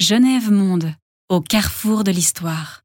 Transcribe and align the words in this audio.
Genève 0.00 0.50
Monde, 0.50 0.94
au 1.28 1.42
carrefour 1.42 2.04
de 2.04 2.10
l'histoire. 2.10 2.84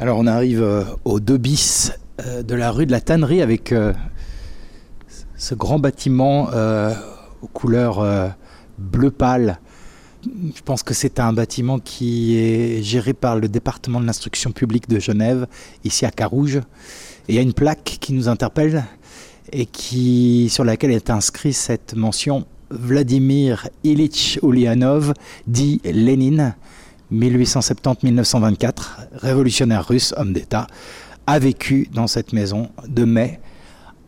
Alors 0.00 0.18
on 0.18 0.26
arrive 0.26 0.62
euh, 0.62 0.84
au 1.04 1.20
2 1.20 1.36
bis 1.36 1.92
euh, 2.24 2.42
de 2.42 2.54
la 2.54 2.70
rue 2.70 2.86
de 2.86 2.92
la 2.92 3.02
Tannerie 3.02 3.42
avec 3.42 3.72
euh, 3.72 3.92
ce 5.36 5.54
grand 5.54 5.78
bâtiment 5.78 6.48
aux 7.42 7.48
couleurs 7.48 8.32
bleu 8.78 9.10
pâle. 9.10 9.60
Je 10.24 10.62
pense 10.62 10.82
que 10.82 10.94
c'est 10.94 11.20
un 11.20 11.34
bâtiment 11.34 11.78
qui 11.78 12.38
est 12.38 12.82
géré 12.82 13.12
par 13.12 13.36
le 13.36 13.48
département 13.48 14.00
de 14.00 14.06
l'instruction 14.06 14.50
publique 14.50 14.88
de 14.88 14.98
Genève, 14.98 15.46
ici 15.84 16.06
à 16.06 16.10
Carouge. 16.10 16.56
Et 16.56 16.62
il 17.28 17.34
y 17.34 17.38
a 17.38 17.42
une 17.42 17.52
plaque 17.52 17.98
qui 18.00 18.14
nous 18.14 18.28
interpelle 18.28 18.82
et 19.50 19.66
qui, 19.66 20.48
sur 20.50 20.64
laquelle 20.64 20.92
est 20.92 21.10
inscrite 21.10 21.54
cette 21.54 21.94
mention 21.94 22.46
Vladimir 22.70 23.68
Ilitch 23.84 24.38
Ulyanov, 24.42 25.12
dit 25.46 25.80
Lénine, 25.84 26.54
1870-1924, 27.12 28.72
révolutionnaire 29.14 29.86
russe, 29.86 30.14
homme 30.16 30.32
d'État, 30.32 30.66
a 31.26 31.38
vécu 31.38 31.88
dans 31.92 32.06
cette 32.06 32.32
maison 32.32 32.70
de 32.88 33.04
mai 33.04 33.40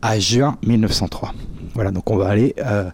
à 0.02 0.18
juin 0.18 0.56
1903. 0.66 1.34
Voilà, 1.74 1.90
donc 1.90 2.10
on 2.10 2.16
va 2.16 2.28
aller 2.28 2.54
euh, 2.58 2.90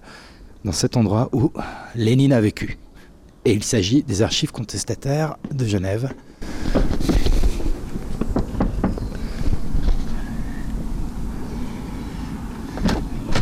dans 0.65 0.73
cet 0.73 0.97
endroit 0.97 1.29
où 1.33 1.53
Lénine 1.95 2.33
a 2.33 2.41
vécu. 2.41 2.79
Et 3.45 3.53
il 3.53 3.65
s'agit 3.65 4.03
des 4.03 4.23
archives 4.23 4.53
contestataires 4.53 5.37
de 5.53 5.67
Genève. 5.67 6.12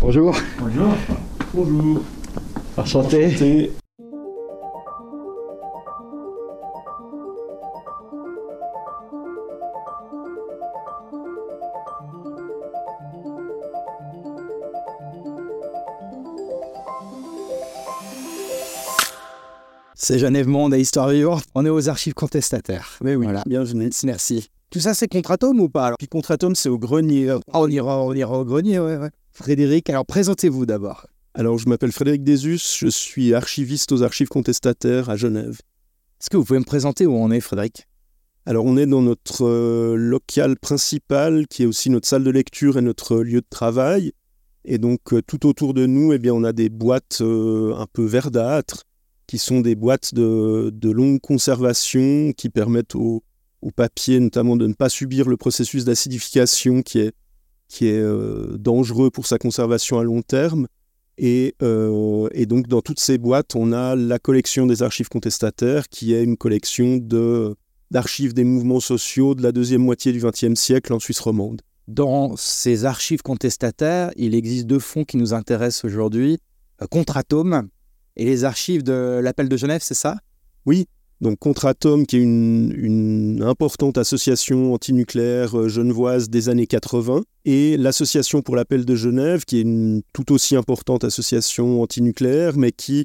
Bonjour. 0.01 0.35
Bonjour. 0.59 0.95
Bonjour. 1.55 2.03
Enchanté. 2.77 3.27
Enchanté. 3.27 3.71
C'est 19.95 20.19
Genève 20.19 20.47
Monde 20.49 20.75
et 20.75 20.81
Histoire 20.81 21.09
vivante. 21.09 21.45
On 21.55 21.67
est 21.67 21.71
aux 21.71 21.89
archives 21.89 22.15
contestataires. 22.15 22.97
Mais 23.03 23.17
oui, 23.17 23.25
Voilà. 23.25 23.43
bienvenue. 23.47 23.91
Merci. 24.05 24.49
Tout 24.71 24.81
ça, 24.81 24.95
c'est 24.95 25.09
Contratome 25.09 25.61
ou 25.61 25.69
pas 25.69 25.87
alors? 25.87 25.99
Puis 25.99 26.09
Contratome, 26.09 26.55
c'est 26.55 26.69
au 26.69 26.79
grenier. 26.79 27.31
Ah, 27.31 27.61
on, 27.61 27.69
ira, 27.69 28.03
on 28.03 28.13
ira 28.13 28.39
au 28.39 28.45
grenier, 28.45 28.79
ouais, 28.79 28.97
ouais. 28.97 29.11
Frédéric, 29.39 29.89
alors 29.89 30.05
présentez-vous 30.05 30.67
d'abord. 30.67 31.07
Alors, 31.33 31.59
je 31.59 31.69
m'appelle 31.69 31.93
Frédéric 31.93 32.25
Desus, 32.25 32.59
je 32.81 32.89
suis 32.89 33.35
archiviste 33.35 33.93
aux 33.93 34.03
archives 34.03 34.27
contestataires 34.27 35.11
à 35.11 35.17
Genève. 35.17 35.61
Est-ce 36.21 36.29
que 36.29 36.37
vous 36.37 36.43
pouvez 36.45 36.59
me 36.59 36.65
présenter 36.65 37.07
où 37.07 37.13
on 37.13 37.31
est, 37.31 37.39
Frédéric? 37.39 37.87
Alors, 38.47 38.65
on 38.65 38.77
est 38.77 38.87
dans 38.87 39.01
notre 39.01 39.47
euh, 39.47 39.95
local 39.95 40.59
principal, 40.59 41.47
qui 41.47 41.63
est 41.63 41.67
aussi 41.67 41.89
notre 41.89 42.09
salle 42.09 42.25
de 42.25 42.33
lecture 42.33 42.79
et 42.79 42.83
notre 42.83 43.19
lieu 43.19 43.41
de 43.41 43.47
travail. 43.49 44.11
Et 44.65 44.79
donc, 44.79 45.13
euh, 45.13 45.23
tout 45.23 45.47
autour 45.47 45.73
de 45.73 45.87
nous, 45.87 46.13
eh 46.13 46.19
bien, 46.19 46.35
on 46.35 46.43
a 46.43 46.53
des 46.53 46.69
boîtes 46.69 47.19
euh, 47.21 47.77
un 47.77 47.87
peu 47.87 48.05
verdâtres, 48.05 48.87
qui 49.29 49.39
sont 49.39 49.61
des 49.61 49.77
boîtes 49.77 50.15
de, 50.15 50.73
de 50.75 50.91
longue 50.91 51.21
conservation, 51.21 52.33
qui 52.37 52.49
permettent 52.49 52.97
au, 52.97 53.23
au 53.63 53.71
papier, 53.71 54.19
notamment, 54.19 54.57
de 54.57 54.67
ne 54.67 54.75
pas 54.75 54.89
subir 54.89 55.29
le 55.29 55.37
processus 55.37 55.85
d'acidification 55.85 56.83
qui 56.83 56.99
est, 56.99 57.13
qui 57.69 57.87
est 57.87 58.01
euh, 58.01 58.57
dangereux 58.59 59.11
pour 59.11 59.27
sa 59.27 59.39
conservation 59.39 59.99
à 59.99 60.05
long 60.05 60.23
terme. 60.23 60.67
Et, 61.19 61.55
euh, 61.63 62.29
et 62.33 62.47
donc, 62.47 62.69
dans 62.69 62.81
toutes 62.81 63.01
ces 63.01 63.19
boîtes, 63.19 63.55
on 63.57 63.73
a 63.73 63.97
la 63.97 64.19
collection 64.19 64.67
des 64.67 64.83
archives 64.83 65.09
contestataires, 65.09 65.89
qui 65.89 66.15
est 66.15 66.23
une 66.23 66.37
collection 66.37 66.97
de, 66.97 67.57
d'archives 67.91 68.35
des 68.35 68.45
mouvements 68.45 68.81
sociaux 68.81 69.35
de 69.35 69.43
la 69.43 69.53
deuxième 69.53 69.83
moitié 69.83 70.13
du 70.13 70.21
XXe 70.21 70.55
siècle 70.55 70.93
en 70.93 70.99
Suisse 70.99 71.21
romande. 71.21 71.63
Dans 71.89 72.37
ces 72.37 72.85
archives 72.85 73.23
contestataires, 73.23 74.13
il 74.17 74.35
existe 74.35 74.67
deux 74.67 74.79
fonds 74.79 75.05
qui 75.05 75.17
nous 75.17 75.35
intéressent 75.35 75.85
aujourd'hui. 75.85 76.39
Euh, 76.83 76.87
Contratome 76.87 77.69
et 78.17 78.25
les 78.25 78.45
archives 78.45 78.83
de 78.83 79.21
l'appel 79.23 79.49
de 79.49 79.57
Genève, 79.57 79.81
c'est 79.83 79.95
ça? 79.95 80.19
Oui, 80.67 80.87
donc 81.21 81.39
Contratome, 81.39 82.07
qui 82.07 82.17
est 82.17 82.23
une, 82.23 83.43
importante 83.43 83.99
association 83.99 84.75
antinucléaire 84.75 85.59
euh, 85.59 85.69
genevoise 85.69 86.31
des 86.31 86.49
années 86.49 86.67
80, 86.67 87.23
et 87.45 87.77
l'Association 87.77 88.43
pour 88.43 88.55
l'appel 88.55 88.85
de 88.85 88.95
Genève, 88.95 89.45
qui 89.45 89.59
est 89.59 89.63
une 89.63 90.03
tout 90.13 90.33
aussi 90.33 90.55
importante 90.55 91.05
association 91.05 91.83
antinucléaire, 91.83 92.57
mais 92.57 92.71
qui, 92.71 93.05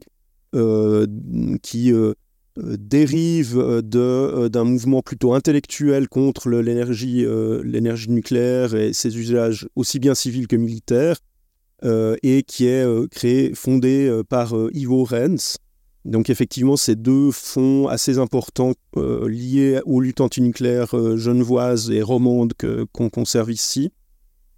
euh, 0.53 1.07
qui 1.63 1.91
euh, 1.91 2.13
dérive 2.57 3.81
d'un 3.83 4.63
mouvement 4.63 5.01
plutôt 5.01 5.33
intellectuel 5.33 6.07
contre 6.07 6.49
l'énergie, 6.51 7.25
nucléaire 8.09 8.75
et 8.75 8.93
ses 8.93 9.17
usages 9.17 9.67
aussi 9.75 9.97
bien 9.97 10.13
civils 10.13 10.47
que 10.47 10.55
militaires, 10.55 11.17
et 11.83 12.43
qui 12.43 12.67
est 12.67 13.09
créé, 13.09 13.53
par 14.29 14.55
Ivo 14.71 15.03
Renz, 15.03 15.57
donc 16.05 16.29
effectivement, 16.29 16.75
c'est 16.75 17.01
deux 17.01 17.31
fonds 17.31 17.87
assez 17.87 18.17
importants 18.17 18.73
euh, 18.97 19.29
liés 19.29 19.79
aux 19.85 20.01
luttes 20.01 20.21
antinucléaires 20.21 20.95
euh, 20.97 21.17
genevoises 21.17 21.91
et 21.91 22.01
romandes 22.01 22.53
qu'on 22.91 23.09
conserve 23.09 23.51
ici. 23.51 23.91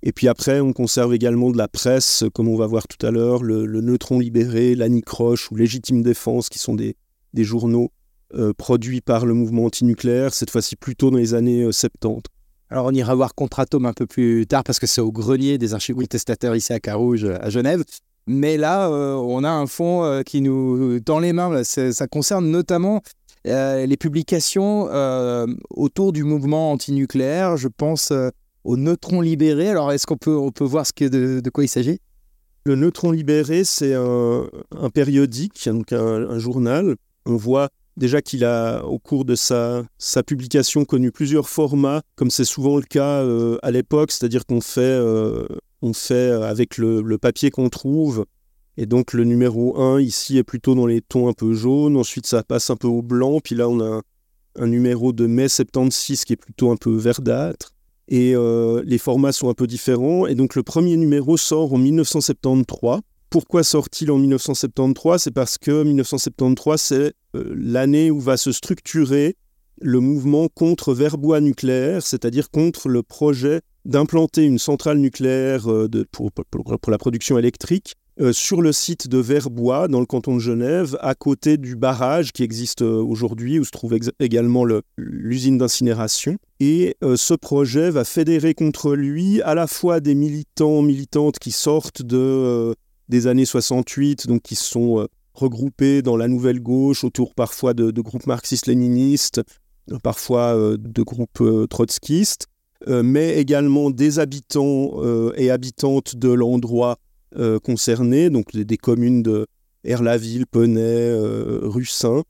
Et 0.01 0.11
puis 0.11 0.27
après, 0.27 0.59
on 0.59 0.71
conserve 0.71 1.13
également 1.15 1.51
de 1.51 1.57
la 1.57 1.67
presse, 1.67 2.23
comme 2.33 2.47
on 2.47 2.55
va 2.55 2.67
voir 2.67 2.87
tout 2.87 3.03
à 3.05 3.09
l'heure, 3.09 3.41
le, 3.41 3.65
Neutron 3.65 4.19
Libéré, 4.19 4.75
l'Anicroche 4.75 5.51
ou 5.51 5.55
Légitime 5.55 6.03
Défense, 6.03 6.49
qui 6.49 6.59
sont 6.59 6.75
des, 6.75 6.95
journaux 7.35 7.91
euh, 8.33 8.53
produits 8.53 9.01
par 9.01 9.25
le 9.25 9.33
mouvement 9.33 9.65
antinucléaire, 9.65 10.33
cette 10.33 10.51
fois-ci 10.51 10.75
plutôt 10.75 11.09
dans 11.09 11.17
les 11.17 11.33
années 11.33 11.63
euh, 11.63 11.71
70. 11.71 12.21
Alors 12.69 12.85
on 12.85 12.91
ira 12.91 13.13
voir 13.13 13.35
Contratome 13.35 13.85
un 13.85 13.93
peu 13.93 14.05
plus 14.05 14.47
tard 14.47 14.63
parce 14.63 14.79
que 14.79 14.87
c'est 14.87 15.01
au 15.01 15.11
grenier 15.11 15.57
des 15.57 15.73
archives 15.73 15.95
contestataires 15.95 16.55
ici 16.55 16.73
à 16.73 16.79
Carouge, 16.79 17.25
à 17.25 17.49
Genève. 17.49 17.83
Mais 18.27 18.57
là, 18.57 18.89
euh, 18.89 19.13
on 19.13 19.43
a 19.43 19.49
un 19.49 19.67
fonds 19.67 20.03
euh, 20.03 20.23
qui 20.23 20.41
nous 20.41 20.99
tend 20.99 21.19
les 21.19 21.33
mains. 21.33 21.63
Ça 21.63 22.07
concerne 22.07 22.49
notamment 22.49 23.01
euh, 23.47 23.85
les 23.85 23.97
publications 23.97 24.89
autour 25.69 26.11
du 26.11 26.23
mouvement 26.23 26.71
antinucléaire. 26.71 27.57
Je 27.57 27.67
pense 27.67 28.11
aux 28.63 28.77
neutrons 28.77 29.21
libérés. 29.21 29.69
Alors 29.69 29.91
est-ce 29.91 30.07
qu'on 30.07 30.17
peut, 30.17 30.35
on 30.35 30.51
peut 30.51 30.63
voir 30.63 30.87
ce 30.87 30.93
que, 30.93 31.05
de, 31.05 31.49
quoi 31.49 31.63
il 31.63 31.69
s'agit? 31.69 31.99
Le 32.67 32.75
Neutron 32.75 33.11
Libéré, 33.11 33.63
c'est 33.63 33.93
un, 33.93 34.49
périodique, 34.91 35.69
donc 35.69 35.93
un, 35.93 36.39
journal. 36.39 36.95
On 37.27 37.35
voit 37.35 37.69
déjà 37.95 38.23
qu'il 38.23 38.43
a, 38.43 38.83
au 38.83 38.97
cours 38.97 39.23
de 39.23 39.35
sa, 39.35 39.83
publication, 40.25 40.83
connu 40.83 41.11
plusieurs 41.11 41.47
formats, 41.47 42.01
comme 42.15 42.31
c'est 42.31 42.43
souvent 42.43 42.77
le 42.77 42.81
cas 42.81 43.23
à 43.61 43.69
l'époque, 43.69 44.11
c'est-à-dire 44.11 44.47
qu'on 44.47 44.61
fait, 44.61 44.99
on 45.85 45.93
fait 45.93 46.29
avec 46.31 46.77
le, 46.77 47.17
papier 47.17 47.51
qu'on 47.51 47.69
trouve. 47.69 48.25
Et 48.77 48.85
donc 48.85 49.13
le 49.13 49.23
numéro 49.23 49.79
1 49.79 50.01
ici 50.01 50.37
est 50.37 50.43
plutôt 50.43 50.75
dans 50.75 50.85
les 50.85 51.01
tons 51.01 51.29
un 51.29 51.33
peu 51.33 51.53
jaunes, 51.53 51.95
ensuite 51.95 52.25
ça 52.25 52.43
passe 52.43 52.69
un 52.69 52.75
peu 52.75 52.87
au 52.87 53.01
blanc, 53.01 53.39
puis 53.41 53.55
là 53.55 53.69
on 53.69 53.79
a 53.79 53.85
un, 53.85 54.01
un 54.57 54.67
numéro 54.67 55.13
de 55.13 55.27
mai 55.27 55.47
76 55.47 56.25
qui 56.25 56.33
est 56.33 56.37
plutôt 56.37 56.71
un 56.71 56.75
peu 56.75 56.93
verdâtre. 56.95 57.71
Et 58.07 58.35
euh, 58.35 58.83
les 58.85 58.97
formats 58.97 59.31
sont 59.31 59.49
un 59.49 59.53
peu 59.53 59.67
différents. 59.67 60.27
Et 60.27 60.35
donc 60.35 60.55
le 60.55 60.63
premier 60.63 60.97
numéro 60.97 61.37
sort 61.37 61.73
en 61.73 61.77
1973. 61.77 62.99
Pourquoi 63.29 63.63
sort-il 63.63 64.11
en 64.11 64.17
1973 64.17 65.21
C'est 65.21 65.31
parce 65.31 65.57
que 65.57 65.83
1973, 65.83 66.81
c'est 66.81 67.13
euh, 67.35 67.55
l'année 67.57 68.11
où 68.11 68.19
va 68.19 68.37
se 68.37 68.51
structurer 68.51 69.35
le 69.81 69.99
mouvement 69.99 70.47
contre 70.47 70.93
verbois 70.93 71.41
nucléaire, 71.41 72.01
c'est-à-dire 72.01 72.49
contre 72.49 72.87
le 72.87 73.03
projet 73.03 73.61
d'implanter 73.85 74.43
une 74.43 74.59
centrale 74.59 74.97
nucléaire 74.97 75.71
euh, 75.71 75.87
pour, 76.11 76.31
la 76.87 76.97
production 76.97 77.37
électrique 77.37 77.95
euh, 78.19 78.33
sur 78.33 78.61
le 78.61 78.71
site 78.71 79.07
de 79.07 79.17
Verbois, 79.17 79.87
dans 79.87 79.99
le 79.99 80.05
canton 80.05 80.35
de 80.35 80.39
Genève, 80.39 80.97
à 81.01 81.15
côté 81.15 81.57
du 81.57 81.75
barrage 81.75 82.31
qui 82.31 82.43
existe 82.43 82.81
euh, 82.81 83.01
aujourd'hui, 83.03 83.59
où 83.59 83.63
se 83.63 83.71
trouve 83.71 83.97
également 84.19 84.63
le- 84.63 84.81
l'usine 84.97 85.57
d'incinération. 85.57 86.37
Et 86.59 86.95
ce 87.15 87.33
projet 87.33 87.89
va 87.89 88.05
fédérer 88.05 88.53
contre 88.53 88.95
lui 88.95 89.41
à 89.41 89.53
la 89.55 89.67
fois 89.67 89.99
des 89.99 90.15
militants, 90.15 90.81
militantes 90.81 91.37
qui 91.37 91.51
sortent 91.51 92.01
de, 92.01 92.73
des 93.09 93.27
années 93.27 93.45
68, 93.45 94.27
donc 94.27 94.41
qui 94.41 94.55
sont 94.55 95.05
regroupés 95.33 96.01
dans 96.01 96.15
la 96.15 96.29
nouvelle 96.29 96.61
gauche, 96.61 97.03
autour 97.03 97.35
parfois 97.35 97.73
de, 97.73 97.91
de 97.91 98.01
groupes 98.01 98.25
marxistes-léninistes, 98.25 99.41
parfois 100.01 100.55
de 100.77 101.03
groupes 101.03 101.43
trotskistes, 101.69 102.47
mais 102.87 103.37
également 103.37 103.89
des 103.89 104.19
habitants 104.19 104.93
euh, 104.97 105.33
et 105.37 105.49
habitantes 105.49 106.15
de 106.15 106.29
l'endroit 106.29 106.97
euh, 107.35 107.59
concerné, 107.59 108.29
donc 108.29 108.53
des, 108.53 108.65
des 108.65 108.77
communes 108.77 109.23
de 109.23 109.47
Erlaville, 109.83 110.45
Penay, 110.47 110.81
euh, 110.81 111.59
Russin, 111.63 112.23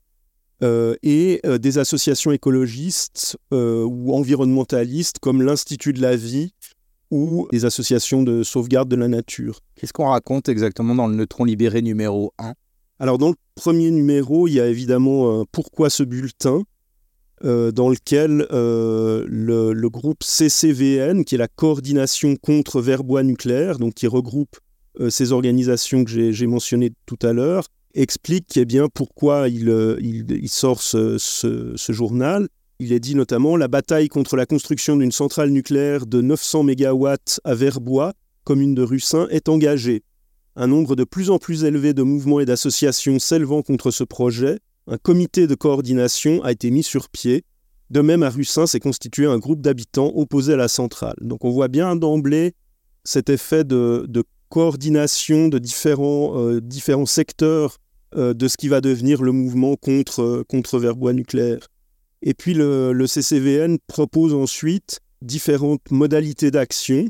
euh, 0.62 0.94
et 1.02 1.40
euh, 1.44 1.58
des 1.58 1.76
associations 1.76 2.32
écologistes 2.32 3.36
euh, 3.52 3.84
ou 3.84 4.14
environnementalistes 4.14 5.18
comme 5.18 5.42
l'Institut 5.42 5.92
de 5.92 6.00
la 6.00 6.16
vie 6.16 6.54
ou 7.10 7.46
des 7.52 7.66
associations 7.66 8.22
de 8.22 8.42
sauvegarde 8.42 8.88
de 8.88 8.96
la 8.96 9.06
nature. 9.06 9.60
Qu'est-ce 9.74 9.92
qu'on 9.92 10.08
raconte 10.08 10.48
exactement 10.48 10.94
dans 10.94 11.08
le 11.08 11.14
neutron 11.14 11.44
libéré 11.44 11.82
numéro 11.82 12.32
1 12.38 12.54
Alors 12.98 13.18
dans 13.18 13.28
le 13.28 13.34
premier 13.54 13.90
numéro, 13.90 14.48
il 14.48 14.54
y 14.54 14.60
a 14.60 14.66
évidemment 14.66 15.44
pourquoi 15.52 15.90
ce 15.90 16.02
bulletin, 16.02 16.62
euh, 17.44 17.70
dans 17.70 17.90
lequel 17.90 18.46
euh, 18.50 19.26
le, 19.28 19.88
groupe 19.90 20.24
CCVN, 20.24 21.22
qui 21.22 21.34
est 21.34 21.38
la 21.38 21.48
coordination 21.48 22.34
contre 22.36 22.80
verbois 22.80 23.22
nucléaire, 23.22 23.78
donc 23.78 23.92
qui 23.92 24.06
regroupe 24.06 24.56
euh, 25.00 25.10
ces 25.10 25.32
organisations 25.32 26.02
que 26.04 26.32
j'ai 26.32 26.46
mentionnées 26.46 26.92
tout 27.04 27.18
à 27.20 27.34
l'heure, 27.34 27.66
explique 27.94 28.56
eh 28.56 28.64
bien, 28.64 28.88
pourquoi 28.88 29.48
il, 29.50 30.48
sort 30.48 30.80
ce, 30.80 31.18
ce, 31.18 31.92
journal. 31.92 32.48
Il 32.78 32.92
est 32.92 33.00
dit 33.00 33.14
notamment 33.14 33.58
la 33.58 33.68
bataille 33.68 34.08
contre 34.08 34.36
la 34.36 34.46
construction 34.46 34.96
d'une 34.96 35.12
centrale 35.12 35.50
nucléaire 35.50 36.06
de 36.06 36.22
900 36.22 36.64
MW 36.64 37.14
à 37.44 37.54
Verbois, 37.54 38.14
commune 38.44 38.74
de 38.74 38.82
Russin, 38.82 39.26
est 39.30 39.50
engagée. 39.50 40.02
Un 40.56 40.68
nombre 40.68 40.96
de 40.96 41.04
plus 41.04 41.28
en 41.28 41.38
plus 41.38 41.64
élevé 41.64 41.92
de 41.92 42.02
mouvements 42.02 42.40
et 42.40 42.46
d'associations 42.46 43.18
s'élevant 43.18 43.60
contre 43.60 43.90
ce 43.90 44.04
projet, 44.04 44.58
un 44.86 44.98
comité 44.98 45.46
de 45.46 45.54
coordination 45.54 46.42
a 46.44 46.52
été 46.52 46.70
mis 46.70 46.82
sur 46.82 47.08
pied. 47.08 47.44
De 47.90 48.00
même, 48.00 48.22
à 48.22 48.30
Russin 48.30 48.66
s'est 48.66 48.80
constitué 48.80 49.26
un 49.26 49.38
groupe 49.38 49.60
d'habitants 49.60 50.12
opposés 50.14 50.54
à 50.54 50.56
la 50.56 50.68
centrale. 50.68 51.16
Donc 51.20 51.44
on 51.44 51.50
voit 51.50 51.68
bien 51.68 51.96
d'emblée 51.96 52.54
cet 53.04 53.30
effet 53.30 53.64
de, 53.64 54.06
coordination 54.48 55.48
de 55.48 55.58
différents, 55.58 56.38
euh, 56.38 57.06
secteurs 57.06 57.78
euh, 58.14 58.32
de 58.32 58.48
ce 58.48 58.56
qui 58.56 58.68
va 58.68 58.80
devenir 58.80 59.22
le 59.22 59.32
mouvement 59.32 59.76
contre, 59.76 60.44
contre 60.48 60.78
verbois 60.78 61.12
nucléaire. 61.12 61.68
Et 62.22 62.34
puis 62.34 62.54
le 62.54 63.06
CCVN 63.06 63.78
propose 63.86 64.34
ensuite 64.34 65.00
différentes 65.22 65.90
modalités 65.90 66.50
d'action 66.50 67.06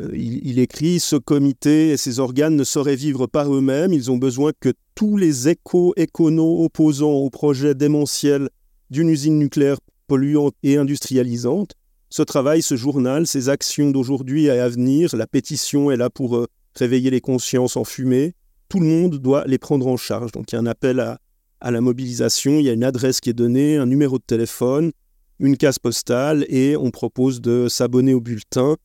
euh, 0.00 0.10
il, 0.14 0.58
écrit 0.58 1.00
Ce 1.00 1.16
comité 1.16 1.90
et 1.90 1.96
ses 1.96 2.18
organes 2.20 2.56
ne 2.56 2.64
sauraient 2.64 2.96
vivre 2.96 3.26
par 3.26 3.54
eux-mêmes. 3.54 3.92
Ils 3.92 4.10
ont 4.10 4.16
besoin 4.16 4.52
que 4.58 4.72
tous 4.94 5.16
les 5.16 5.48
éco-éconos 5.48 6.64
opposants 6.64 7.12
au 7.12 7.30
projet 7.30 7.74
démentiel 7.74 8.48
d'une 8.90 9.08
usine 9.08 9.38
nucléaire 9.38 9.78
polluante 10.06 10.54
et 10.62 10.76
industrialisante 10.76 11.76
ce 12.12 12.22
travail, 12.22 12.60
ce 12.60 12.74
journal, 12.74 13.24
ces 13.26 13.48
actions 13.48 13.92
d'aujourd'hui 13.92 14.46
et 14.46 14.50
à 14.50 14.68
venir, 14.68 15.14
la 15.14 15.28
pétition 15.28 15.92
est 15.92 15.96
là 15.96 16.10
pour 16.10 16.36
euh, 16.36 16.48
réveiller 16.74 17.08
les 17.10 17.20
consciences 17.20 17.76
en 17.76 17.84
fumée. 17.84 18.34
Tout 18.68 18.80
le 18.80 18.86
monde 18.86 19.18
doit 19.18 19.44
les 19.46 19.58
prendre 19.58 19.86
en 19.86 19.96
charge. 19.96 20.32
Donc 20.32 20.50
il 20.50 20.56
y 20.56 20.58
a 20.58 20.60
un 20.60 20.66
appel 20.66 20.98
à, 20.98 21.20
à 21.60 21.70
la 21.70 21.80
mobilisation, 21.80 22.58
il 22.58 22.64
y 22.64 22.68
a 22.68 22.72
une 22.72 22.82
adresse 22.82 23.20
qui 23.20 23.30
est 23.30 23.34
donnée, 23.34 23.76
un 23.76 23.86
numéro 23.86 24.18
de 24.18 24.24
téléphone, 24.24 24.90
une 25.38 25.56
case 25.56 25.78
postale 25.78 26.44
et 26.48 26.76
on 26.76 26.90
propose 26.90 27.40
de 27.40 27.68
s'abonner 27.68 28.12
au 28.12 28.20
bulletin 28.20 28.76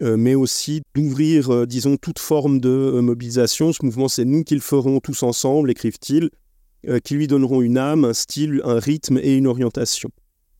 mais 0.00 0.34
aussi 0.34 0.82
d'ouvrir, 0.94 1.52
euh, 1.52 1.66
disons, 1.66 1.96
toute 1.96 2.18
forme 2.18 2.60
de 2.60 2.68
euh, 2.68 3.00
mobilisation. 3.00 3.72
Ce 3.72 3.84
mouvement, 3.84 4.08
c'est 4.08 4.24
nous 4.24 4.44
qui 4.44 4.54
le 4.54 4.60
ferons 4.60 5.00
tous 5.00 5.22
ensemble, 5.22 5.70
écrivent-ils, 5.70 6.30
qui 7.02 7.14
lui 7.14 7.26
donneront 7.26 7.62
une 7.62 7.78
âme, 7.78 8.04
un 8.04 8.12
style, 8.12 8.60
un 8.64 8.78
rythme 8.78 9.18
et 9.20 9.36
une 9.36 9.48
orientation. 9.48 10.08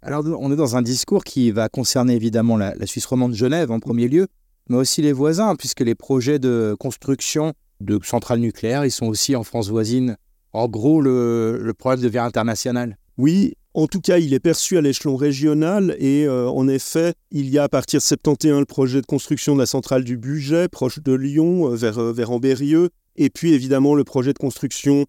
Alors, 0.03 0.25
on 0.27 0.51
est 0.51 0.57
dans 0.57 0.75
un 0.75 0.83
discours 0.83 1.23
qui 1.23 1.53
va 1.53 1.69
concerner 1.69 2.17
évidemment 2.17 2.57
la, 2.57 2.75
Suisse 2.87 3.07
romande 3.07 3.31
de 3.31 3.37
Genève 3.37 3.71
en 3.71 3.79
premier 3.79 4.09
lieu, 4.09 4.27
mais 4.69 4.77
aussi 4.77 5.03
les 5.03 5.13
voisins, 5.13 5.55
puisque 5.55 5.83
les 5.83 5.95
projets 5.95 6.41
de 6.41 6.75
construction 6.81 7.53
de 7.81 8.01
centrales 8.03 8.41
nucléaires, 8.41 8.85
ils 8.85 8.91
sont 8.91 9.07
aussi 9.07 9.37
en 9.37 9.45
France 9.45 9.69
voisine. 9.69 10.17
En 10.53 10.69
gros, 10.69 11.01
le, 11.01 11.61
le 11.63 11.75
problème 11.75 12.03
devient 12.03 12.19
international. 12.19 12.97
Oui, 13.19 13.55
en 13.77 13.87
tout 13.87 14.01
cas, 14.01 14.17
il 14.17 14.33
est 14.33 14.41
perçu 14.41 14.79
à 14.79 14.81
l'échelon 14.81 15.17
régional 15.17 15.97
et 15.99 16.25
euh, 16.25 16.49
en 16.49 16.67
effet, 16.67 17.13
il 17.31 17.51
y 17.51 17.59
a 17.59 17.65
à 17.65 17.69
partir 17.69 17.99
de 17.99 18.05
71 18.05 18.61
le 18.61 18.65
projet 18.65 19.03
de 19.03 19.07
construction 19.07 19.55
de 19.55 19.61
la 19.61 19.67
centrale 19.67 20.03
du 20.03 20.17
Budget, 20.17 20.69
proche 20.69 21.01
de 21.01 21.13
Lyon, 21.13 21.71
euh, 21.71 21.77
vers, 21.77 21.99
euh, 21.99 22.11
vers 22.11 22.31
Ambérieux, 22.31 22.89
et 23.17 23.29
puis 23.29 23.53
évidemment 23.53 23.95
le 23.95 24.03
projet 24.03 24.33
de 24.33 24.39
construction 24.39 25.05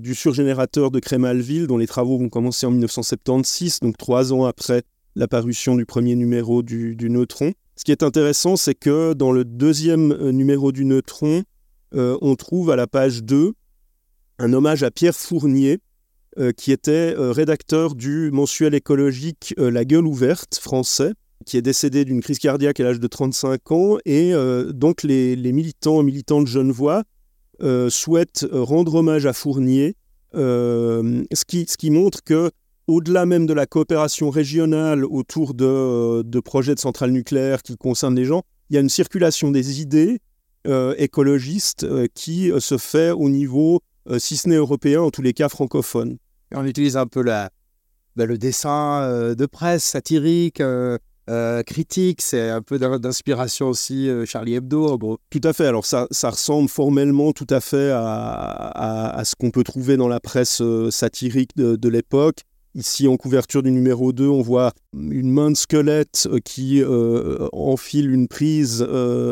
du 0.00 0.14
surgénérateur 0.14 0.90
de 0.90 0.98
Crémalville, 0.98 1.66
dont 1.66 1.76
les 1.76 1.86
travaux 1.86 2.16
vont 2.16 2.30
commencer 2.30 2.64
en 2.64 2.70
1976, 2.70 3.80
donc 3.80 3.98
trois 3.98 4.32
ans 4.32 4.46
après 4.46 4.82
la 5.14 5.28
parution 5.28 5.76
du 5.76 5.84
premier 5.84 6.14
numéro 6.14 6.62
du, 6.62 6.96
du 6.96 7.10
Neutron. 7.10 7.52
Ce 7.76 7.84
qui 7.84 7.92
est 7.92 8.02
intéressant, 8.02 8.56
c'est 8.56 8.74
que 8.74 9.12
dans 9.12 9.30
le 9.30 9.44
deuxième 9.44 10.30
numéro 10.30 10.72
du 10.72 10.86
Neutron, 10.86 11.42
on 11.92 12.34
trouve 12.34 12.70
à 12.70 12.76
la 12.76 12.86
page 12.86 13.22
2 13.24 13.52
un 14.38 14.52
hommage 14.54 14.82
à 14.82 14.90
Pierre 14.90 15.14
Fournier, 15.14 15.80
euh, 16.38 16.52
qui 16.52 16.72
était 16.72 17.14
euh, 17.16 17.32
rédacteur 17.32 17.94
du 17.94 18.30
mensuel 18.30 18.74
écologique 18.74 19.54
euh, 19.58 19.70
La 19.70 19.86
Gueule 19.86 20.06
ouverte 20.06 20.56
français, 20.56 21.14
qui 21.46 21.56
est 21.56 21.62
décédé 21.62 22.04
d'une 22.04 22.20
crise 22.20 22.38
cardiaque 22.38 22.78
à 22.80 22.84
l'âge 22.84 23.00
de 23.00 23.06
35 23.06 23.72
ans. 23.72 23.96
Et 24.04 24.32
donc 24.74 25.02
les, 25.02 25.36
militants 25.52 26.02
et 26.02 26.04
militantes 26.04 26.46
genevois 26.46 27.04
souhaitent 27.88 28.46
rendre 28.52 28.96
hommage 28.96 29.24
à 29.24 29.32
Fournier, 29.32 29.94
ce, 30.34 31.44
qui, 31.46 31.90
montre 31.90 32.22
que 32.22 32.50
au-delà 32.86 33.24
même 33.24 33.46
de 33.46 33.54
la 33.54 33.66
coopération 33.66 34.30
régionale 34.30 35.04
autour 35.04 35.54
de, 35.54 36.22
de, 36.22 36.40
projets 36.40 36.74
de 36.74 36.80
centrales 36.80 37.12
nucléaires 37.12 37.62
qui 37.62 37.76
concernent 37.76 38.16
les 38.16 38.26
gens, 38.26 38.42
il 38.68 38.74
y 38.74 38.76
a 38.76 38.80
une 38.80 38.90
circulation 38.90 39.50
des 39.50 39.80
idées 39.80 40.18
écologistes 40.98 41.86
qui 42.14 42.50
se 42.58 42.76
fait 42.76 43.12
au 43.12 43.30
niveau, 43.30 43.80
si 44.18 44.36
ce 44.36 44.48
n'est 44.48 44.56
européen, 44.56 45.02
en 45.02 45.10
tous 45.10 45.22
les 45.22 45.32
cas 45.32 45.48
francophone 45.48 46.18
on 46.54 46.64
utilise 46.64 46.96
un 46.96 47.06
peu 47.06 47.22
la, 47.22 47.50
bah, 48.16 48.26
le 48.26 48.38
dessin 48.38 49.02
euh, 49.02 49.34
de 49.34 49.46
presse 49.46 49.84
satirique, 49.84 50.60
euh, 50.60 50.98
euh, 51.30 51.62
critique, 51.62 52.22
c'est 52.22 52.48
un 52.48 52.62
peu 52.62 52.78
d'inspiration 52.78 53.68
aussi 53.68 54.08
Charlie 54.24 54.54
Hebdo 54.54 54.88
en 54.88 54.96
gros. 54.96 55.18
Tout 55.28 55.42
à 55.44 55.52
fait, 55.52 55.66
alors 55.66 55.84
ça, 55.84 56.06
ça 56.10 56.30
ressemble 56.30 56.70
formellement 56.70 57.32
tout 57.32 57.46
à 57.50 57.60
fait 57.60 57.90
à, 57.90 58.00
à, 58.00 59.24
ce 59.26 59.34
qu'on 59.36 59.50
peut 59.50 59.62
trouver 59.62 59.98
dans 59.98 60.08
la 60.08 60.20
presse 60.20 60.62
satirique 60.88 61.50
de, 61.54 61.76
de 61.76 61.88
l'époque. 61.90 62.40
Ici, 62.74 63.08
en 63.08 63.16
couverture 63.16 63.62
du 63.62 63.70
numéro 63.70 64.12
2, 64.12 64.26
on 64.26 64.40
voit 64.40 64.72
une 64.94 65.30
main 65.30 65.50
de 65.50 65.56
squelette 65.56 66.28
qui 66.46 66.82
enfile 67.52 68.10
une 68.10 68.26
prise 68.26 68.86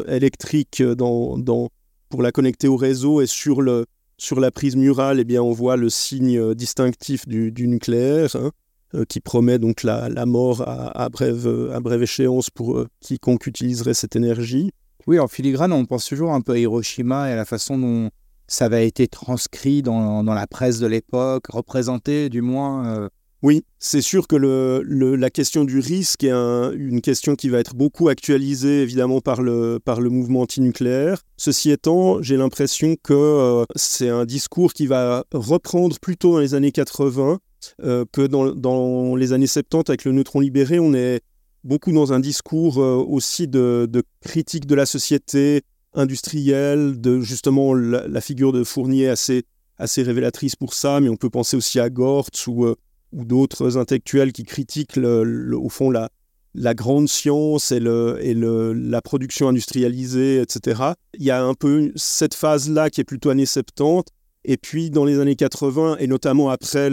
électrique 0.06 0.82
dans, 0.82 1.38
dans, 1.38 1.70
pour 2.10 2.20
la 2.20 2.30
connecter 2.30 2.68
au 2.68 2.76
réseau 2.76 3.22
et 3.22 3.26
sur 3.26 3.62
le, 3.62 3.86
sur 4.18 4.40
la 4.40 4.50
prise 4.50 4.76
murale, 4.76 5.20
eh 5.20 5.24
bien, 5.24 5.42
on 5.42 5.52
voit 5.52 5.76
le 5.76 5.90
signe 5.90 6.38
euh, 6.38 6.54
distinctif 6.54 7.26
du, 7.26 7.52
nucléaire, 7.68 8.34
hein, 8.36 8.50
euh, 8.94 9.04
qui 9.04 9.20
promet 9.20 9.58
donc 9.58 9.82
la, 9.82 10.08
mort 10.26 10.62
à, 10.66 11.08
brève, 11.08 11.70
à 11.72 11.80
brève 11.80 12.02
échéance 12.02 12.50
pour 12.50 12.78
euh, 12.78 12.88
quiconque 13.00 13.46
utiliserait 13.46 13.94
cette 13.94 14.16
énergie. 14.16 14.70
Oui, 15.06 15.18
en 15.18 15.28
filigrane, 15.28 15.72
on 15.72 15.84
pense 15.84 16.06
toujours 16.06 16.32
un 16.32 16.40
peu 16.40 16.52
à 16.52 16.58
Hiroshima 16.58 17.28
et 17.28 17.32
à 17.32 17.36
la 17.36 17.44
façon 17.44 17.78
dont 17.78 18.10
ça 18.48 18.66
avait 18.66 18.86
été 18.86 19.06
transcrit 19.06 19.82
dans, 19.82 20.22
la 20.22 20.46
presse 20.46 20.78
de 20.78 20.86
l'époque, 20.86 21.46
représenté 21.48 22.28
du 22.28 22.42
moins. 22.42 23.08
Oui, 23.46 23.62
c'est 23.78 24.00
sûr 24.00 24.26
que 24.26 24.34
la 24.34 25.30
question 25.30 25.64
du 25.64 25.78
risque 25.78 26.24
est 26.24 26.32
une 26.32 27.00
question 27.00 27.36
qui 27.36 27.48
va 27.48 27.60
être 27.60 27.76
beaucoup 27.76 28.08
actualisée 28.08 28.82
évidemment 28.82 29.20
par 29.20 29.40
le, 29.40 29.78
par 29.78 30.00
le 30.00 30.10
mouvement 30.10 30.40
antinucléaire. 30.40 31.22
Ceci 31.36 31.70
étant, 31.70 32.20
j'ai 32.22 32.36
l'impression 32.36 32.96
que 33.00 33.14
euh, 33.14 33.64
c'est 33.76 34.08
un 34.08 34.24
discours 34.24 34.72
qui 34.72 34.88
va 34.88 35.24
reprendre 35.32 35.96
plutôt 36.00 36.32
dans 36.32 36.40
les 36.40 36.54
années 36.54 36.72
80 36.72 37.38
euh, 37.84 38.04
que 38.10 38.26
dans, 38.26 39.14
les 39.14 39.32
années 39.32 39.46
70 39.46 39.90
avec 39.90 40.04
le 40.04 40.10
neutron 40.10 40.40
libéré. 40.40 40.80
On 40.80 40.92
est 40.92 41.20
beaucoup 41.62 41.92
dans 41.92 42.12
un 42.12 42.18
discours 42.18 42.82
euh, 42.82 42.96
aussi 42.96 43.46
de, 43.46 43.88
critique 44.22 44.66
de 44.66 44.74
la 44.74 44.86
société 44.86 45.62
industrielle, 45.94 47.00
de 47.00 47.20
justement 47.20 47.74
la, 47.74 48.20
figure 48.20 48.50
de 48.50 48.64
Fournier 48.64 49.06
assez, 49.06 49.44
assez 49.78 50.02
révélatrice 50.02 50.56
pour 50.56 50.74
ça, 50.74 50.98
mais 50.98 51.08
on 51.08 51.16
peut 51.16 51.30
penser 51.30 51.56
aussi 51.56 51.78
à 51.78 51.90
Gortz 51.90 52.48
ou 52.48 52.74
ou 53.16 53.24
d'autres 53.24 53.78
intellectuels 53.78 54.32
qui 54.32 54.44
critiquent 54.44 54.98
au 54.98 55.68
fond 55.68 55.90
la, 55.90 56.74
grande 56.74 57.08
science 57.08 57.72
et, 57.72 57.80
le, 57.80 58.18
et 58.20 58.34
le, 58.34 58.72
la 58.72 59.02
production 59.02 59.48
industrialisée, 59.48 60.40
etc. 60.40 60.92
Il 61.14 61.24
y 61.24 61.30
a 61.30 61.42
un 61.42 61.54
peu 61.54 61.90
cette 61.96 62.34
phase-là 62.34 62.90
qui 62.90 63.00
est 63.00 63.04
plutôt 63.04 63.30
années 63.30 63.46
70. 63.46 64.04
Et 64.44 64.56
puis 64.56 64.90
dans 64.90 65.04
les 65.04 65.18
années 65.18 65.34
80, 65.34 65.96
et 65.98 66.06
notamment 66.06 66.50
après 66.50 66.88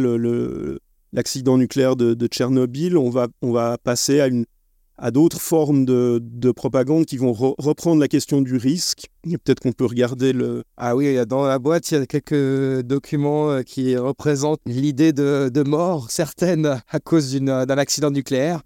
l'accident 1.11 1.57
nucléaire 1.57 1.95
de, 1.95 2.15
de, 2.15 2.27
Tchernobyl, 2.27 2.97
on 2.97 3.09
va, 3.09 3.27
on 3.41 3.51
va 3.51 3.77
passer 3.77 4.21
à 4.21 4.27
une, 4.27 4.45
à 4.97 5.11
d'autres 5.11 5.41
formes 5.41 5.85
de, 5.85 6.51
propagande 6.51 7.05
qui 7.05 7.17
vont 7.17 7.33
reprendre 7.33 7.99
la 7.99 8.07
question 8.07 8.41
du 8.41 8.57
risque. 8.57 9.07
Peut-être 9.23 9.59
qu'on 9.59 9.71
peut 9.71 9.85
regarder 9.85 10.33
le... 10.33 10.63
Ah 10.77 10.95
oui, 10.95 11.17
dans 11.25 11.45
la 11.45 11.59
boîte, 11.59 11.89
il 11.91 11.95
y 11.95 11.97
a 11.97 12.05
quelques 12.05 12.81
documents 12.85 13.49
euh, 13.49 13.61
qui 13.63 13.97
représentent 13.97 14.61
l'idée 14.65 15.11
de, 15.11 15.63
mort 15.65 16.11
certaine 16.11 16.81
à 16.89 16.99
cause 16.99 17.33
d'un 17.35 17.77
accident 17.77 18.11
nucléaire. 18.11 18.61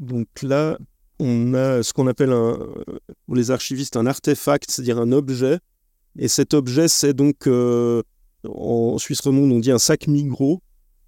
Donc 0.00 0.26
là, 0.42 0.78
on 1.18 1.54
a 1.54 1.82
ce 1.82 1.92
qu'on 1.92 2.06
appelle 2.06 2.32
un, 2.32 2.58
pour 3.26 3.34
les 3.34 3.50
archivistes 3.50 3.96
un 3.96 4.06
artefact, 4.06 4.70
c'est-à-dire 4.70 4.98
un 4.98 5.12
objet. 5.12 5.58
Et 6.18 6.28
cet 6.28 6.54
objet, 6.54 6.88
c'est 6.88 7.14
donc, 7.14 7.46
euh, 7.46 8.02
en 8.48 8.98
Suisse 8.98 9.20
romande, 9.20 9.52
on 9.52 9.58
dit 9.58 9.70
un 9.70 9.78
sac 9.78 10.08
migros 10.08 10.62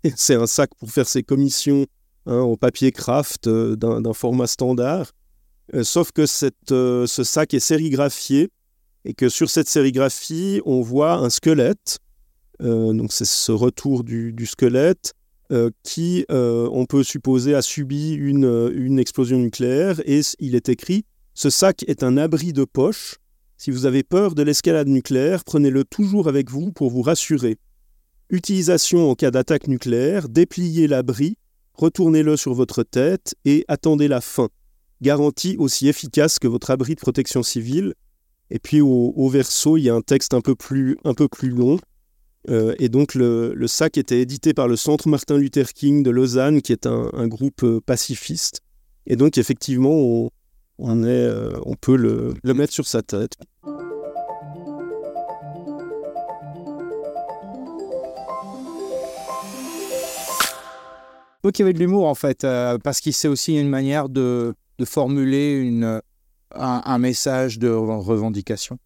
c'est 0.17 0.35
un 0.35 0.47
sac 0.47 0.71
pour 0.79 0.91
faire 0.91 1.09
ses 1.09 1.23
commissions 1.23 1.87
hein, 2.27 2.39
en 2.39 2.57
papier 2.57 2.93
craft 2.93 3.49
d'un 3.49 4.13
format 4.13 4.47
standard. 4.47 5.11
sauf 5.83 6.13
que 6.13 6.27
cette, 6.27 6.71
ce 6.71 7.23
sac 7.25 7.55
est 7.55 7.61
sérigraphié 7.61 8.51
et 9.05 9.15
que 9.15 9.29
sur 9.29 9.49
cette 9.49 9.69
sérigraphie, 9.69 10.61
on 10.65 10.83
voit 10.83 11.15
un 11.15 11.31
squelette. 11.31 11.99
donc 12.61 13.13
c'est 13.13 13.25
ce 13.25 13.53
retour 13.53 14.05
du, 14.05 14.47
squelette 14.47 15.15
qui, 15.83 16.27
on 16.29 16.87
peut 16.87 17.03
supposer, 17.03 17.55
a 17.55 17.63
subi 17.63 18.13
une 18.13 18.99
explosion 18.99 19.39
nucléaire. 19.39 20.01
Et 20.05 20.21
il 20.39 20.55
est 20.55 20.69
écrit 20.69 21.05
ce 21.35 21.49
sac 21.49 21.85
est 21.89 22.03
un 22.03 22.19
abri 22.19 22.53
de 22.53 22.65
poche. 22.65 23.17
Si 23.57 23.71
vous 23.71 23.87
avez 23.87 24.03
peur 24.03 24.35
de 24.35 24.43
l'escalade 24.43 24.89
nucléaire, 24.89 25.45
prenez-le 25.45 25.85
toujours 25.85 26.29
avec 26.29 26.51
vous 26.51 26.71
pour 26.73 26.91
vous 26.91 27.03
rassurer. 27.03 27.57
Utilisation 28.31 29.11
en 29.11 29.17
cas 29.17 29.33
d'attaque 29.33 29.67
nucléaire, 29.67 30.29
dépliez 30.29 30.87
l'abri, 30.87 31.37
retournez-le 31.75 32.37
sur 32.37 32.55
votre 32.55 32.85
tête 32.85 33.35
et 33.45 33.65
attendez 33.67 34.07
la 34.07 34.21
fin. 34.21 34.49
Garantie 35.03 35.57
aussi 35.59 35.89
efficace 35.89 36.39
que 36.39 36.47
votre 36.47 36.71
abri 36.71 36.95
de 36.95 37.01
protection 37.01 37.43
civile. 37.43 37.95
Et 38.51 38.61
puis 38.61 38.81
au, 38.81 39.29
verso, 39.29 39.77
il 39.77 39.83
y 39.83 39.91
a 39.91 39.95
un 39.95 40.01
texte 40.01 40.35
un 40.35 40.41
peu 40.41 40.55
plus, 40.55 40.97
un 41.05 41.15
peu 41.15 41.27
plus 41.27 41.51
long. 41.51 41.79
Euh, 42.49 42.75
et 42.79 42.89
donc 42.89 43.15
le, 43.15 43.55
sac 43.67 43.99
était 43.99 44.21
édité 44.21 44.55
par 44.55 44.69
le 44.69 44.77
Centre 44.77 45.09
Martin 45.09 45.37
Luther 45.37 45.73
King 45.73 46.05
de 46.05 46.11
Lausanne, 46.11 46.63
qui 46.63 46.73
est 46.73 46.87
un, 46.87 47.27
groupe 47.27 47.65
euh, 47.65 47.81
pacifiste. 47.85 48.61
Et 49.07 49.17
donc 49.17 49.39
effectivement, 49.39 50.31
on, 50.79 51.05
euh, 51.05 51.53
on 51.65 51.75
peut 51.75 51.97
le, 51.97 52.35
mettre 52.55 52.73
sur 52.73 52.87
sa 52.87 53.03
tête. 53.03 53.35
Vous 61.43 61.51
qui 61.51 61.63
avez 61.63 61.73
de 61.73 61.79
l'humour 61.79 62.07
en 62.07 62.15
fait, 62.15 62.45
euh, 62.45 62.79
parce 62.79 63.01
qu'il 63.01 63.15
c'est 63.15 63.29
aussi 63.29 63.59
une 63.59 63.69
manière 63.69 64.09
de, 64.09 64.55
formuler 64.85 65.53
une, 65.53 66.01
un, 66.55 66.99
message 66.99 67.59
de 67.59 67.71
revendication. 67.71 68.79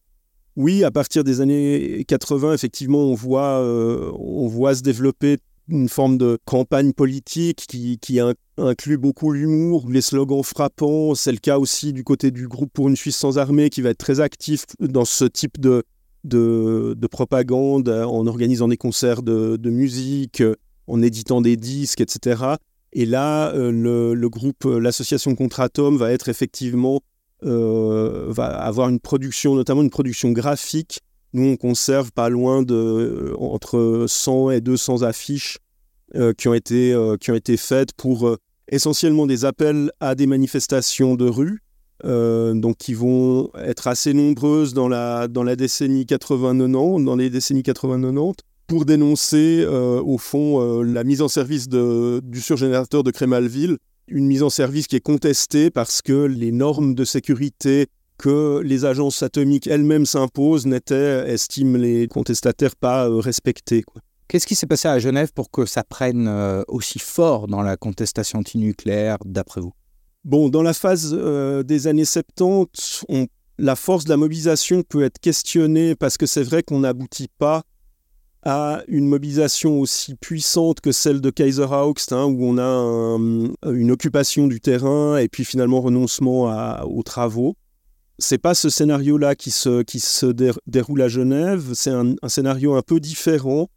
Oui, 0.57 0.85
à 0.85 0.91
partir 0.91 1.25
des 1.25 1.41
années 1.41 2.05
80, 2.07 2.55
effectivement, 2.55 2.99
on 2.99 3.15
voit, 3.15 3.61
euh, 3.61 4.13
on 4.15 4.47
voit 4.47 4.75
se 4.75 4.83
développer 4.83 5.39
une 5.69 5.89
forme 5.89 6.19
de 6.19 6.39
campagne 6.45 6.93
politique 6.93 7.65
qui, 7.69 7.99
qui 7.99 8.21
inclut 8.59 8.99
beaucoup 8.99 9.33
l'humour, 9.33 9.87
les 9.89 10.01
slogans 10.01 10.43
frappants. 10.43 11.15
C'est 11.15 11.33
le 11.33 11.39
cas 11.39 11.59
aussi 11.59 11.93
du 11.93 12.05
côté 12.05 12.31
du 12.31 12.47
groupe 12.47 12.73
pour 12.73 12.89
une 12.89 12.97
Suisse 12.97 13.17
sans 13.17 13.39
armée 13.39 13.71
qui 13.71 13.83
va 13.83 13.91
être 13.91 13.99
très 13.99 14.21
actif 14.21 14.67
dans 14.79 15.05
ce 15.05 15.25
type 15.25 15.59
de, 15.59 15.85
de, 16.25 17.07
propagande 17.07 17.89
en 17.89 18.27
organisant 18.27 18.69
des 18.69 18.77
concerts 18.77 19.23
de, 19.23 19.71
musique, 19.71 20.43
en 20.87 21.03
éditant 21.03 21.41
des 21.41 21.57
disques, 21.57 22.01
etc. 22.01 22.57
Et 22.93 23.07
là, 23.07 23.53
euh, 23.55 24.15
le, 24.15 24.29
groupe, 24.29 24.65
l'association 24.65 25.35
Contratom 25.35 25.97
va 25.97 26.13
être 26.13 26.29
effectivement, 26.29 27.01
euh, 27.45 28.27
va 28.29 28.47
avoir 28.47 28.89
une 28.89 29.01
production, 29.01 29.55
notamment 29.55 29.83
une 29.83 29.91
production 29.91 30.33
graphique 30.33 31.01
nous, 31.35 31.49
on 31.49 31.57
conserve 31.57 32.13
pas 32.13 32.29
loin 32.29 32.63
de 32.63 32.75
euh, 32.75 33.35
entre 33.39 34.07
100 34.09 34.51
et 34.53 34.61
200 34.61 35.03
affiches 35.03 35.59
euh, 36.15 36.33
qui, 36.33 36.47
ont 36.47 36.55
été, 36.55 36.93
euh, 36.93 37.17
qui 37.17 37.33
ont 37.33 37.35
été 37.35 37.57
faites 37.57 37.93
pour 37.93 38.37
essentiellement 38.69 39.27
des 39.27 39.45
appels 39.45 39.91
à 39.99 40.15
des 40.15 40.27
manifestations 40.27 41.17
de 41.17 41.27
rue, 41.27 41.61
donc 42.05 42.77
qui 42.77 42.95
vont 42.95 43.51
être 43.57 43.89
assez 43.89 44.15
nombreuses 44.15 44.75
dans 44.75 44.89
la, 44.89 45.27
dans 45.27 45.43
la 45.43 45.57
décennie 45.57 46.05
80-90, 46.05 47.05
dans 47.05 47.17
les 47.17 47.31
décennies 47.31 47.63
80-90, 47.63 48.35
pour 48.67 48.85
dénoncer 48.85 49.65
au 49.67 50.19
fond 50.19 50.83
la 50.83 51.05
mise 51.05 51.23
en 51.23 51.29
service 51.29 51.69
de, 51.69 52.21
du 52.25 52.41
surgénérateur 52.41 53.03
de 53.03 53.11
Crémalville, 53.11 53.79
une 54.09 54.27
mise 54.27 54.43
en 54.43 54.51
service 54.51 54.87
qui 54.87 54.97
est 54.97 55.01
contestée 55.01 55.71
parce 55.71 56.03
que 56.03 56.25
les 56.25 56.53
normes 56.53 56.95
de 56.95 57.05
sécurité 57.05 57.89
que 58.19 58.61
les 58.65 58.85
agences 58.85 59.23
atomiques 59.23 59.67
elles-mêmes 59.67 60.07
s'imposent 60.07 60.67
n'étaient, 60.67 61.31
estiment 61.33 61.79
les 61.79 62.07
contestataires, 62.09 62.77
pas 62.77 63.09
euh, 63.09 63.17
respectées. 63.17 63.85
Qu'est-ce 64.29 64.47
qui 64.47 64.55
s'est 64.55 64.67
passé 64.67 64.89
à 64.89 64.99
Genève 64.99 65.33
pour 65.35 65.51
que 65.51 65.67
ça 65.67 65.85
prenne 65.85 66.29
euh, 66.29 66.63
aussi 66.69 66.99
fort 66.99 67.47
dans 67.47 67.63
la 67.63 67.77
contestation 67.77 68.39
antinucléaire, 68.39 69.19
d'après 69.25 69.61
vous? 69.61 69.73
Bon, 70.25 70.49
dans 70.49 70.63
la 70.63 70.73
phase 70.73 71.11
euh, 71.13 71.63
des 71.63 71.87
années 71.87 72.07
70, 72.07 73.05
la 73.59 73.77
force 73.77 74.05
de 74.05 74.11
la 74.11 74.17
mobilisation 74.17 74.83
peut 74.83 75.03
être 75.03 75.19
questionnée 75.19 75.95
parce 75.95 76.17
que 76.17 76.27
c'est 76.27 76.43
vrai 76.43 76.63
qu'on 76.63 76.81
n'aboutit 76.81 77.29
pas 77.39 77.63
à 78.45 78.83
une 78.89 79.07
mobilisation 79.07 79.81
aussi 79.81 80.15
puissante 80.15 80.81
que 80.81 80.93
celle 80.93 81.21
de 81.21 81.31
Kaiser 81.31 81.67
Augst, 81.71 82.13
hein, 82.13 82.25
où 82.25 82.45
on 82.45 82.59
a 82.59 83.71
une 83.71 83.91
occupation 83.91 84.47
du 84.47 84.61
terrain 84.61 85.17
et 85.17 85.29
puis 85.29 85.45
finalement 85.45 85.81
renoncement 85.81 86.85
aux 86.85 87.03
travaux. 87.03 87.57
C'est 88.19 88.39
pas 88.39 88.55
ce 88.55 88.69
scénario-là 88.69 89.35
qui 89.35 89.51
se 89.51 90.59
déroule 90.67 91.03
à 91.03 91.09
Genève, 91.09 91.73
c'est 91.75 91.91
un, 91.91 92.15
scénario 92.29 92.75
un 92.75 92.83
peu 92.83 93.01
différent 93.01 93.69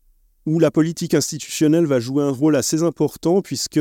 où 0.46 0.60
la 0.60 0.72
politique 0.72 1.14
institutionnelle 1.14 1.86
va 1.86 2.00
jouer 2.00 2.24
un 2.24 2.32
rôle 2.32 2.56
assez 2.56 2.84
important 2.84 3.42
puisque 3.42 3.80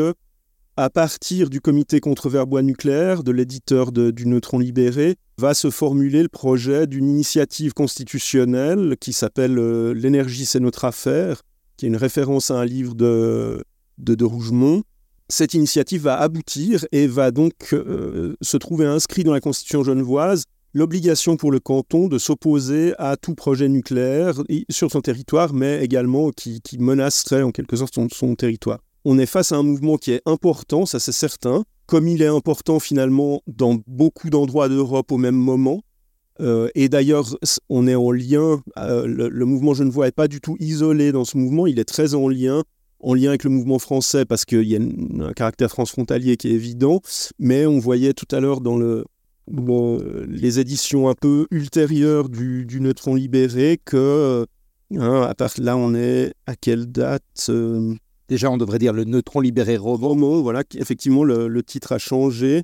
à 0.77 0.91
partir 0.91 1.49
du 1.49 1.61
comité 1.61 2.01
contre 2.01 2.29
verbois 2.29 2.63
nucléaire, 2.63 3.23
de 3.23 3.33
l'éditeur 3.33 3.93
du 3.93 4.27
neutron 4.27 4.59
libéré, 4.59 5.17
va 5.39 5.55
se 5.55 5.71
formuler 5.71 6.23
le 6.23 6.29
projet 6.29 6.87
d'une 6.87 7.09
initiative 7.09 7.73
constitutionnelle 7.73 8.97
qui 9.01 9.13
s'appelle 9.13 9.59
euh, 9.59 9.95
L'énergie, 9.95 10.47
c'est 10.47 10.61
notre 10.61 10.85
affaire, 10.85 11.43
qui 11.77 11.87
est 11.87 11.89
une 11.89 11.97
référence 11.97 12.51
à 12.51 12.59
un 12.59 12.65
livre 12.65 12.95
de, 12.95 13.65
de, 13.99 14.25
Rougemont. 14.25 14.83
Cette 15.29 15.55
initiative 15.55 16.03
va 16.03 16.21
aboutir 16.21 16.87
et 16.93 17.07
va 17.07 17.31
donc 17.31 17.53
euh, 17.73 18.37
se 18.41 18.57
trouver 18.57 18.87
inscrit 18.87 19.25
dans 19.25 19.33
la 19.33 19.41
Constitution 19.41 19.83
genevoise 19.83 20.45
l'obligation 20.77 21.39
pour 21.39 21.51
le 21.51 21.59
canton 21.59 22.07
de 22.07 22.19
s'opposer 22.19 22.95
à 22.99 23.17
tout 23.17 23.35
projet 23.35 23.69
nucléaire 23.69 24.43
sur 24.69 24.91
son 24.91 25.01
territoire, 25.01 25.55
mais 25.55 25.83
également 25.83 26.31
qui, 26.31 26.61
menacerait 26.79 27.43
en 27.43 27.51
quelque 27.51 27.77
sorte 27.77 27.95
son, 28.13 28.35
territoire. 28.35 28.81
On 29.09 29.21
est 29.21 29.27
face 29.27 29.53
à 29.53 29.57
un 29.57 29.63
mouvement 29.63 29.99
qui 29.99 30.11
est 30.11 30.23
important, 30.27 30.85
ça 30.85 30.99
c'est 30.99 31.13
certain, 31.13 31.63
comme 31.87 32.09
il 32.09 32.23
est 32.23 32.27
important 32.27 32.81
finalement 32.81 33.41
dans 33.47 33.79
beaucoup 33.87 34.31
d'endroits 34.31 34.69
d'Europe 34.69 35.13
au 35.13 35.17
même 35.17 35.37
moment. 35.37 35.83
Euh, 36.41 36.69
et 36.75 36.89
d'ailleurs, 36.89 37.39
on 37.69 37.87
est 37.87 37.95
en 37.95 38.11
lien, 38.11 38.61
euh, 38.79 39.07
le, 39.07 39.45
mouvement 39.45 39.75
Genevois 39.75 40.07
n'est 40.07 40.11
pas 40.11 40.27
du 40.27 40.41
tout 40.41 40.57
isolé 40.59 41.13
dans 41.13 41.25
ce 41.25 41.39
mouvement, 41.39 41.69
il 41.69 41.79
est 41.79 41.85
très 41.85 42.15
en 42.15 42.29
lien 42.29 42.65
en 42.99 43.15
lien 43.15 43.29
avec 43.29 43.45
le 43.45 43.51
mouvement 43.51 43.79
français 43.79 44.25
parce 44.25 44.45
qu'il 44.45 44.65
y 44.65 44.75
a 44.75 44.81
un 44.81 45.33
caractère 45.35 45.69
transfrontalier 45.69 46.37
qui 46.37 46.49
est 46.49 46.55
évident, 46.55 47.01
mais 47.39 47.65
on 47.65 47.79
voyait 47.79 48.13
tout 48.13 48.27
à 48.35 48.41
l'heure 48.41 48.61
dans 48.61 48.77
le, 48.77 49.05
les 50.27 50.59
éditions 50.59 51.09
un 51.09 51.15
peu 51.15 51.47
ultérieures 51.53 52.29
du, 52.29 52.67
Neutron 52.81 53.15
libéré 53.15 53.79
que, 53.85 54.47
hein, 54.97 55.23
à 55.23 55.35
part 55.37 55.53
là, 55.59 55.77
on 55.77 55.95
est 55.95 56.35
à 56.47 56.57
quelle 56.57 56.87
date 56.87 57.23
euh, 57.51 57.95
Déjà, 58.29 58.51
on 58.51 58.57
devrait 58.57 58.79
dire 58.79 58.93
le 58.93 59.05
Neutron 59.05 59.41
libéré 59.41 59.77
roman. 59.77 60.43
voilà, 60.43 60.65
effectivement, 60.75 61.23
le, 61.25 61.63
titre 61.63 61.93
a 61.93 61.99
changé. 61.99 62.63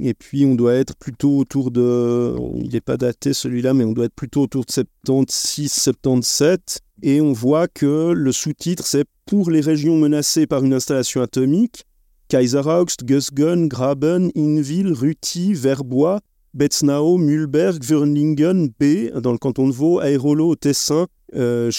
Et 0.00 0.14
puis, 0.14 0.44
on 0.44 0.54
doit 0.54 0.74
être 0.74 0.96
plutôt 0.96 1.38
autour 1.38 1.70
de. 1.70 2.34
Il 2.56 2.70
n'est 2.72 2.80
pas 2.80 2.96
daté 2.96 3.32
celui-là, 3.32 3.74
mais 3.74 3.84
on 3.84 3.92
doit 3.92 4.06
être 4.06 4.14
plutôt 4.14 4.42
autour 4.42 4.64
de 4.64 4.72
76, 4.72 5.70
77. 5.70 6.80
Et 7.02 7.20
on 7.20 7.32
voit 7.32 7.68
que 7.68 8.12
le 8.12 8.32
sous-titre, 8.32 8.86
c'est 8.86 9.04
Pour 9.26 9.50
les 9.50 9.60
régions 9.60 9.96
menacées 9.96 10.46
par 10.46 10.64
une 10.64 10.74
installation 10.74 11.22
atomique. 11.22 11.84
Kaiseraugst, 12.28 13.04
Gösgen, 13.04 13.68
Graben, 13.68 14.30
Inville, 14.36 14.92
Ruti, 14.92 15.52
Verbois, 15.54 16.20
Betznau, 16.54 17.18
Mühlberg, 17.18 17.82
Wörnlingen, 17.84 18.68
B, 18.80 19.10
dans 19.20 19.32
le 19.32 19.38
canton 19.38 19.68
de 19.68 19.72
Vaud, 19.72 20.00
Airolo 20.00 20.54
Tessin, 20.56 21.06
euh, 21.34 21.70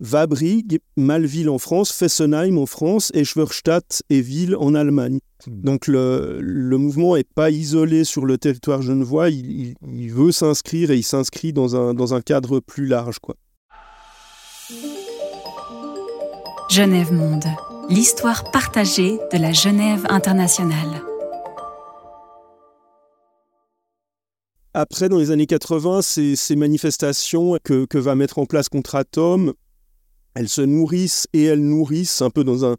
Wabrig, 0.00 0.80
Malville 0.96 1.48
en 1.48 1.58
France, 1.58 1.92
Fessenheim 1.92 2.58
en 2.58 2.66
France, 2.66 3.10
et 3.14 3.24
Schwerstadt 3.24 4.02
et 4.10 4.20
Ville 4.20 4.56
en 4.56 4.74
Allemagne. 4.74 5.20
Hmm. 5.46 5.60
Donc 5.62 5.86
le, 5.86 6.76
mouvement 6.76 7.16
n'est 7.16 7.24
pas 7.24 7.50
isolé 7.50 8.04
sur 8.04 8.26
le 8.26 8.38
territoire 8.38 8.82
genevois, 8.82 9.30
il, 9.30 9.74
il 9.86 10.12
veut 10.12 10.32
s'inscrire 10.32 10.90
et 10.90 10.96
il 10.96 11.04
s'inscrit 11.04 11.52
dans 11.52 11.76
un, 11.76 11.94
dans 11.94 12.14
un 12.14 12.20
cadre 12.20 12.60
plus 12.60 12.86
large. 12.86 13.18
Quoi. 13.18 13.36
Genève 16.68 17.12
Monde 17.12 17.44
l'histoire 17.88 18.50
partagée 18.50 19.18
de 19.32 19.38
la 19.38 19.52
Genève 19.52 20.06
internationale. 20.08 21.02
Après, 24.74 25.08
dans 25.08 25.18
les 25.18 25.30
années 25.30 25.46
80, 25.46 26.02
ces, 26.02 26.56
manifestations 26.56 27.56
que, 27.64 27.98
va 27.98 28.14
mettre 28.14 28.38
en 28.38 28.44
place 28.44 28.68
Contratom, 28.68 29.54
elles 30.36 30.48
se 30.48 30.60
nourrissent 30.60 31.26
et 31.32 31.44
elles 31.44 31.66
nourrissent 31.66 32.20
un 32.20 32.30
peu 32.30 32.44
dans 32.44 32.64
un, 32.64 32.76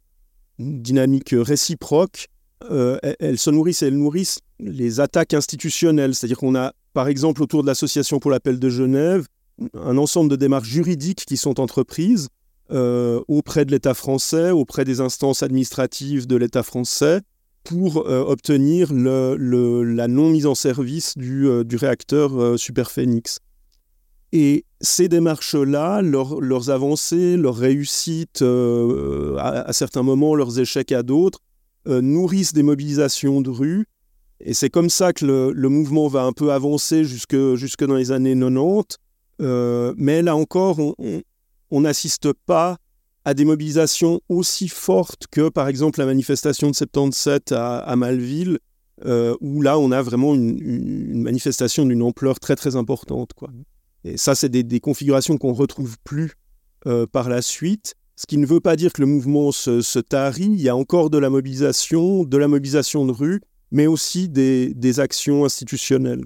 une 0.60 0.82
dynamique 0.82 1.34
réciproque. 1.36 2.28
Euh, 2.70 3.00
elles 3.20 3.40
se 3.40 3.50
nourrissent 3.50 3.82
et 3.82 3.88
elles 3.88 3.98
nourrissent 3.98 4.40
les 4.60 5.00
attaques 5.00 5.34
institutionnelles. 5.34 6.14
C'est-à-dire 6.14 6.38
qu'on 6.38 6.56
a, 6.56 6.74
par 6.94 7.08
exemple, 7.08 7.42
autour 7.42 7.64
de 7.64 7.68
l'Association 7.68 8.20
pour 8.20 8.30
l'appel 8.30 8.60
de 8.60 8.70
Genève, 8.70 9.28
un 9.74 9.98
ensemble 9.98 10.30
de 10.30 10.36
démarches 10.36 10.70
juridiques 10.70 11.26
qui 11.26 11.36
sont 11.36 11.60
entreprises 11.60 12.30
auprès 12.70 13.64
de 13.64 13.72
l'État 13.72 13.94
français, 13.94 14.52
auprès 14.52 14.84
des 14.84 15.00
instances 15.00 15.42
administratives 15.42 16.28
de 16.28 16.36
l'État 16.36 16.64
français, 16.64 17.22
pour 17.64 18.06
obtenir 18.06 18.94
la 18.94 20.08
non 20.08 20.30
mise 20.30 20.46
en 20.46 20.54
service 20.54 21.18
du, 21.18 21.48
réacteur 21.78 22.60
Super 22.60 22.92
Phoenix. 22.92 23.40
Et 24.34 24.66
ces 24.82 25.08
démarches-là, 25.08 26.02
leurs 26.02 26.70
avancées, 26.70 27.38
leurs 27.38 27.56
réussites 27.56 28.44
à, 28.44 29.74
certains 29.74 30.04
moments, 30.04 30.36
leurs 30.36 30.60
échecs 30.60 30.92
à 30.92 31.04
d'autres, 31.04 31.40
nourrissent 31.86 32.54
des 32.54 32.64
mobilisations 32.64 33.42
de 33.42 33.50
rue 33.50 33.88
et 34.40 34.54
c'est 34.54 34.70
comme 34.70 34.90
ça 34.90 35.14
que 35.14 35.26
le, 35.26 35.70
mouvement 35.70 36.08
va 36.08 36.24
un 36.24 36.32
peu 36.32 36.52
avancer 36.52 37.04
jusque, 37.04 37.36
dans 37.36 37.96
les 37.96 38.12
années 38.12 38.36
90. 38.36 38.98
Euh, 39.40 39.94
mais 39.98 40.22
là 40.22 40.36
encore, 40.36 40.80
on 41.72 41.82
n'assiste 41.82 42.34
pas 42.34 42.78
à 43.26 43.34
des 43.34 43.46
mobilisations 43.46 44.22
aussi 44.30 44.68
fortes 44.68 45.28
que, 45.30 45.50
par 45.50 45.68
exemple, 45.68 46.00
la 46.00 46.06
manifestation 46.06 46.70
de 46.70 46.76
77 46.76 47.52
à, 47.52 47.80
à 47.80 47.96
Malville, 47.96 48.60
euh, 49.06 49.36
où 49.42 49.62
là, 49.62 49.78
on 49.78 49.92
a 49.92 50.02
vraiment 50.02 50.34
une, 50.34 51.22
manifestation 51.22 51.86
d'une 51.86 52.02
ampleur 52.02 52.40
très, 52.40 52.56
très 52.56 52.76
importante. 52.76 53.34
Quoi. 53.34 53.50
Et 54.08 54.18
ça, 54.18 54.36
c'est 54.36 54.50
des, 54.50 54.80
configurations 54.80 55.38
qu'on 55.38 55.52
ne 55.52 55.58
retrouve 55.58 55.98
plus 56.04 56.34
euh, 56.86 57.06
par 57.06 57.30
la 57.30 57.42
suite. 57.42 57.96
Ce 58.16 58.26
qui 58.26 58.38
ne 58.38 58.46
veut 58.46 58.60
pas 58.60 58.76
dire 58.76 58.94
que 58.94 59.02
le 59.02 59.08
mouvement 59.08 59.52
se, 59.52 59.82
se 59.82 60.00
tarit. 60.00 60.46
Il 60.46 60.62
y 60.62 60.70
a 60.70 60.76
encore 60.76 61.10
de 61.10 61.18
la 61.18 61.30
mobilisation, 61.30 62.24
de 62.24 62.38
la 62.38 62.48
mobilisation 62.48 63.06
de 63.06 63.12
rue, 63.12 63.42
mais 63.72 63.88
aussi 63.88 64.30
des, 64.30 65.00
actions 65.00 65.46
institutionnelles. 65.46 66.24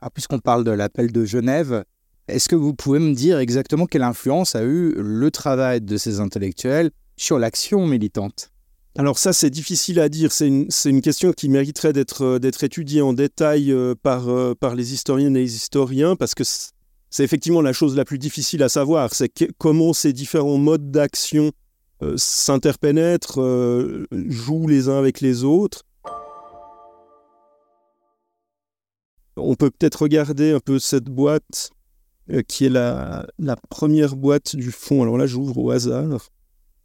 Ah, 0.00 0.10
Puisqu'on 0.10 0.38
parle 0.38 0.64
de 0.64 0.70
l'appel 0.70 1.12
de 1.12 1.24
Genève, 1.24 1.84
est-ce 2.26 2.48
que 2.48 2.56
vous 2.56 2.74
pouvez 2.74 2.98
me 2.98 3.14
dire 3.14 3.38
exactement 3.38 3.86
quelle 3.86 4.02
influence 4.02 4.54
a 4.54 4.62
eu 4.62 4.94
le 4.96 5.30
travail 5.30 5.80
de 5.80 5.96
ces 5.96 6.20
intellectuels 6.20 6.90
sur 7.16 7.38
l'action 7.38 7.86
militante? 7.86 8.50
Alors 8.98 9.18
ça, 9.18 9.32
c'est 9.32 9.50
difficile 9.50 10.00
à 10.00 10.08
dire. 10.08 10.32
C'est 10.32 10.48
une, 10.48 11.00
question 11.00 11.32
qui 11.32 11.48
mériterait 11.48 11.92
d'être 11.92 12.64
étudiée 12.64 13.02
en 13.02 13.12
détail 13.12 13.70
euh, 13.70 13.94
par, 13.94 14.28
euh, 14.28 14.54
par 14.58 14.74
les 14.74 14.94
historiennes 14.94 15.36
et 15.36 15.40
les 15.40 15.54
historiens, 15.54 16.16
parce 16.16 16.34
que 16.34 16.42
c'est 17.10 17.24
effectivement 17.24 17.60
la 17.60 17.72
chose 17.72 17.96
la 17.96 18.04
plus 18.04 18.18
difficile 18.18 18.62
à 18.62 18.68
savoir. 18.68 19.14
C'est 19.14 19.30
comment 19.58 19.92
ces 19.92 20.12
différents 20.12 20.58
modes 20.58 20.90
d'action 20.90 21.52
euh, 22.02 22.14
s'interpénètrent, 22.16 24.06
jouent 24.10 24.68
les 24.68 24.88
uns 24.88 24.98
avec 24.98 25.20
les 25.20 25.44
autres. 25.44 25.82
On 29.36 29.54
peut 29.54 29.70
peut-être 29.70 30.02
regarder 30.02 30.52
un 30.52 30.60
peu 30.60 30.78
cette 30.78 31.04
boîte 31.04 31.70
euh, 32.30 32.42
qui 32.46 32.66
est 32.66 32.68
la, 32.68 33.26
première 33.70 34.16
boîte 34.16 34.54
du 34.54 34.70
fond. 34.70 35.02
Alors 35.02 35.18
là, 35.18 35.26
j'ouvre 35.26 35.58
au 35.58 35.70
hasard. 35.70 36.28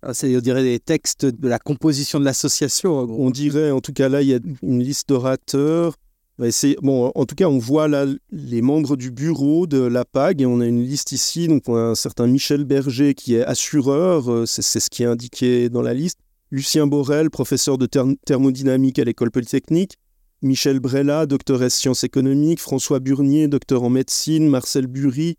Ah, 0.01 0.13
c'est, 0.13 0.35
on 0.35 0.39
dirait, 0.39 0.63
des 0.63 0.79
textes 0.79 1.25
de 1.25 1.47
la 1.47 1.59
composition 1.59 2.19
de 2.19 2.25
l'association. 2.25 2.99
On 2.99 3.29
dirait, 3.29 3.71
en 3.71 3.81
tout 3.81 3.93
cas, 3.93 4.09
là, 4.09 4.21
il 4.21 4.29
y 4.29 4.33
a 4.33 4.39
une 4.61 4.81
liste 4.81 5.09
d'orateurs. 5.09 5.95
En 6.37 7.25
tout 7.25 7.35
cas, 7.35 7.45
on 7.45 7.57
voit 7.57 7.87
là 7.87 8.05
les 8.29 8.61
membres 8.61 8.97
du 8.97 9.09
bureau 9.11 9.67
de 9.67 9.79
la 9.79 10.03
PAG 10.03 10.41
et 10.41 10.45
on 10.45 10.59
a 10.59 10.65
une 10.65 10.83
liste 10.83 11.13
ici. 11.13 11.47
Donc, 11.47 11.63
on 11.67 11.75
a 11.75 11.81
un 11.81 11.95
certain 11.95 12.27
Michel 12.27 12.65
Berger 12.65 13.13
qui 13.13 13.35
est 13.35 13.43
assureur, 13.43 14.29
euh, 14.29 14.45
c'est, 14.45 14.61
ce 14.61 14.89
qui 14.89 15.03
est 15.03 15.05
indiqué 15.05 15.69
dans 15.69 15.81
la 15.81 15.93
liste. 15.93 16.19
Lucien 16.51 16.87
Borel, 16.87 17.29
professeur 17.29 17.77
de 17.77 17.87
thermodynamique 18.25 18.99
à 18.99 19.05
l'école 19.05 19.31
polytechnique. 19.31 19.97
Michel 20.41 20.79
Brella, 20.79 21.25
docteur 21.25 21.61
en 21.61 21.69
sciences 21.69 22.03
économiques, 22.03 22.59
François 22.59 22.99
Burnier, 22.99 23.47
docteur 23.47 23.83
en 23.83 23.89
médecine, 23.89 24.47
Marcel 24.49 24.87
Bury, 24.87 25.37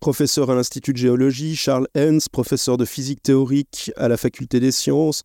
professeur 0.00 0.50
à 0.50 0.54
l'Institut 0.54 0.94
de 0.94 0.98
géologie, 0.98 1.56
Charles 1.56 1.86
Hens, 1.96 2.28
professeur 2.28 2.76
de 2.76 2.84
physique 2.84 3.22
théorique 3.22 3.92
à 3.96 4.08
la 4.08 4.16
Faculté 4.16 4.60
des 4.60 4.72
sciences, 4.72 5.22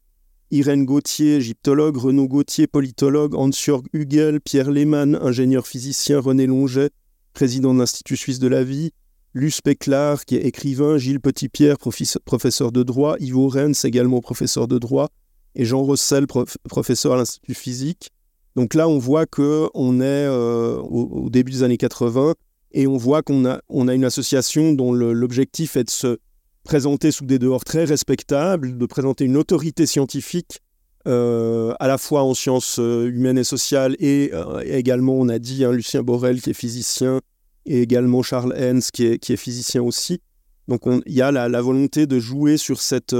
Irène 0.53 0.85
Gauthier, 0.85 1.37
égyptologue, 1.37 1.97
Renaud 1.97 2.27
Gauthier, 2.27 2.67
politologue, 2.67 3.33
Hans-Jörg 3.33 3.85
Hugel, 3.91 4.39
Pierre 4.39 4.69
Lehmann, 4.69 5.15
ingénieur 5.15 5.65
physicien, 5.65 6.19
René 6.19 6.45
Longet, 6.45 6.91
président 7.33 7.73
de 7.73 7.79
l'Institut 7.79 8.17
suisse 8.17 8.37
de 8.37 8.47
la 8.47 8.63
vie, 8.63 8.91
Luce 9.33 9.61
Péclar, 9.61 10.25
qui 10.25 10.35
est 10.35 10.45
écrivain, 10.45 10.99
Gilles 10.99 11.19
Petitpierre, 11.19 11.77
professeur 12.23 12.71
de 12.71 12.83
droit, 12.83 13.15
Ivo 13.19 13.47
Rennes, 13.47 13.73
également 13.83 14.21
professeur 14.21 14.67
de 14.67 14.77
droit, 14.77 15.09
et 15.55 15.65
Jean 15.65 15.81
Rossel, 15.81 16.27
professeur 16.27 17.13
à 17.13 17.17
l'Institut 17.17 17.55
physique. 17.55 18.11
Donc 18.55 18.75
là, 18.75 18.87
on 18.87 18.99
voit 18.99 19.25
qu'on 19.25 20.01
est 20.01 20.27
euh, 20.27 20.77
au, 20.81 21.31
début 21.31 21.51
des 21.51 21.63
années 21.63 21.77
80 21.77 22.35
et 22.73 22.85
on 22.85 22.97
voit 22.97 23.23
qu'on 23.23 23.45
a, 23.45 23.59
on 23.69 23.87
a 23.87 23.95
une 23.95 24.05
association 24.05 24.73
dont 24.73 24.93
l'objectif 24.93 25.77
est 25.77 25.85
de 25.85 25.89
se 25.89 26.19
présenter 26.63 27.11
sous 27.11 27.25
des 27.25 27.39
dehors 27.39 27.63
très 27.63 27.83
respectables, 27.83 28.77
de 28.77 28.85
présenter 28.85 29.25
une 29.25 29.37
autorité 29.37 29.85
scientifique 29.85 30.59
euh, 31.07 31.73
à 31.79 31.87
la 31.87 31.97
fois 31.97 32.23
en 32.23 32.33
sciences 32.33 32.79
euh, 32.79 33.09
humaines 33.09 33.37
et 33.37 33.43
sociales 33.43 33.95
et, 33.99 34.31
également, 34.65 35.13
on 35.15 35.27
a 35.29 35.39
dit, 35.39 35.65
hein, 35.65 35.71
Lucien 35.71 36.01
Borel 36.01 36.41
qui 36.41 36.51
est 36.51 36.53
physicien 36.53 37.19
et 37.65 37.81
également 37.81 38.23
Charles 38.23 38.53
Hens 38.57 38.91
qui 38.91 39.05
est, 39.05 39.35
physicien 39.35 39.81
aussi. 39.83 40.21
Donc 40.67 40.81
il 41.05 41.13
y 41.13 41.21
a 41.21 41.31
la, 41.31 41.61
volonté 41.61 42.07
de 42.07 42.19
jouer 42.19 42.57
sur 42.57 42.81
cette 42.81 43.13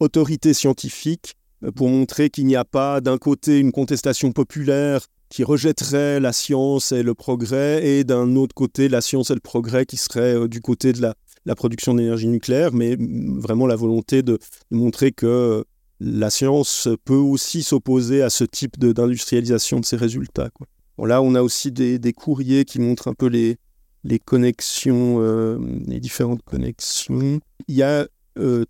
autorité 0.00 0.54
scientifique 0.54 1.36
euh, 1.64 1.72
pour 1.72 1.88
montrer 1.88 2.30
qu'il 2.30 2.46
n'y 2.46 2.56
a 2.56 2.64
pas 2.64 3.00
d'un 3.00 3.18
côté 3.18 3.58
une 3.58 3.72
contestation 3.72 4.32
populaire 4.32 5.06
qui 5.28 5.42
rejetterait 5.42 6.20
la 6.20 6.32
science 6.32 6.92
et 6.92 7.02
le 7.02 7.14
progrès, 7.14 7.84
et 7.84 8.04
d'un 8.04 8.36
autre 8.36 8.54
côté 8.54 8.88
la 8.88 9.00
science 9.00 9.30
et 9.30 9.34
le 9.34 9.40
progrès 9.40 9.86
qui 9.86 9.96
serait 9.96 10.36
euh, 10.36 10.48
du 10.48 10.60
côté 10.60 10.92
de 10.92 11.02
la, 11.02 11.14
production 11.54 11.94
d'énergie 11.94 12.28
nucléaire, 12.28 12.72
mais 12.72 12.96
vraiment 12.98 13.66
la 13.66 13.76
volonté 13.76 14.22
de, 14.22 14.38
montrer 14.70 15.12
que 15.12 15.64
la 16.00 16.30
science 16.30 16.88
peut 17.04 17.14
aussi 17.14 17.62
s'opposer 17.62 18.22
à 18.22 18.30
ce 18.30 18.44
type 18.44 18.78
d'industrialisation 18.78 19.80
de, 19.80 19.84
ses 19.84 19.96
résultats. 19.96 20.50
là, 20.98 21.22
on 21.22 21.34
a 21.34 21.42
aussi 21.42 21.70
des, 21.70 22.12
courriers 22.12 22.64
qui 22.64 22.80
montrent 22.80 23.08
un 23.08 23.14
peu 23.14 23.26
les, 23.26 23.56
les 24.04 24.18
connexions, 24.18 25.16
euh, 25.20 25.58
les 25.86 26.00
différentes 26.00 26.42
connexions. 26.42 27.40
Il 27.68 27.74
y 27.74 27.82
a 27.82 28.06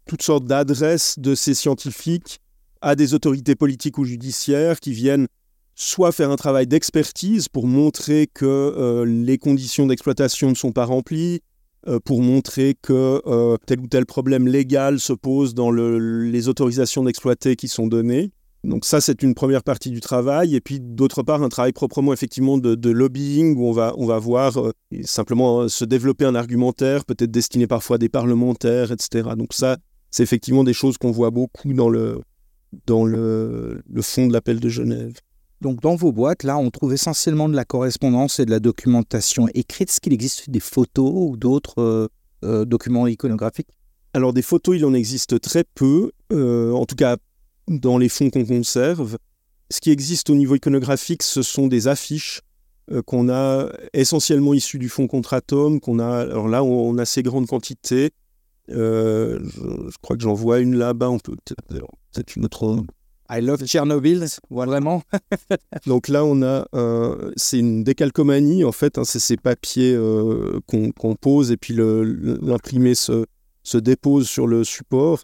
toutes 0.05 0.23
sortes 0.23 0.45
d'adresses 0.45 1.19
de 1.19 1.35
ces 1.35 1.55
scientifiques 1.55 2.41
à 2.83 2.95
des 2.97 3.15
autorités 3.15 3.55
politiques 3.55 3.97
ou 3.97 4.05
judiciaires 4.05 4.79
qui 4.79 4.93
viennent 4.93 5.27
soit 5.75 6.13
faire 6.13 6.31
un 6.31 6.37
travail 6.37 6.67
d'expertise 6.67 7.49
pour 7.49 7.67
montrer 7.67 8.29
que 8.33 8.45
euh, 8.45 9.05
les 9.05 9.39
conditions 9.39 9.87
d'exploitation 9.87 10.51
ne 10.51 10.55
sont 10.55 10.73
pas 10.73 10.85
remplies, 10.85 11.37
euh, 11.37 11.39
pour 12.05 12.23
montrer 12.23 12.77
que 12.81 13.23
euh, 13.27 13.57
tel 13.67 13.81
ou 13.81 13.87
tel 13.87 14.07
problème 14.07 14.47
légal 14.49 15.01
se 15.01 15.13
pose 15.13 15.55
dans 15.55 15.71
les 15.71 16.49
autorisations 16.49 17.05
d'exploiter 17.05 17.57
qui 17.57 17.69
sont 17.69 17.87
données. 17.87 18.31
Donc 18.65 18.87
ça, 18.87 19.03
c'est 19.03 19.23
une 19.23 19.35
première 19.35 19.63
partie 19.63 19.91
du 19.91 20.01
travail. 20.01 20.55
Et 20.57 20.61
puis 20.61 20.81
d'autre 20.81 21.23
part, 21.23 21.43
un 21.43 21.51
travail 21.51 21.73
proprement 21.73 22.13
effectivement 22.13 22.57
de, 22.57 22.91
lobbying 22.91 23.57
où 23.57 23.69
on 23.69 23.73
va, 23.73 23.95
on 23.99 24.07
va 24.07 24.19
voir 24.19 24.59
simplement 25.03 25.69
se 25.69 25.85
développer 25.85 26.25
un 26.25 26.35
argumentaire, 26.35 27.05
peut-être 27.05 27.31
destiné 27.31 27.67
parfois 27.67 27.97
à 27.97 27.99
des 27.99 28.09
parlementaires, 28.09 28.91
etc. 28.91 29.31
Donc 29.37 29.53
ça, 29.53 29.77
c'est 30.11 30.23
effectivement 30.23 30.65
des 30.65 30.73
choses 30.73 30.97
qu'on 30.97 31.11
voit 31.11 31.31
beaucoup 31.31 31.75
dans 31.75 31.89
le, 31.89 32.23
fond 34.01 34.27
de 34.29 34.33
l'appel 34.33 34.61
de 34.61 34.69
Genève. 34.69 35.15
Donc 35.65 35.81
dans 35.81 35.97
vos 35.97 36.13
boîtes, 36.13 36.43
là, 36.43 36.59
on 36.59 36.71
trouve 36.71 36.93
essentiellement 36.93 37.49
de 37.49 37.57
la 37.57 37.65
correspondance 37.65 38.39
et 38.39 38.45
de 38.45 38.51
la 38.51 38.61
documentation 38.61 39.49
écrite. 39.55 39.89
Est-ce 39.89 39.99
qu'il 39.99 40.13
existe 40.13 40.51
des 40.51 40.61
photos 40.61 41.11
ou 41.11 41.39
d'autres 41.39 41.81
euh, 41.81 42.09
euh, 42.45 42.65
documents 42.67 43.07
iconographiques? 43.07 43.71
Alors 44.13 44.35
des 44.35 44.43
photos, 44.43 44.77
il 44.77 44.85
en 44.85 44.93
existe 44.93 45.41
très 45.41 45.65
peu, 45.75 46.13
euh, 46.35 46.71
en 46.73 46.85
tout 46.85 46.97
cas 46.97 47.17
dans 47.67 47.97
les 47.97 48.11
fonds 48.11 48.29
qu'on 48.29 48.45
conserve. 48.45 49.17
Ce 49.71 49.81
qui 49.81 49.91
existe 49.91 50.29
au 50.29 50.35
niveau 50.35 50.55
iconographique, 50.55 51.23
ce 51.23 51.41
sont 51.41 51.67
des 51.67 51.89
affiches 51.89 52.43
qu'on 53.07 53.31
a 53.31 53.73
essentiellement 53.95 54.53
issues 54.53 54.79
du 54.79 54.91
fonds 54.91 55.07
Contratom, 55.07 55.81
qu'on 55.81 55.99
a, 55.99 56.19
alors 56.19 56.47
là, 56.47 56.63
on, 56.63 56.99
a 56.99 57.03
assez 57.03 57.23
grande 57.23 57.47
quantité. 57.47 58.11
je, 58.69 59.97
crois 60.03 60.17
que 60.17 60.23
j'en 60.23 60.35
vois 60.35 60.61
une 60.61 60.77
là-bas, 60.77 61.09
on 61.09 61.19
peut 61.19 61.35
c'est 62.13 62.37
une 62.37 62.45
autre. 62.45 62.85
I 63.31 63.41
love 63.41 63.65
Chernobyl, 63.65 64.27
vraiment. 64.51 65.03
Donc 65.87 66.09
là, 66.09 66.25
on 66.25 66.43
a, 66.43 66.67
c'est 67.37 67.59
une 67.59 67.85
décalcomanie 67.85 68.65
en 68.65 68.73
fait. 68.73 68.99
Hein, 68.99 69.05
c'est 69.05 69.19
ces 69.19 69.37
papiers 69.37 69.95
euh, 69.95 70.61
qu'on 70.67 71.15
pose 71.15 71.51
et 71.51 71.57
puis 71.57 71.75
l'imprimé 71.75 72.95
se, 72.95 73.25
se 73.63 73.79
dépose 73.79 74.29
sur 74.29 74.47
le 74.47 74.65
support. 74.65 75.23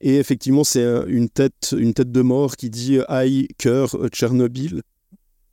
Et 0.00 0.16
effectivement, 0.16 0.64
c'est 0.64 0.84
une 1.06 1.28
tête, 1.28 1.74
une 1.78 1.94
tête 1.94 2.10
de 2.10 2.22
mort 2.22 2.56
qui 2.56 2.70
dit 2.70 2.98
I 3.08 3.48
cœur 3.58 3.96
Tchernobyl. 4.08 4.82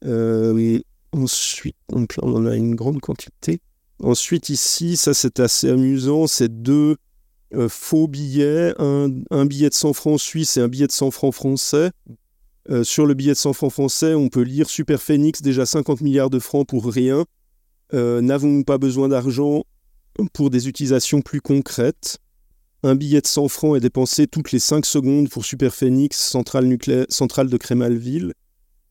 Euh, 0.05 0.79
ensuite, 1.11 1.75
on 1.91 2.05
en 2.21 2.45
a 2.45 2.55
une 2.55 2.75
grande 2.75 2.99
quantité. 2.99 3.61
Ensuite, 4.01 4.49
ici, 4.49 4.97
ça 4.97 5.13
c'est 5.13 5.39
assez 5.39 5.69
amusant, 5.69 6.25
c'est 6.25 6.61
deux 6.61 6.95
euh, 6.95 6.95
faux 7.67 8.07
billets, 8.07 8.73
un, 8.79 9.45
billet 9.45 9.69
de 9.69 9.73
100 9.73 9.93
francs 9.93 10.19
suisse 10.19 10.57
et 10.57 10.61
un 10.61 10.67
billet 10.67 10.87
de 10.87 10.91
100 10.91 11.11
francs 11.11 11.33
français. 11.33 11.91
Euh, 12.69 12.83
sur 12.83 13.05
le 13.05 13.15
billet 13.15 13.31
de 13.31 13.37
100 13.37 13.53
francs 13.53 13.71
français, 13.71 14.13
on 14.13 14.29
peut 14.29 14.41
lire 14.41 14.69
Super 14.69 15.01
Phoenix, 15.01 15.41
déjà 15.41 15.65
50 15.65 16.01
milliards 16.01 16.29
de 16.29 16.39
francs 16.39 16.67
pour 16.67 16.85
rien. 16.85 17.25
Euh, 17.93 18.21
n'avons-nous 18.21 18.63
pas 18.63 18.77
besoin 18.77 19.07
d'argent 19.07 19.63
pour 20.33 20.51
des 20.51 20.67
utilisations 20.67 21.21
plus 21.21 21.41
concrètes? 21.41 22.19
Un 22.83 22.95
billet 22.95 23.21
de 23.21 23.27
100 23.27 23.47
francs 23.47 23.75
est 23.75 23.81
dépensé 23.81 24.27
toutes 24.27 24.51
les 24.51 24.59
5 24.59 24.85
secondes 24.85 25.29
pour 25.29 25.45
Superphénix, 25.45 26.17
centrale, 26.17 26.65
nucléaire, 26.65 27.05
centrale 27.09 27.49
de 27.49 27.57
Crémalville. 27.57 28.33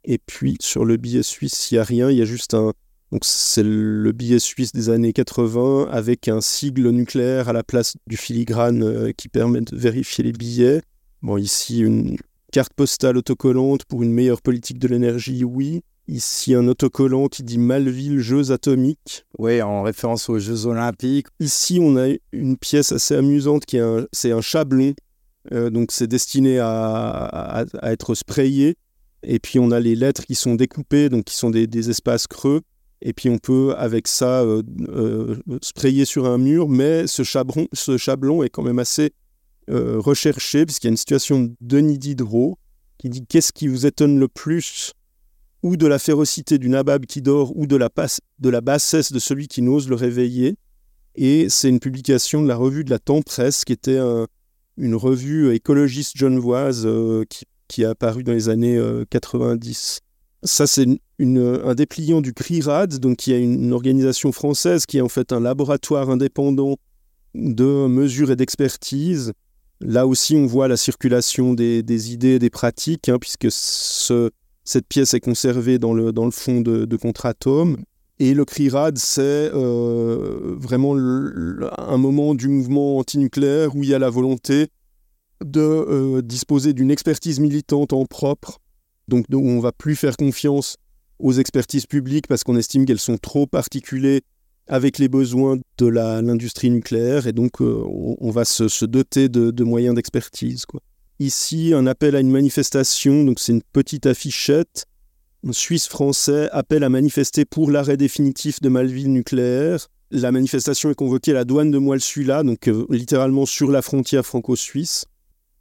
Et 0.04 0.18
puis 0.18 0.56
sur 0.60 0.84
le 0.84 0.96
billet 0.96 1.22
suisse, 1.22 1.70
il 1.70 1.74
n'y 1.74 1.78
a 1.78 1.84
rien, 1.84 2.10
il 2.10 2.18
y 2.18 2.22
a 2.22 2.26
juste 2.26 2.54
un. 2.54 2.72
Donc 3.12 3.22
c'est 3.24 3.62
le 3.62 4.12
billet 4.12 4.38
suisse 4.38 4.72
des 4.72 4.90
années 4.90 5.12
80 5.12 5.88
avec 5.90 6.28
un 6.28 6.40
sigle 6.40 6.90
nucléaire 6.90 7.48
à 7.48 7.52
la 7.52 7.62
place 7.62 7.94
du 8.06 8.16
filigrane 8.16 8.82
euh, 8.82 9.12
qui 9.16 9.28
permet 9.28 9.62
de 9.62 9.76
vérifier 9.76 10.24
les 10.24 10.32
billets. 10.32 10.82
Bon, 11.22 11.36
ici, 11.36 11.80
une 11.80 12.16
carte 12.52 12.72
postale 12.74 13.16
autocollante 13.16 13.84
pour 13.84 14.02
une 14.02 14.12
meilleure 14.12 14.42
politique 14.42 14.78
de 14.78 14.88
l'énergie, 14.88 15.44
oui. 15.44 15.82
Ici, 16.06 16.54
un 16.54 16.66
autocollant 16.68 17.28
qui 17.28 17.42
dit 17.42 17.58
Malville 17.58 18.20
Jeux 18.20 18.50
Atomiques. 18.50 19.26
Oui, 19.38 19.60
en 19.60 19.82
référence 19.82 20.30
aux 20.30 20.38
Jeux 20.38 20.64
Olympiques. 20.64 21.26
Ici, 21.38 21.78
on 21.82 21.98
a 21.98 22.14
une 22.32 22.56
pièce 22.56 22.92
assez 22.92 23.14
amusante 23.14 23.66
qui 23.66 23.76
est 23.76 23.80
un, 23.80 24.06
c'est 24.12 24.32
un 24.32 24.40
chablon. 24.40 24.94
Euh, 25.52 25.68
donc, 25.68 25.92
c'est 25.92 26.06
destiné 26.06 26.60
à, 26.60 27.66
être 27.82 28.14
sprayé. 28.14 28.76
Et 29.22 29.38
puis, 29.38 29.58
on 29.58 29.70
a 29.70 29.80
les 29.80 29.94
lettres 29.94 30.24
qui 30.24 30.34
sont 30.34 30.54
découpées, 30.54 31.10
donc 31.10 31.24
qui 31.24 31.36
sont 31.36 31.50
des, 31.50 31.90
espaces 31.90 32.26
creux. 32.26 32.62
Et 33.02 33.12
puis, 33.12 33.28
on 33.28 33.38
peut, 33.38 33.74
avec 33.76 34.08
ça, 34.08 34.42
euh, 34.42 34.62
euh, 34.88 35.36
sprayer 35.62 36.04
sur 36.04 36.26
un 36.26 36.38
mur. 36.38 36.68
Mais 36.68 37.06
ce 37.06 37.22
chablon, 37.22 37.68
ce 37.72 37.96
chablon 37.96 38.42
est 38.42 38.50
quand 38.50 38.62
même 38.62 38.78
assez 38.78 39.12
recherché, 39.70 40.64
puisqu'il 40.64 40.86
y 40.86 40.88
a 40.88 40.92
une 40.92 40.96
situation 40.96 41.40
de 41.42 41.54
Denis 41.60 41.98
Diderot 41.98 42.58
qui 42.96 43.10
dit 43.10 43.26
Qu'est-ce 43.26 43.52
qui 43.52 43.68
vous 43.68 43.84
étonne 43.84 44.18
le 44.18 44.26
plus 44.26 44.94
ou 45.62 45.76
de 45.76 45.86
la 45.86 45.98
férocité 45.98 46.56
du 46.56 46.70
nabab 46.70 47.04
qui 47.04 47.20
dort, 47.20 47.54
ou 47.54 47.66
de 47.66 47.76
la, 47.76 47.90
bassesse 48.62 49.12
de 49.12 49.18
celui 49.18 49.46
qui 49.46 49.60
n'ose 49.60 49.86
le 49.90 49.94
réveiller? 49.94 50.56
Et 51.16 51.50
c'est 51.50 51.68
une 51.68 51.80
publication 51.80 52.42
de 52.42 52.48
la 52.48 52.56
revue 52.56 52.82
de 52.82 52.88
la 52.88 52.98
Temps-Presse, 52.98 53.66
qui 53.66 53.74
était 53.74 53.98
une 54.78 54.94
revue 54.94 55.52
écologiste 55.54 56.16
genevoise 56.16 56.86
euh, 56.86 57.24
qui, 57.28 57.44
qui, 57.66 57.84
a 57.84 57.90
apparu 57.90 58.22
dans 58.22 58.32
les 58.32 58.48
années 58.48 58.80
90. 59.10 60.00
Euh, 60.00 60.46
Ça, 60.46 60.66
c'est 60.66 60.86
une, 61.18 61.60
un 61.64 61.74
dépliant 61.74 62.20
du 62.20 62.32
CRIRAD, 62.32 62.98
donc 62.98 63.16
qui 63.16 63.32
est 63.32 63.42
une 63.42 63.72
organisation 63.72 64.32
française 64.32 64.86
qui 64.86 64.98
est 64.98 65.00
en 65.00 65.08
fait 65.08 65.32
un 65.32 65.40
laboratoire 65.40 66.10
indépendant 66.10 66.76
de 67.34 67.86
mesures 67.86 68.30
et 68.30 68.36
d'expertise. 68.36 69.32
Là 69.80 70.06
aussi, 70.06 70.36
on 70.36 70.46
voit 70.46 70.68
la 70.68 70.76
circulation 70.76 71.54
des, 71.54 71.82
des 71.82 72.12
idées 72.12 72.34
et 72.34 72.38
des 72.38 72.50
pratiques, 72.50 73.08
hein, 73.08 73.18
puisque 73.20 73.48
ce, 73.50 74.30
cette 74.64 74.86
pièce 74.86 75.14
est 75.14 75.20
conservée 75.20 75.78
dans 75.78 75.94
le, 75.94 76.12
dans 76.12 76.24
le 76.24 76.30
fond 76.30 76.60
de, 76.60 76.84
de 76.84 76.96
Contratome. 76.96 77.78
Et 78.20 78.34
le 78.34 78.44
CRIRAD, 78.44 78.98
c'est 78.98 79.22
euh, 79.54 80.56
vraiment 80.58 80.96
un 80.96 81.96
moment 81.96 82.34
du 82.34 82.48
mouvement 82.48 82.98
antinucléaire 82.98 83.76
où 83.76 83.84
il 83.84 83.90
y 83.90 83.94
a 83.94 84.00
la 84.00 84.10
volonté 84.10 84.68
de 85.44 85.60
euh, 85.60 86.22
disposer 86.22 86.72
d'une 86.72 86.90
expertise 86.90 87.38
militante 87.38 87.92
en 87.92 88.04
propre, 88.06 88.58
donc 89.06 89.26
où 89.32 89.48
on 89.48 89.60
va 89.60 89.70
plus 89.70 89.94
faire 89.94 90.16
confiance 90.16 90.76
aux 91.18 91.32
expertises 91.32 91.86
publiques 91.86 92.26
parce 92.26 92.44
qu'on 92.44 92.56
estime 92.56 92.84
qu'elles 92.84 92.98
sont 92.98 93.18
trop 93.18 93.48
articulées 93.52 94.22
avec 94.68 94.98
les 94.98 95.08
besoins 95.08 95.58
de 95.78 95.86
l'industrie 95.86 96.70
nucléaire 96.70 97.26
et 97.26 97.32
donc 97.32 97.60
euh, 97.60 97.82
on, 97.86 98.30
va 98.30 98.44
se, 98.44 98.68
se 98.68 98.84
doter 98.84 99.28
de, 99.28 99.50
de 99.50 99.64
moyens 99.64 99.94
d'expertise. 99.94 100.64
Ici, 101.20 101.72
un 101.74 101.86
appel 101.86 102.14
à 102.14 102.20
une 102.20 102.30
manifestation, 102.30 103.24
donc 103.24 103.40
c'est 103.40 103.52
une 103.52 103.62
petite 103.72 104.06
affichette. 104.06 104.84
Un 105.46 105.52
Suisse-français 105.52 106.48
appelle 106.52 106.84
à 106.84 106.88
manifester 106.88 107.44
pour 107.44 107.70
l'arrêt 107.70 107.96
définitif 107.96 108.60
de 108.60 108.68
Malville 108.68 109.12
nucléaire. 109.12 109.88
La 110.10 110.32
manifestation 110.32 110.90
est 110.90 110.94
convoquée 110.94 111.32
à 111.32 111.34
la 111.34 111.44
douane 111.44 111.70
de 111.70 111.78
Moelle-Sula, 111.78 112.42
donc 112.42 112.68
euh, 112.68 112.86
littéralement 112.90 113.46
sur 113.46 113.70
la 113.70 113.82
frontière 113.82 114.24
franco-suisse. 114.24 115.06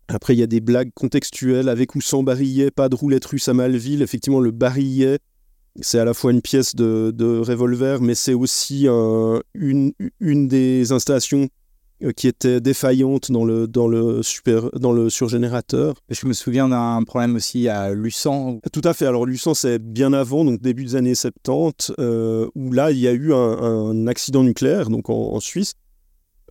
Après, 0.08 0.36
il 0.36 0.40
y 0.40 0.44
a 0.44 0.48
des 0.48 0.62
blagues 0.62 0.92
contextuelles 0.94 1.70
avec 1.70 1.96
ou 1.96 2.02
sans 2.02 2.24
barillet, 2.24 2.72
pas 2.72 2.88
de 2.88 2.96
roulette 2.96 3.26
russe 3.26 3.48
à 3.50 3.54
Malville. 3.54 4.02
Effectivement, 4.02 4.40
le 4.40 4.52
barillet, 4.52 5.20
c'est 5.82 6.00
à 6.00 6.06
la 6.06 6.14
fois 6.14 6.32
une 6.32 6.42
pièce 6.42 6.76
de, 6.76 7.40
revolver, 7.40 8.02
mais 8.02 8.16
c'est 8.16 8.34
aussi 8.34 8.88
une, 8.88 9.94
une, 10.20 10.48
des 10.48 10.92
installations 10.92 11.50
euh, 12.04 12.12
qui 12.12 12.28
était 12.28 12.62
défaillante 12.62 13.32
dans 13.32 13.44
le, 13.44 13.68
dans 13.68 13.88
le, 13.88 14.22
super, 14.22 14.70
dans 14.80 14.92
le 14.92 15.10
surgénérateur. 15.10 15.96
Je 16.12 16.28
me 16.28 16.34
souviens 16.34 16.70
d'un 16.70 17.02
problème 17.04 17.36
aussi 17.38 17.68
à 17.70 17.92
Luçon. 17.92 18.62
Tout 18.72 18.84
à 18.84 18.94
fait. 18.94 19.08
Alors 19.08 19.26
Luçon, 19.26 19.56
c'est 19.56 19.80
bien 19.80 20.14
avant, 20.14 20.46
donc 20.46 20.62
début 20.62 20.84
des 20.84 20.96
années 20.96 21.16
70, 21.16 21.94
euh, 21.98 22.48
où 22.54 22.72
là, 22.72 22.92
il 22.92 23.00
y 23.00 23.08
a 23.08 23.14
eu 23.14 23.34
un, 23.34 24.06
accident 24.06 24.44
nucléaire 24.44 24.92
donc 24.92 25.10
en, 25.10 25.40
Suisse. 25.40 25.74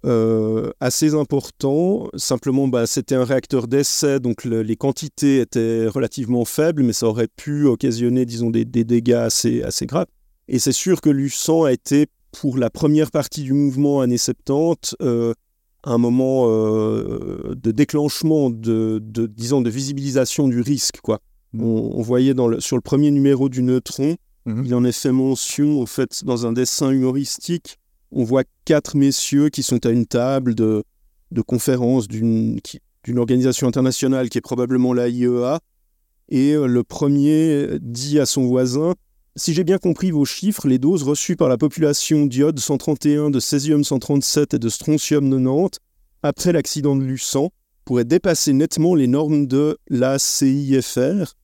Euh, 0.06 0.70
assez 0.80 1.14
important. 1.14 2.08
Simplement, 2.16 2.68
bah, 2.68 2.86
c'était 2.86 3.16
un 3.16 3.24
réacteur 3.24 3.66
d'essai, 3.66 4.20
donc 4.20 4.44
les 4.44 4.76
quantités 4.76 5.40
étaient 5.40 5.88
relativement 5.88 6.44
faibles, 6.44 6.82
mais 6.84 6.92
ça 6.92 7.06
aurait 7.06 7.28
pu 7.28 7.66
occasionner, 7.66 8.24
disons, 8.24 8.50
des, 8.50 8.64
des 8.64 8.84
dégâts 8.84 9.12
assez, 9.14 9.62
assez 9.62 9.86
graves. 9.86 10.06
Et 10.48 10.58
c'est 10.60 10.72
sûr 10.72 11.00
que 11.00 11.10
Luçon 11.10 11.64
a 11.64 11.72
été 11.72 12.06
pour 12.40 12.56
la 12.58 12.70
première 12.70 13.10
partie 13.10 13.42
du 13.42 13.52
mouvement 13.52 14.00
années 14.00 14.18
70, 14.18 14.96
euh, 15.00 15.34
un 15.84 15.98
moment 15.98 16.46
euh, 16.48 17.54
de 17.56 17.70
déclenchement, 17.70 18.50
de, 18.50 19.00
disons, 19.00 19.60
de 19.60 19.70
visibilisation 19.70 20.46
du 20.46 20.60
risque. 20.60 21.00
Quoi. 21.00 21.20
Mmh. 21.52 21.62
On, 21.62 22.02
voyait 22.02 22.34
dans 22.34 22.48
le, 22.48 22.60
sur 22.60 22.76
le 22.76 22.82
premier 22.82 23.10
numéro 23.10 23.48
du 23.48 23.62
Neutron, 23.62 24.16
mmh. 24.44 24.62
il 24.66 24.74
en 24.74 24.84
est 24.84 24.92
fait 24.92 25.12
mention, 25.12 25.80
en 25.80 25.86
fait, 25.86 26.24
dans 26.24 26.46
un 26.46 26.52
dessin 26.52 26.90
humoristique, 26.90 27.78
on 28.16 28.24
voit 28.24 28.44
quatre 28.64 28.96
messieurs 28.96 29.50
qui 29.50 29.62
sont 29.62 29.84
à 29.84 29.90
une 29.90 30.06
table 30.06 30.54
de, 30.54 30.82
conférence 31.46 32.08
d'une 32.08 32.60
organisation 33.16 33.68
internationale 33.68 34.30
qui 34.30 34.38
est 34.38 34.40
probablement 34.40 34.94
la 34.94 35.08
IEA, 35.08 35.60
et 36.30 36.54
euh, 36.54 36.66
le 36.66 36.82
premier 36.82 37.78
dit 37.80 38.18
à 38.18 38.26
son 38.26 38.46
voisin 38.46 38.94
si 39.38 39.52
j'ai 39.52 39.64
bien 39.64 39.76
compris 39.76 40.10
vos 40.10 40.24
chiffres, 40.24 40.66
les 40.66 40.78
doses 40.78 41.02
reçues 41.02 41.36
par 41.36 41.50
la 41.50 41.58
population 41.58 42.24
d'iode 42.24 42.58
131, 42.58 43.28
de 43.28 43.38
césium 43.38 43.84
137 43.84 44.54
et 44.54 44.58
de 44.58 44.68
strontium 44.70 45.30
90 45.30 45.78
après 46.22 46.52
l'accident 46.52 46.96
de 46.96 47.04
Luçon 47.04 47.50
pourraient 47.84 48.06
dépasser 48.06 48.54
nettement 48.54 48.94
les 48.94 49.06
normes 49.06 49.46
de 49.46 49.76
la 49.90 50.18
CIFR 50.18 51.34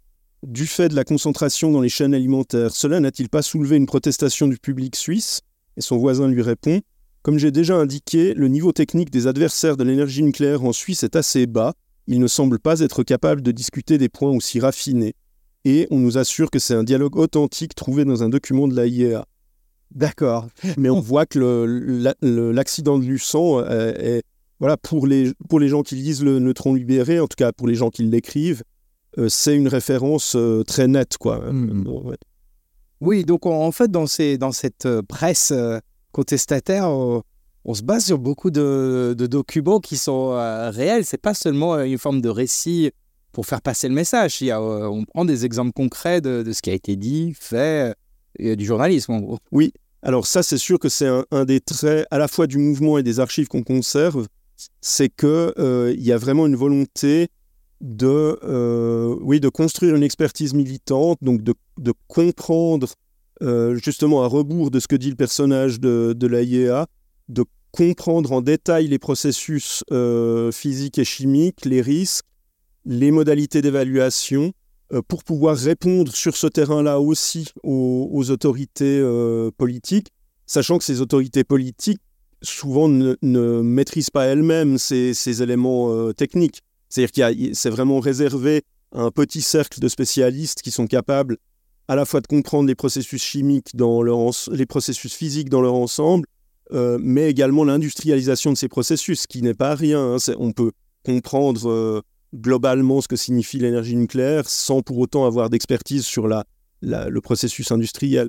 du 0.42 0.66
fait 0.66 0.88
de 0.88 0.96
la 0.96 1.04
concentration 1.04 1.70
dans 1.70 1.82
les 1.82 1.90
chaînes 1.90 2.14
alimentaires. 2.14 2.74
Cela 2.74 2.98
n'a-t-il 2.98 3.28
pas 3.28 3.42
soulevé 3.42 3.76
une 3.76 3.86
protestation 3.86 4.48
du 4.48 4.56
public 4.56 4.96
suisse? 4.96 5.42
Et 5.76 5.80
son 5.80 5.96
voisin 5.96 6.28
lui 6.28 6.42
répond 6.42 6.80
Comme 7.22 7.38
j'ai 7.38 7.50
déjà 7.50 7.76
indiqué, 7.76 8.34
le 8.34 8.48
niveau 8.48 8.72
technique 8.72 9.10
des 9.10 9.26
adversaires 9.26 9.76
de 9.76 9.84
l'énergie 9.84 10.22
nucléaire 10.22 10.64
en 10.64 10.72
Suisse 10.72 11.02
est 11.02 11.16
assez 11.16 11.46
bas. 11.46 11.74
Ils 12.06 12.20
ne 12.20 12.26
semblent 12.26 12.58
pas 12.58 12.80
être 12.80 13.02
capables 13.02 13.42
de 13.42 13.52
discuter 13.52 13.98
des 13.98 14.08
points 14.08 14.30
aussi 14.30 14.60
raffinés 14.60 15.14
et 15.64 15.86
on 15.90 15.98
nous 15.98 16.18
assure 16.18 16.50
que 16.50 16.58
c'est 16.58 16.74
un 16.74 16.82
dialogue 16.82 17.16
authentique 17.16 17.74
trouvé 17.74 18.04
dans 18.04 18.22
un 18.22 18.28
document 18.28 18.68
de 18.68 18.74
l'AIEA. 18.74 19.24
D'accord. 19.94 20.48
Mais 20.78 20.90
on 20.90 21.00
voit 21.00 21.26
que 21.26 21.38
l'accident 22.22 22.98
de 22.98 23.04
Luçon 23.04 23.58
euh, 23.58 23.92
est, 23.96 24.22
voilà, 24.58 24.76
pour 24.76 25.06
les, 25.06 25.32
pour 25.48 25.60
les 25.60 25.68
gens 25.68 25.82
qui 25.82 25.96
lisent 25.96 26.24
le 26.24 26.38
neutron 26.38 26.74
libéré, 26.74 27.20
en 27.20 27.26
tout 27.26 27.36
cas 27.36 27.52
pour 27.52 27.68
les 27.68 27.74
gens 27.74 27.90
qui 27.90 28.02
l'écrivent, 28.04 28.62
euh, 29.18 29.28
c'est 29.28 29.54
une 29.54 29.68
référence 29.68 30.34
euh, 30.36 30.62
très 30.64 30.88
nette. 30.88 31.18
Quoi. 31.18 31.52
Hmm. 31.52 31.84
Oui, 33.02 33.24
donc 33.24 33.46
en 33.46 33.72
fait, 33.72 33.90
dans, 33.90 34.06
cette 34.06 34.88
presse 35.08 35.52
contestataire, 36.12 36.88
on 36.88 37.74
se 37.74 37.82
base 37.82 38.06
sur 38.06 38.18
beaucoup 38.18 38.50
de, 38.50 39.14
documents 39.18 39.80
qui 39.80 39.96
sont 39.96 40.30
réels. 40.70 41.04
C'est 41.04 41.20
pas 41.20 41.34
seulement 41.34 41.78
une 41.80 41.98
forme 41.98 42.20
de 42.20 42.28
récit 42.28 42.92
pour 43.32 43.46
faire 43.46 43.62
passer 43.62 43.88
le 43.88 43.94
message. 43.94 44.40
Il 44.40 44.46
y 44.46 44.50
a, 44.50 44.60
euh, 44.60 44.86
on 44.86 45.04
prend 45.04 45.24
des 45.24 45.44
exemples 45.44 45.72
concrets 45.72 46.20
de, 46.20 46.50
ce 46.52 46.62
qui 46.62 46.70
a 46.70 46.74
été 46.74 46.96
dit, 46.96 47.34
fait, 47.38 47.94
euh, 48.40 48.54
du 48.54 48.64
journalisme 48.64 49.12
en 49.12 49.20
gros. 49.20 49.38
Oui, 49.50 49.72
alors 50.02 50.26
ça 50.26 50.42
c'est 50.42 50.58
sûr 50.58 50.78
que 50.78 50.88
c'est 50.88 51.08
un, 51.30 51.44
des 51.44 51.60
traits 51.60 52.06
à 52.10 52.18
la 52.18 52.28
fois 52.28 52.46
du 52.46 52.58
mouvement 52.58 52.98
et 52.98 53.02
des 53.02 53.18
archives 53.18 53.48
qu'on 53.48 53.62
conserve, 53.62 54.26
c'est 54.80 55.08
qu'il 55.08 55.28
euh, 55.28 55.94
y 55.96 56.12
a 56.12 56.18
vraiment 56.18 56.46
une 56.46 56.56
volonté 56.56 57.28
de, 57.82 59.18
oui, 59.22 59.40
de 59.40 59.48
construire 59.48 59.94
une 59.94 60.02
expertise 60.02 60.54
militante, 60.54 61.18
donc 61.20 61.42
de, 61.42 61.54
de 61.78 61.92
comprendre 62.06 62.88
justement 63.74 64.22
à 64.22 64.26
rebours 64.26 64.70
de 64.70 64.78
ce 64.80 64.86
que 64.86 64.96
dit 64.96 65.10
le 65.10 65.16
personnage 65.16 65.80
de, 65.80 66.14
de 66.16 66.26
l'AIEA, 66.26 66.86
de 67.28 67.44
comprendre 67.72 68.32
en 68.32 68.40
détail 68.40 68.86
les 68.86 68.98
processus 68.98 69.82
physiques 70.52 70.98
et 70.98 71.04
chimiques, 71.04 71.64
les 71.64 71.80
risques, 71.80 72.24
les 72.84 73.10
modalités 73.10 73.62
d'évaluation 73.62 74.52
euh, 74.92 75.00
pour 75.06 75.24
pouvoir 75.24 75.56
répondre 75.56 76.12
sur 76.14 76.36
ce 76.36 76.46
terrain-là 76.46 77.00
aussi 77.00 77.48
aux, 77.62 78.30
autorités 78.30 78.98
euh, 79.00 79.50
politiques, 79.56 80.08
sachant 80.46 80.78
que 80.78 80.84
ces 80.84 81.00
autorités 81.00 81.44
politiques 81.44 82.00
souvent 82.42 82.88
ne, 82.88 83.16
maîtrisent 83.62 84.10
pas 84.10 84.24
elles-mêmes 84.24 84.78
ces, 84.78 85.42
éléments 85.42 85.92
euh, 85.92 86.12
techniques. 86.12 86.60
C'est-à-dire 86.92 87.32
qu'il 87.32 87.56
c'est 87.56 87.70
vraiment 87.70 88.00
réservé 88.00 88.64
à 88.94 89.00
un 89.00 89.10
petit 89.10 89.40
cercle 89.40 89.80
de 89.80 89.88
spécialistes 89.88 90.60
qui 90.60 90.70
sont 90.70 90.86
capables 90.86 91.38
à 91.88 91.96
la 91.96 92.04
fois 92.04 92.20
de 92.20 92.26
comprendre 92.26 92.68
les 92.68 92.74
processus 92.74 93.22
chimiques 93.22 93.74
dans 93.74 94.02
les 94.02 94.66
processus 94.66 95.14
physiques 95.14 95.48
dans 95.48 95.62
leur 95.62 95.72
ensemble, 95.72 96.26
mais 96.70 97.30
également 97.30 97.64
l'industrialisation 97.64 98.52
de 98.52 98.58
ces 98.58 98.68
processus, 98.68 99.26
qui 99.26 99.40
n'est 99.40 99.54
pas 99.54 99.74
rien. 99.74 100.16
Hein. 100.16 100.34
On 100.38 100.52
peut 100.52 100.72
comprendre 101.02 102.02
globalement 102.34 103.00
ce 103.00 103.08
que 103.08 103.16
signifie 103.16 103.58
l'énergie 103.58 103.96
nucléaire 103.96 104.46
sans 104.46 104.82
pour 104.82 104.98
autant 104.98 105.24
avoir 105.24 105.48
d'expertise 105.48 106.04
sur 106.04 106.28
la, 106.28 106.44
le 106.82 107.20
processus 107.22 107.72
industriel. 107.72 108.28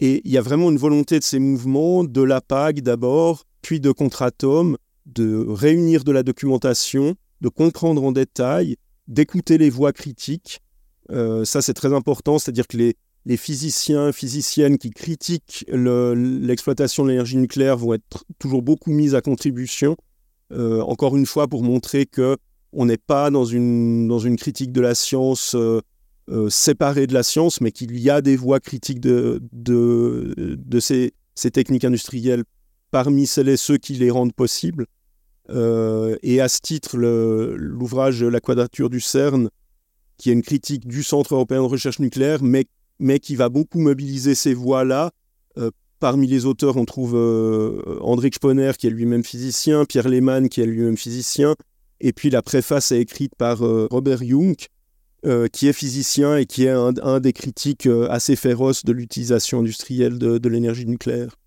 Et 0.00 0.22
il 0.24 0.30
y 0.30 0.38
a 0.38 0.42
vraiment 0.42 0.70
une 0.70 0.78
volonté 0.78 1.18
de 1.18 1.24
ces 1.24 1.38
mouvements, 1.38 2.04
de 2.04 2.22
la 2.22 2.40
PAG 2.40 2.80
d'abord, 2.80 3.44
puis 3.60 3.80
de 3.80 3.92
Contratom, 3.92 4.78
de 5.04 5.44
réunir 5.46 6.04
de 6.04 6.12
la 6.12 6.22
documentation, 6.22 7.14
de 7.40 7.48
comprendre 7.48 8.02
en 8.02 8.12
détail, 8.12 8.76
d'écouter 9.06 9.58
les 9.58 9.70
voix 9.70 9.92
critiques. 9.92 10.60
Euh, 11.10 11.44
ça, 11.44 11.62
c'est 11.62 11.74
très 11.74 11.92
important, 11.92 12.38
c'est-à-dire 12.38 12.66
que 12.66 12.76
les, 12.76 13.36
physiciens, 13.36 14.12
physiciennes 14.12 14.78
qui 14.78 14.90
critiquent 14.90 15.66
l'exploitation 15.68 17.04
de 17.04 17.10
l'énergie 17.10 17.36
nucléaire 17.36 17.76
vont 17.76 17.94
être 17.94 18.24
toujours 18.38 18.62
beaucoup 18.62 18.90
mis 18.90 19.14
à 19.14 19.20
contribution, 19.20 19.96
euh, 20.52 20.80
encore 20.80 21.16
une 21.16 21.26
fois 21.26 21.46
pour 21.46 21.62
montrer 21.62 22.06
que 22.06 22.36
on 22.72 22.86
n'est 22.86 22.98
pas 22.98 23.30
dans 23.30 23.44
une, 23.44 24.36
critique 24.38 24.72
de 24.72 24.80
la 24.80 24.94
science 24.94 25.54
euh, 25.54 25.80
séparée 26.50 27.06
de 27.06 27.14
la 27.14 27.22
science, 27.22 27.60
mais 27.60 27.70
qu'il 27.70 27.98
y 27.98 28.10
a 28.10 28.20
des 28.20 28.36
voix 28.36 28.60
critiques 28.60 29.00
de 29.00 29.40
ces, 30.80 31.12
ces, 31.34 31.50
techniques 31.50 31.84
industrielles 31.84 32.44
parmi 32.90 33.26
celles 33.26 33.48
et 33.48 33.56
ceux 33.56 33.78
qui 33.78 33.94
les 33.94 34.10
rendent 34.10 34.34
possibles. 34.34 34.86
Euh, 35.50 36.16
et 36.22 36.40
à 36.40 36.48
ce 36.48 36.58
titre, 36.60 36.96
l'ouvrage 36.96 38.22
La 38.22 38.40
quadrature 38.40 38.90
du 38.90 39.00
CERN, 39.00 39.48
qui 40.16 40.30
est 40.30 40.32
une 40.32 40.42
critique 40.42 40.86
du 40.86 41.02
Centre 41.02 41.34
européen 41.34 41.62
de 41.62 41.68
recherche 41.68 42.00
nucléaire, 42.00 42.42
mais, 42.42 42.66
mais 42.98 43.18
qui 43.18 43.36
va 43.36 43.48
beaucoup 43.48 43.78
mobiliser 43.78 44.34
ces 44.34 44.54
voix-là. 44.54 45.10
Euh, 45.56 45.70
parmi 46.00 46.26
les 46.26 46.44
auteurs, 46.44 46.76
on 46.76 46.84
trouve 46.84 47.14
euh, 47.14 47.98
André 48.00 48.30
Sponer, 48.32 48.72
qui 48.78 48.86
est 48.86 48.90
lui-même 48.90 49.24
physicien, 49.24 49.84
Pierre 49.84 50.08
Lehmann, 50.08 50.48
qui 50.48 50.60
est 50.60 50.66
lui-même 50.66 50.96
physicien, 50.96 51.54
et 52.00 52.12
puis 52.12 52.30
la 52.30 52.42
préface 52.42 52.92
est 52.92 53.00
écrite 53.00 53.34
par 53.36 53.58
Robert 53.58 54.22
Jung, 54.22 54.56
qui 55.52 55.66
est 55.66 55.72
physicien 55.72 56.36
et 56.36 56.46
qui 56.46 56.66
est 56.66 56.70
un, 56.70 57.18
des 57.18 57.32
critiques 57.32 57.88
assez 58.08 58.36
féroces 58.36 58.84
de 58.84 58.92
l'utilisation 58.92 59.58
industrielle 59.58 60.16
de 60.18 60.48
l'énergie 60.48 60.86
nucléaire. 60.86 61.37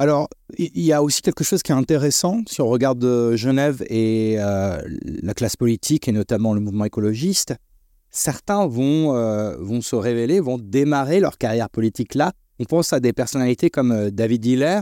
Alors, 0.00 0.30
il 0.56 0.80
y 0.80 0.94
a 0.94 1.02
aussi 1.02 1.20
quelque 1.20 1.44
chose 1.44 1.62
qui 1.62 1.72
est 1.72 1.74
intéressant 1.74 2.40
si 2.48 2.62
on 2.62 2.68
regarde 2.68 3.04
euh, 3.04 3.36
Genève 3.36 3.84
et 3.90 4.36
euh, 4.38 4.80
la 5.04 5.34
classe 5.34 5.56
politique 5.56 6.08
et 6.08 6.12
notamment 6.12 6.54
le 6.54 6.60
mouvement 6.60 6.86
écologiste. 6.86 7.54
Certains 8.10 8.66
vont, 8.66 9.14
euh, 9.14 9.58
vont 9.58 9.82
se 9.82 9.94
révéler, 9.96 10.40
vont 10.40 10.56
démarrer 10.56 11.20
leur 11.20 11.36
carrière 11.36 11.68
politique 11.68 12.14
là. 12.14 12.32
On 12.58 12.64
pense 12.64 12.94
à 12.94 13.00
des 13.00 13.12
personnalités 13.12 13.68
comme 13.68 14.08
David 14.08 14.46
Hiller. 14.46 14.80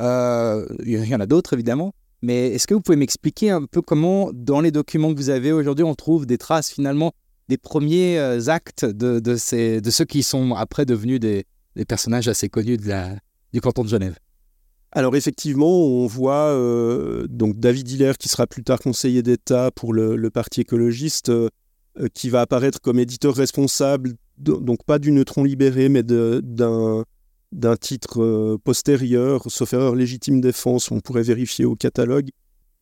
il 0.00 1.06
y 1.06 1.14
en 1.14 1.20
a 1.20 1.26
d'autres 1.26 1.52
évidemment. 1.52 1.94
Mais 2.22 2.48
est-ce 2.48 2.66
que 2.66 2.74
vous 2.74 2.80
pouvez 2.80 2.98
m'expliquer 2.98 3.50
un 3.50 3.62
peu 3.62 3.80
comment, 3.80 4.30
dans 4.34 4.60
les 4.60 4.72
documents 4.72 5.12
que 5.14 5.18
vous 5.18 5.30
avez 5.30 5.52
aujourd'hui, 5.52 5.84
on 5.84 5.94
trouve 5.94 6.26
des 6.26 6.36
traces 6.36 6.72
finalement 6.72 7.12
des 7.48 7.58
premiers 7.58 8.18
actes 8.48 8.84
de, 8.84 9.20
de, 9.20 9.36
ceux 9.36 10.04
qui 10.04 10.24
sont 10.24 10.56
après 10.56 10.84
devenus 10.84 11.20
des, 11.20 11.46
des 11.76 11.84
personnages 11.84 12.26
assez 12.26 12.48
connus 12.48 12.76
du 12.76 13.60
canton 13.60 13.84
de 13.84 13.88
Genève? 13.88 14.16
Alors 14.98 15.14
effectivement, 15.14 15.70
on 15.70 16.08
voit 16.08 16.48
euh, 16.48 17.28
donc 17.28 17.60
David 17.60 17.88
Hiller, 17.88 18.12
qui 18.18 18.28
sera 18.28 18.48
plus 18.48 18.64
tard 18.64 18.80
conseiller 18.80 19.22
d'État 19.22 19.70
pour 19.70 19.92
le, 19.92 20.28
Parti 20.28 20.62
écologiste, 20.62 21.28
euh, 21.28 21.50
euh, 22.00 22.08
qui 22.12 22.30
va 22.30 22.40
apparaître 22.40 22.80
comme 22.80 22.98
éditeur 22.98 23.36
responsable, 23.36 24.14
donc 24.38 24.82
pas 24.84 24.98
du 24.98 25.12
neutron 25.12 25.44
libéré, 25.44 25.88
mais 25.88 26.02
d'un 26.02 27.76
titre 27.80 28.56
postérieur, 28.64 29.44
sauf 29.46 29.72
erreur 29.72 29.94
légitime 29.94 30.40
défense, 30.40 30.90
on 30.90 30.98
pourrait 30.98 31.22
vérifier 31.22 31.64
au 31.64 31.76
catalogue. 31.76 32.30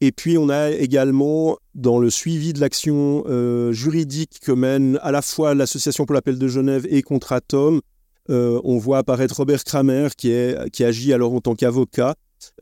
Et 0.00 0.10
puis 0.10 0.38
on 0.38 0.48
a 0.48 0.70
également, 0.70 1.58
dans 1.74 1.98
le 1.98 2.08
suivi 2.08 2.54
de 2.54 2.60
l'action 2.60 3.24
juridique 3.72 4.38
que 4.40 4.52
mène 4.52 4.98
à 5.02 5.12
la 5.12 5.20
fois 5.20 5.54
l'Association 5.54 6.06
pour 6.06 6.14
l'appel 6.14 6.38
de 6.38 6.48
Genève 6.48 6.86
et 6.88 7.02
Contratom, 7.02 7.82
euh, 8.30 8.60
on 8.64 8.78
voit 8.78 8.98
apparaître 8.98 9.36
Robert 9.36 9.64
Kramer 9.64 10.08
qui, 10.16 10.30
est, 10.30 10.70
qui 10.70 10.84
agit 10.84 11.12
alors 11.12 11.32
en 11.32 11.40
tant 11.40 11.54
qu'avocat 11.54 12.14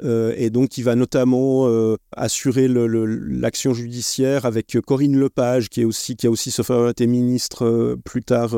euh, 0.02 0.34
et 0.36 0.50
donc 0.50 0.68
qui 0.68 0.82
va 0.82 0.94
notamment 0.94 1.68
euh, 1.68 1.96
assurer 2.12 2.68
l'action 2.68 3.74
judiciaire 3.74 4.44
avec 4.44 4.76
Corinne 4.86 5.16
Lepage 5.16 5.68
qui, 5.68 5.82
est 5.82 5.84
aussi, 5.84 6.16
qui 6.16 6.26
a 6.26 6.30
aussi, 6.30 6.50
sauf 6.50 6.70
été 6.90 7.06
ministre 7.06 7.96
plus 8.04 8.22
tard, 8.22 8.56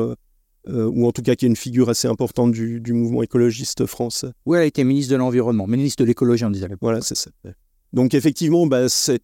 ou 0.67 1.07
en 1.07 1.11
tout 1.11 1.21
cas 1.21 1.35
qui 1.35 1.45
est 1.45 1.49
une 1.49 1.55
figure 1.55 1.89
assez 1.89 2.07
importante 2.07 2.51
du, 2.51 2.93
mouvement 2.93 3.23
écologiste 3.23 3.85
français. 3.85 4.27
Oui, 4.45 4.57
elle 4.57 4.63
a 4.63 4.65
été 4.65 4.83
ministre 4.83 5.13
de 5.13 5.17
l'Environnement, 5.17 5.65
ministre 5.67 6.03
de 6.03 6.07
l'écologie, 6.07 6.45
on 6.45 6.49
disait. 6.49 6.67
Voilà, 6.81 7.01
c'est 7.01 7.15
ça. 7.15 7.31
Donc 7.93 8.13
effectivement, 8.13 8.67
bah, 8.67 8.89
c'est 8.89 9.21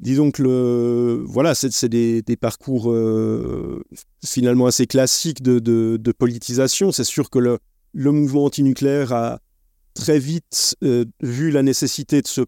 disons 0.00 0.30
que 0.30 0.42
le, 0.42 1.24
voilà, 1.26 1.54
c'est 1.54 1.88
des, 1.88 2.36
parcours 2.40 2.90
euh, 2.90 3.82
finalement 4.24 4.66
assez 4.66 4.86
classiques 4.86 5.42
de, 5.42 6.12
politisation. 6.18 6.92
C'est 6.92 7.04
sûr 7.04 7.30
que 7.30 7.38
le, 7.38 7.58
le 7.92 8.12
mouvement 8.12 8.44
antinucléaire 8.44 9.12
a 9.12 9.40
très 9.94 10.18
vite 10.18 10.76
euh, 10.82 11.04
vu 11.22 11.50
la 11.50 11.62
nécessité 11.62 12.20
de 12.20 12.26
se 12.26 12.42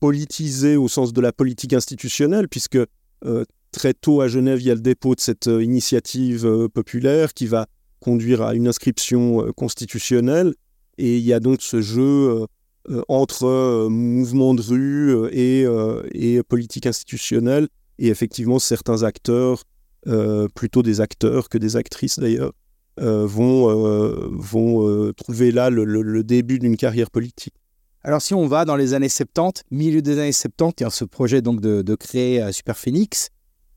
politiser 0.00 0.76
au 0.76 0.88
sens 0.88 1.12
de 1.12 1.20
la 1.20 1.32
politique 1.32 1.72
institutionnelle, 1.72 2.48
puisque 2.48 2.78
euh, 3.24 3.44
très 3.72 3.94
tôt 3.94 4.20
à 4.20 4.28
Genève, 4.28 4.60
il 4.60 4.66
y 4.66 4.70
a 4.70 4.74
le 4.74 4.80
dépôt 4.80 5.14
de 5.14 5.20
cette 5.20 5.46
initiative 5.46 6.68
populaire 6.72 7.34
qui 7.34 7.46
va 7.46 7.66
conduire 8.00 8.42
à 8.42 8.54
une 8.54 8.68
inscription 8.68 9.52
constitutionnelle. 9.52 10.54
Et 10.96 11.18
il 11.18 11.24
y 11.24 11.32
a 11.32 11.40
donc 11.40 11.62
ce 11.62 11.80
jeu 11.82 12.46
entre 13.08 13.88
mouvements 13.88 14.54
de 14.54 14.62
rue 14.62 15.28
et, 15.32 15.66
et 16.12 16.42
politique 16.42 16.86
institutionnelle, 16.86 17.68
et 17.98 18.08
effectivement 18.08 18.58
certains 18.58 19.02
acteurs, 19.02 19.64
plutôt 20.54 20.82
des 20.82 21.00
acteurs 21.00 21.48
que 21.48 21.58
des 21.58 21.76
actrices 21.76 22.18
d'ailleurs, 22.18 22.52
vont, 22.96 24.28
vont 24.30 25.12
trouver 25.12 25.50
là 25.50 25.70
le 25.70 26.22
début 26.22 26.58
d'une 26.58 26.76
carrière 26.76 27.10
politique. 27.10 27.54
Alors 28.04 28.22
si 28.22 28.32
on 28.32 28.46
va 28.46 28.64
dans 28.64 28.76
les 28.76 28.94
années 28.94 29.08
70, 29.08 29.64
milieu 29.70 30.02
des 30.02 30.18
années 30.18 30.32
70, 30.32 30.76
il 30.78 30.82
y 30.84 30.86
a 30.86 30.90
ce 30.90 31.04
projet 31.04 31.42
donc 31.42 31.60
de, 31.60 31.94
créer 31.94 32.42
euh, 32.42 32.52
Super 32.52 32.78
Phoenix 32.78 33.30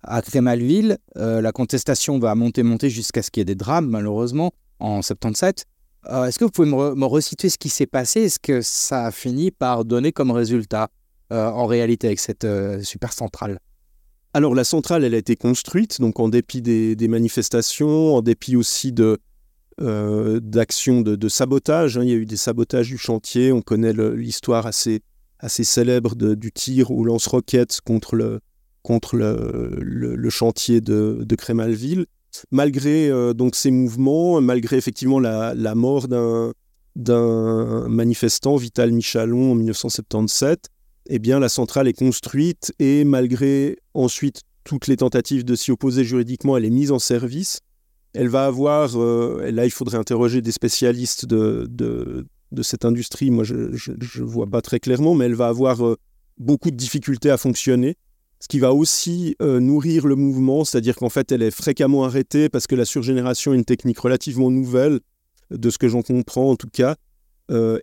à 0.04 0.22
Crémalville. 0.22 0.98
Euh, 1.18 1.42
la 1.42 1.52
contestation 1.52 2.20
va 2.20 2.36
monter, 2.36 2.64
monter 2.64 2.90
jusqu'à 2.90 3.24
ce 3.24 3.32
qu'il 3.32 3.42
y 3.42 3.44
ait 3.44 3.46
des 3.46 3.56
drames, 3.56 3.90
malheureusement, 3.90 4.54
en 4.80 5.02
77. 5.02 5.66
Euh, 6.10 6.26
est-ce 6.26 6.40
que 6.40 6.46
vous 6.46 6.52
pouvez 6.52 6.70
me, 6.70 7.06
resituer 7.06 7.50
ce 7.50 7.58
qui 7.58 7.70
s'est 7.70 7.86
passé? 7.86 8.22
Est-ce 8.22 8.40
que 8.40 8.62
ça 8.62 9.06
a 9.06 9.12
fini 9.12 9.52
par 9.52 9.86
donner 9.86 10.12
comme 10.12 10.32
résultat, 10.32 10.90
en 11.30 11.66
réalité, 11.66 12.08
avec 12.08 12.20
cette 12.20 12.46
super 12.84 13.14
centrale? 13.14 13.60
Alors 14.34 14.54
la 14.54 14.66
centrale, 14.66 15.06
elle 15.06 15.14
a 15.14 15.18
été 15.18 15.38
construite, 15.38 16.02
donc 16.02 16.20
en 16.20 16.28
dépit 16.28 16.62
des 16.62 17.08
manifestations, 17.08 18.16
en 18.16 18.22
dépit 18.22 18.58
aussi 18.58 18.92
de, 18.92 19.20
euh, 19.80 20.40
d'actions 20.42 21.02
de, 21.02 21.30
sabotage. 21.30 21.98
Hein. 21.98 22.04
Il 22.04 22.10
y 22.10 22.14
a 22.14 22.16
eu 22.16 22.26
des 22.26 22.38
sabotages 22.38 22.88
du 22.88 22.98
chantier. 22.98 23.52
On 23.52 23.62
connaît 23.62 23.94
l'histoire 23.94 24.68
assez, 24.68 25.02
assez 25.40 25.64
célèbre 25.64 26.16
du 26.16 26.52
tir 26.52 26.92
au 26.92 27.04
lance-roquettes 27.04 27.82
contre 27.82 28.16
le, 28.16 28.42
contre 28.84 29.18
le, 29.18 30.30
chantier 30.30 30.82
de, 30.82 31.20
de 31.24 31.36
Crémalville. 31.36 32.06
Malgré 32.52 33.10
euh, 33.10 33.34
donc 33.34 33.56
ces 33.56 33.72
mouvements, 33.72 34.42
malgré 34.42 34.78
effectivement 34.78 35.20
la, 35.20 35.76
mort 35.76 36.08
d'un 36.08 36.54
d'un 36.98 37.88
manifestant, 37.88 38.58
Vital 38.58 38.92
Michalon, 38.92 39.54
en 39.54 39.56
1977, 39.56 40.68
eh 41.08 41.20
bien, 41.20 41.40
la 41.40 41.50
centrale 41.50 41.88
est 41.88 41.94
construite 41.94 42.74
et 42.80 43.06
malgré 43.06 43.78
ensuite 43.94 44.42
toutes 44.64 44.88
les 44.88 44.98
tentatives 44.98 45.46
de 45.46 45.56
s'y 45.56 45.72
opposer 45.72 46.04
juridiquement, 46.04 46.58
elle 46.58 46.66
est 46.66 46.70
mise 46.70 46.92
en 46.92 47.00
service. 47.00 47.62
Elle 48.14 48.28
va 48.28 48.46
avoir, 48.46 49.00
euh, 49.00 49.50
là 49.52 49.66
il 49.66 49.72
faudrait 49.72 49.98
interroger 49.98 50.42
des 50.42 50.52
spécialistes 50.52 51.26
de, 51.26 51.66
de, 51.70 52.62
cette 52.62 52.84
industrie, 52.84 53.32
moi 53.32 53.46
je 53.46 53.56
ne 53.56 54.24
vois 54.26 54.48
pas 54.48 54.62
très 54.62 54.80
clairement, 54.80 55.16
mais 55.16 55.26
elle 55.26 55.36
va 55.36 55.48
avoir 55.48 55.86
euh, 55.86 55.96
beaucoup 56.38 56.72
de 56.72 56.76
difficultés 56.76 57.30
à 57.30 57.38
fonctionner, 57.38 57.96
ce 58.42 58.48
qui 58.48 58.60
va 58.60 58.74
aussi 58.74 59.36
euh, 59.42 59.60
nourrir 59.60 60.08
le 60.08 60.16
mouvement, 60.16 60.66
c'est-à-dire 60.66 60.96
qu'en 60.96 61.10
fait 61.10 61.32
elle 61.32 61.42
est 61.42 61.52
fréquemment 61.52 62.04
arrêtée 62.04 62.50
parce 62.50 62.68
que 62.68 62.76
la 62.76 62.86
surgénération 62.86 63.54
est 63.54 63.58
une 63.58 63.66
technique 63.66 64.00
relativement 64.00 64.52
nouvelle, 64.52 65.00
de 65.52 65.70
ce 65.70 65.78
que 65.78 65.88
j'en 65.88 66.02
comprends 66.02 66.52
en 66.52 66.56
tout 66.56 66.70
cas, 66.72 66.96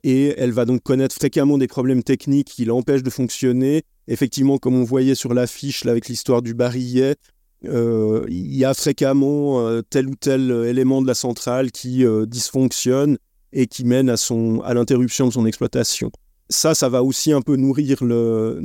et 0.03 0.35
elle 0.38 0.53
va 0.53 0.64
donc 0.64 0.83
connaître 0.83 1.14
fréquemment 1.14 1.59
des 1.59 1.66
problèmes 1.66 2.03
techniques 2.03 2.49
qui 2.49 2.64
l'empêchent 2.64 3.03
de 3.03 3.11
fonctionner. 3.11 3.83
Effectivement, 4.07 4.57
comme 4.57 4.75
on 4.75 4.85
voyait 4.85 5.14
sur 5.14 5.35
l'affiche 5.35 5.85
avec 5.85 6.09
l'histoire 6.09 6.40
du 6.40 6.55
barillet, 6.55 7.16
euh, 7.64 8.25
il 8.29 8.55
y 8.55 8.64
a 8.64 8.73
fréquemment 8.73 9.66
euh, 9.66 9.83
tel 9.83 10.07
ou 10.09 10.14
tel 10.14 10.51
euh, 10.51 10.68
élément 10.68 11.03
de 11.03 11.07
la 11.07 11.14
centrale 11.14 11.73
qui 11.73 12.05
dysfonctionne 12.27 13.18
et 13.53 13.66
qui 13.66 13.85
mène 13.85 14.11
à 14.11 14.75
l'interruption 14.75 15.27
de 15.27 15.33
son 15.33 15.47
exploitation. 15.47 16.11
Ça, 16.51 16.75
ça 16.75 16.89
va 16.89 17.03
aussi 17.03 17.33
un 17.33 17.43
peu 17.43 17.57
nourrir 17.57 18.03
le, 18.03 18.61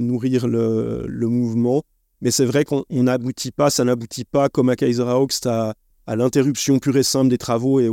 mouvement. 1.27 1.83
Mais 2.21 2.31
c'est 2.31 2.45
vrai 2.45 2.63
qu'on 2.63 2.85
n'aboutit 2.89 3.51
pas, 3.51 3.69
ça 3.69 3.83
n'aboutit 3.83 4.23
pas 4.23 4.47
comme 4.49 4.69
à 4.69 4.75
Kaiser 4.75 5.03
à, 5.45 5.73
à 6.07 6.15
l'interruption 6.15 6.79
pure 6.79 6.97
et 6.97 7.03
simple 7.03 7.29
des 7.29 7.37
travaux 7.37 7.79
et 7.79 7.89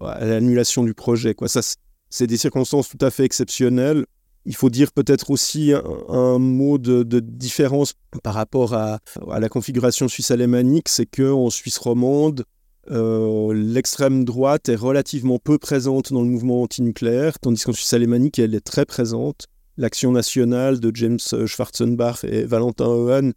à 0.00 0.24
l'annulation 0.24 0.84
du 0.84 0.94
projet. 0.94 1.34
Ça, 1.46 1.60
c'est 2.08 2.26
des 2.26 2.38
circonstances 2.38 2.88
tout 2.88 3.04
à 3.04 3.10
fait 3.10 3.24
exceptionnelles 3.24 4.06
il 4.46 4.54
faut 4.54 4.70
dire 4.70 4.92
peut-être 4.92 5.30
aussi 5.30 5.72
un, 6.08 6.38
mot 6.38 6.78
de, 6.78 7.20
différence 7.20 7.94
par 8.22 8.34
rapport 8.34 8.74
à, 8.74 9.00
la 9.38 9.48
configuration 9.48 10.08
suisse-alémanique, 10.08 10.88
c'est 10.88 11.06
qu'en 11.06 11.50
Suisse 11.50 11.78
romande, 11.78 12.44
euh, 12.90 13.52
l'extrême 13.54 14.24
droite 14.24 14.68
est 14.68 14.76
relativement 14.76 15.38
peu 15.38 15.58
présente 15.58 16.12
dans 16.12 16.22
le 16.22 16.28
mouvement 16.28 16.62
antinucléaire, 16.62 17.38
tandis 17.38 17.62
qu'en 17.62 17.72
Suisse 17.72 17.92
alémanique, 17.92 18.38
elle 18.38 18.54
est 18.54 18.60
très 18.60 18.84
présente. 18.84 19.46
L'action 19.76 20.12
nationale 20.12 20.80
de 20.80 20.90
James 20.94 21.18
Schwarzenbach 21.18 22.24
et 22.24 22.44
Valentin 22.44 22.86
Owen 22.86 23.32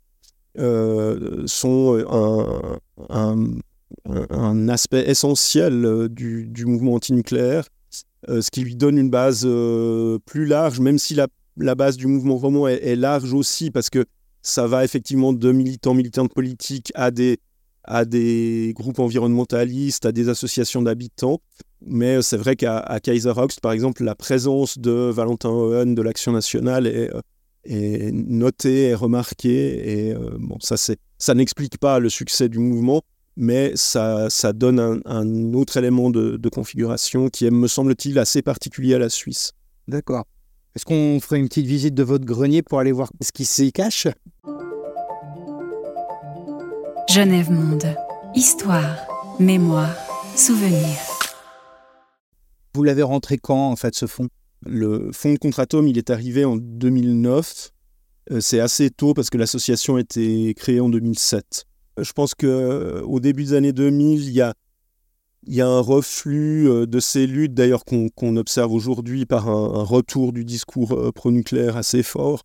euh, 0.58 1.44
sont 1.48 2.04
un, 3.10 4.70
aspect 4.70 5.10
essentiel 5.10 5.86
euh, 5.86 6.10
du, 6.10 6.66
mouvement 6.66 6.96
antinucléaire. 6.96 7.66
Euh, 8.28 8.42
ce 8.42 8.52
qui 8.52 8.62
lui 8.62 8.76
donne 8.76 8.98
une 8.98 9.10
base 9.10 9.44
euh, 9.46 10.20
plus 10.26 10.46
large, 10.46 10.80
même 10.80 11.00
si 11.00 11.16
la, 11.16 11.76
base 11.76 11.98
du 11.98 12.08
mouvement 12.08 12.38
roman 12.38 12.68
est, 12.68 12.96
large 12.96 13.34
aussi, 13.34 13.72
parce 13.72 13.90
que 13.90 14.06
ça 14.42 14.68
va 14.68 14.84
effectivement 14.84 15.34
de 15.34 15.52
militants, 15.52 15.94
militantes 15.94 16.34
politiques 16.34 16.92
à 16.96 17.12
des, 17.12 17.40
à 17.84 18.06
des 18.06 18.74
groupes 18.76 19.00
environnementalistes, 19.00 20.06
à 20.06 20.12
des 20.12 20.30
associations 20.30 20.82
d'habitants. 20.82 21.42
Mais 21.86 22.18
euh, 22.18 22.22
c'est 22.22 22.38
vrai 22.38 22.56
qu'à 22.56 23.00
Kaiser 23.02 23.34
par 23.62 23.72
exemple, 23.72 24.04
la 24.04 24.16
présence 24.16 24.78
de 24.78 24.92
Valentin 24.92 25.50
Owen 25.50 25.96
de 25.96 26.02
l'Action 26.02 26.32
nationale 26.32 26.88
est, 26.88 27.10
est 27.66 28.12
notée, 28.12 28.90
est 28.90 28.96
remarquée. 28.96 30.10
Et 30.10 30.14
bon, 30.40 30.58
ça, 30.60 30.76
ça 31.18 31.34
n'explique 31.34 31.78
pas 31.78 32.00
le 32.00 32.10
succès 32.10 32.50
du 32.50 32.60
mouvement, 32.60 33.04
mais 33.36 33.72
ça, 33.76 34.30
ça 34.30 34.52
donne 34.52 35.02
un, 35.06 35.54
autre 35.54 35.78
élément 35.78 36.10
de, 36.10 36.50
configuration 36.50 37.30
qui 37.30 37.46
est, 37.46 37.52
me 37.52 37.68
semble-t-il, 37.68 38.20
assez 38.20 38.42
particulier 38.42 38.96
à 38.96 39.00
la 39.00 39.10
Suisse. 39.10 39.54
D'accord. 39.88 40.26
Est-ce 40.76 40.86
qu'on 40.86 41.20
ferait 41.22 41.40
une 41.40 41.48
petite 41.48 41.66
visite 41.66 41.94
de 41.94 42.04
votre 42.04 42.26
grenier 42.26 42.62
pour 42.62 42.80
aller 42.80 42.92
voir 42.92 43.12
ce 43.22 43.32
qui 43.32 43.46
s'y 43.46 43.72
cache? 43.72 44.08
Genève 47.10 47.50
Monde. 47.52 47.96
Histoire, 48.36 49.08
mémoire, 49.40 49.96
souvenir. 50.36 50.96
Vous 52.76 52.84
l'avez 52.84 53.02
rentré 53.02 53.38
quand, 53.38 53.72
en 53.72 53.76
fait, 53.76 53.96
ce 53.96 54.06
fonds? 54.06 54.28
Le 54.66 55.12
fonds 55.12 55.34
de 55.34 55.40
Contratom, 55.40 55.88
il 55.88 55.98
est 55.98 56.12
arrivé 56.12 56.46
en 56.46 56.56
2009. 56.56 57.72
Euh, 58.32 58.40
c'est 58.42 58.60
assez 58.60 58.92
tôt 58.92 59.14
parce 59.14 59.30
que 59.30 59.38
l'association 59.38 59.96
a 59.96 60.02
été 60.02 60.54
créée 60.54 60.80
en 60.80 60.90
2007. 60.90 61.66
Je 61.98 62.12
pense 62.14 62.36
qu'au 62.36 62.46
euh, 62.48 63.20
début 63.20 63.46
des 63.46 63.54
années 63.54 63.74
2000, 63.74 64.28
il 64.28 64.32
y 64.32 64.42
a, 64.42 64.54
il 65.48 65.62
un 65.62 65.80
reflux 65.80 66.70
euh, 66.70 66.86
de 66.86 67.00
ces 67.00 67.26
luttes, 67.26 67.54
d'ailleurs 67.54 67.84
qu'on 67.86 68.36
observe 68.36 68.72
aujourd'hui 68.72 69.26
par 69.26 69.50
un, 69.50 69.84
retour 69.84 70.34
du 70.34 70.46
discours 70.46 70.94
euh, 70.94 71.12
pro-nucléaire 71.12 71.78
assez 71.78 72.04
fort. 72.04 72.44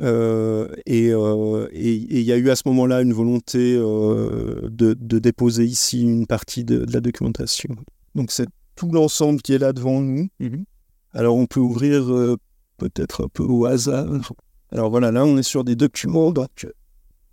Et, 0.00 1.10
il 1.10 2.22
y 2.22 2.32
a 2.32 2.36
eu 2.36 2.50
à 2.50 2.56
ce 2.56 2.62
moment-là 2.66 3.02
une 3.02 3.12
volonté 3.12 3.76
de, 3.76 5.18
déposer 5.18 5.64
ici 5.64 6.02
une 6.02 6.26
partie 6.26 6.64
de, 6.64 6.86
la 6.92 7.00
documentation. 7.00 7.76
Donc 8.14 8.30
c'est 8.30 8.48
tout 8.74 8.90
l'ensemble 8.90 9.40
qui 9.42 9.54
est 9.54 9.58
là 9.58 9.72
devant 9.72 10.00
nous. 10.00 10.28
Mhm. 10.40 10.64
Alors 11.12 11.36
on 11.36 11.46
peut 11.46 11.60
ouvrir 11.60 12.04
peut-être 12.76 13.24
un 13.24 13.28
peu 13.28 13.42
au 13.42 13.64
hasard. 13.64 14.06
Alors 14.70 14.90
voilà, 14.90 15.12
là 15.12 15.24
on 15.24 15.38
est 15.38 15.42
sur 15.42 15.64
des 15.64 15.76
documents. 15.76 16.32
Donc 16.32 16.66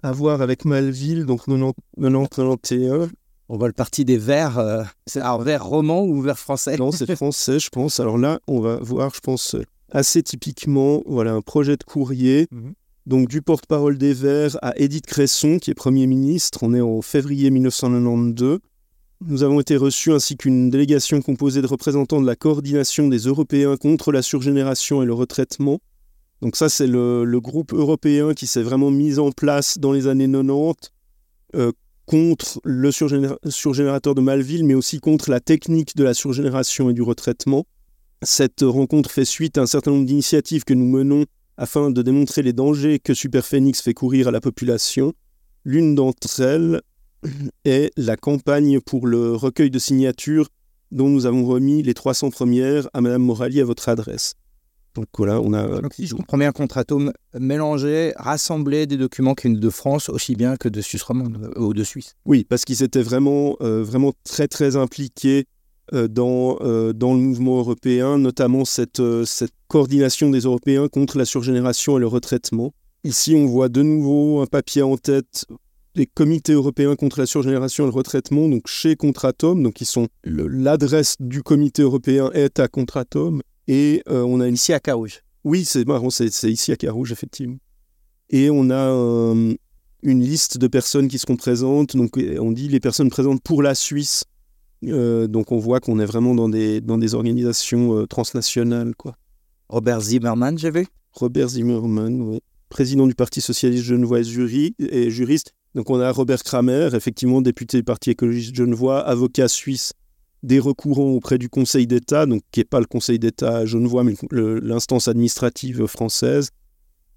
à 0.04 0.12
voir 0.12 0.42
avec 0.42 0.66
Malville, 0.66 1.26
donc 1.26 1.48
90-91. 1.48 3.10
On 3.50 3.58
voit 3.58 3.68
le 3.68 3.74
parti 3.74 4.06
des 4.06 4.18
vers. 4.18 4.58
Euh, 4.58 4.84
c'est 5.06 5.22
un 5.22 5.38
vers 5.38 5.66
roman 5.66 6.04
ou 6.04 6.22
vers 6.22 6.38
français? 6.38 6.78
Non, 6.78 6.92
c'est 6.92 7.16
français, 7.16 7.60
je 7.60 7.70
pense. 7.70 8.00
Alors 8.00 8.18
là, 8.18 8.40
on 8.48 8.60
va 8.60 8.78
voir, 8.78 9.14
je 9.16 9.20
pense, 9.22 9.56
assez 9.94 10.22
typiquement, 10.22 11.02
voilà, 11.06 11.34
un 11.34 11.42
projet 11.42 11.78
de 11.78 11.84
courrier. 11.84 12.48
Mhm. 12.52 12.74
Donc 13.06 13.30
du 13.30 13.42
porte-parole 13.42 13.98
des 13.98 14.14
Verts 14.14 14.58
à 14.62 14.78
Édith 14.78 15.06
Cresson, 15.06 15.60
qui 15.60 15.72
est 15.72 15.74
Premier 15.74 16.08
ministre. 16.08 16.60
On 16.64 16.74
est 16.74 16.82
en 16.82 17.02
février 17.02 17.50
1992. 17.50 18.60
Nous 19.26 19.44
avons 19.44 19.62
été 19.62 19.78
reçus 19.78 20.12
ainsi 20.12 20.36
qu'une 20.36 20.70
délégation 20.70 21.22
composée 21.22 21.62
de 21.62 21.68
représentants 21.68 22.22
de 22.22 22.28
la 22.28 22.36
coordination 22.36 23.08
des 23.08 23.20
Européens 23.20 23.78
contre 23.78 24.12
la 24.12 24.22
surgénération 24.22 25.02
et 25.02 25.06
le 25.06 25.14
retraitement, 25.14 25.80
donc 26.44 26.58
ça, 26.58 26.68
c'est 26.68 26.88
le, 26.88 27.40
groupe 27.40 27.72
européen 27.72 28.34
qui 28.34 28.48
s'est 28.48 28.64
vraiment 28.64 28.92
mis 28.92 29.18
en 29.18 29.32
place 29.32 29.78
dans 29.78 29.94
les 29.94 30.08
années 30.08 30.30
90 30.30 30.92
euh, 31.56 31.72
contre 32.06 32.60
le 32.66 32.92
surgénérateur 32.92 34.14
de 34.14 34.20
Malville, 34.20 34.66
mais 34.66 34.74
aussi 34.74 35.00
contre 35.00 35.32
la 35.32 35.40
technique 35.40 35.96
de 35.96 36.04
la 36.04 36.14
surgénération 36.14 36.90
et 36.90 36.94
du 36.94 37.02
retraitement. 37.02 37.66
Cette 38.26 38.62
rencontre 38.62 39.12
fait 39.12 39.26
suite 39.26 39.58
à 39.58 39.62
un 39.62 39.66
certain 39.66 39.92
nombre 39.92 40.06
d'initiatives 40.06 40.64
que 40.64 40.74
nous 40.74 40.86
menons 40.86 41.26
afin 41.58 41.92
de 41.92 42.02
démontrer 42.02 42.42
les 42.42 42.54
dangers 42.54 43.00
que 43.00 43.14
Superphénix 43.14 43.82
fait 43.82 43.94
courir 43.94 44.28
à 44.28 44.32
la 44.32 44.42
population. 44.42 45.14
L'une 45.66 45.96
d'entre 45.96 46.42
elles 46.42 46.82
est 47.66 47.92
la 47.98 48.18
campagne 48.18 48.80
pour 48.80 49.08
le 49.08 49.34
recueil 49.34 49.70
de 49.70 49.80
signatures 49.80 50.50
dont 50.92 51.10
nous 51.10 51.26
avons 51.26 51.46
remis 51.46 51.84
les 51.84 51.94
300 51.94 52.30
premières 52.30 52.88
à 52.94 53.02
Madame 53.02 53.24
Morali 53.24 53.60
à 53.60 53.66
votre 53.66 53.90
adresse. 53.90 54.36
Donc 54.96 55.08
voilà, 55.18 55.42
on 55.42 55.54
a. 55.54 55.82
si 55.92 56.06
je 56.06 56.14
comprends 56.14 56.38
bien, 56.38 56.52
contratome 56.52 57.14
mélangé, 57.40 58.14
rassemblé 58.16 58.86
des 58.86 58.98
documents 58.98 59.34
qui 59.34 59.48
viennent 59.48 59.60
de 59.60 59.70
France 59.72 60.10
aussi 60.10 60.36
bien 60.36 60.56
que 60.56 60.70
de 60.70 60.82
Suisse 60.82 61.02
romande 61.02 61.52
euh, 61.58 61.62
ou 61.62 61.74
de 61.74 61.84
Suisse. 61.84 62.14
Oui, 62.26 62.46
parce 62.48 62.64
qu'ils 62.64 62.84
étaient 62.84 63.02
vraiment, 63.02 63.56
euh, 63.62 63.82
vraiment 63.84 64.14
très 64.24 64.48
très 64.48 64.76
impliqués 64.76 65.48
dans, 65.92 66.58
dans 66.94 67.14
le 67.14 67.20
mouvement 67.20 67.60
européen, 67.60 68.18
notamment 68.18 68.66
cette, 68.66 69.02
cette 69.26 69.54
coordination 69.68 70.30
des 70.30 70.42
Européens 70.42 70.88
contre 70.88 71.18
la 71.18 71.26
surgénération 71.26 71.98
et 71.98 72.00
le 72.00 72.08
retraitement. 72.08 72.74
Ici, 73.04 73.36
on 73.36 73.46
voit 73.46 73.70
de 73.70 73.82
nouveau 73.82 74.42
un 74.42 74.46
papier 74.46 74.82
en 74.82 74.96
tête 74.98 75.46
des 75.96 76.06
comités 76.06 76.54
européens 76.54 76.96
contre 76.96 77.20
la 77.20 77.26
surgénération 77.26 77.84
et 77.84 77.88
le 77.88 77.94
retraitement, 77.94 78.48
donc 78.48 78.68
chez 78.68 78.96
Contratom, 78.96 79.62
donc 79.62 79.82
ils 79.82 79.86
sont 79.86 80.08
l'adresse 80.24 81.16
du 81.20 81.44
comité 81.44 81.82
européen 81.82 82.32
est 82.34 82.60
à 82.60 82.68
Contratom, 82.68 83.42
et 83.68 84.02
on 84.08 84.40
a 84.40 84.48
ici 84.48 84.74
à 84.74 84.80
Carouge. 84.80 85.22
Oui, 85.44 85.66
c'est 85.66 85.86
marrant, 85.86 86.10
c'est 86.10 86.28
ici 86.50 86.72
à 86.72 86.78
Carouge 86.78 87.12
effectivement. 87.12 87.58
Et 88.30 88.50
on 88.50 88.72
a 88.72 88.90
une 90.02 90.22
liste 90.22 90.58
de 90.58 90.68
personnes 90.68 91.08
qui 91.08 91.20
seront 91.20 91.36
présentes. 91.36 91.96
Donc, 91.96 92.18
on 92.40 92.52
dit 92.52 92.68
les 92.68 92.80
personnes 92.80 93.10
présentes 93.10 93.42
pour 93.44 93.62
la 93.62 93.76
Suisse. 93.76 94.24
Euh, 94.88 95.28
donc, 95.28 95.52
on 95.52 95.58
voit 95.58 95.80
qu'on 95.80 96.00
est 96.00 96.06
vraiment 96.06 96.36
dans 96.36 96.50
des, 96.50 96.82
dans 96.82 96.98
des 96.98 97.16
organisations 97.16 97.98
euh, 97.98 98.06
transnationales. 98.06 98.96
Quoi. 98.96 99.16
Robert 99.70 100.02
Zimmermann, 100.02 100.58
j'ai 100.58 100.72
vu 100.72 100.88
Robert 101.14 101.50
Zimmermann, 101.50 102.22
oui. 102.22 102.40
Président 102.70 103.06
du 103.06 103.14
Parti 103.14 103.40
Socialiste 103.40 103.84
Genevois 103.84 104.22
et 104.22 105.10
juriste. 105.12 105.54
Donc, 105.76 105.92
on 105.92 106.00
a 106.00 106.12
Robert 106.12 106.44
Kramer, 106.44 106.90
effectivement 106.94 107.42
député 107.42 107.78
du 107.78 107.84
Parti 107.84 108.12
écologiste 108.12 108.56
genevois, 108.56 109.00
avocat 109.00 109.48
suisse 109.48 109.94
des 110.42 110.60
recourants 110.60 111.12
auprès 111.12 111.38
du 111.38 111.50
Conseil 111.50 111.88
d'État, 111.88 112.26
donc 112.26 112.42
qui 112.52 112.60
n'est 112.60 112.66
pas 112.66 112.80
le 112.80 112.86
Conseil 112.86 113.20
d'État 113.20 113.66
genevois, 113.66 114.04
mais 114.04 114.16
l'instance 114.32 115.08
administrative 115.08 115.86
française. 115.86 116.50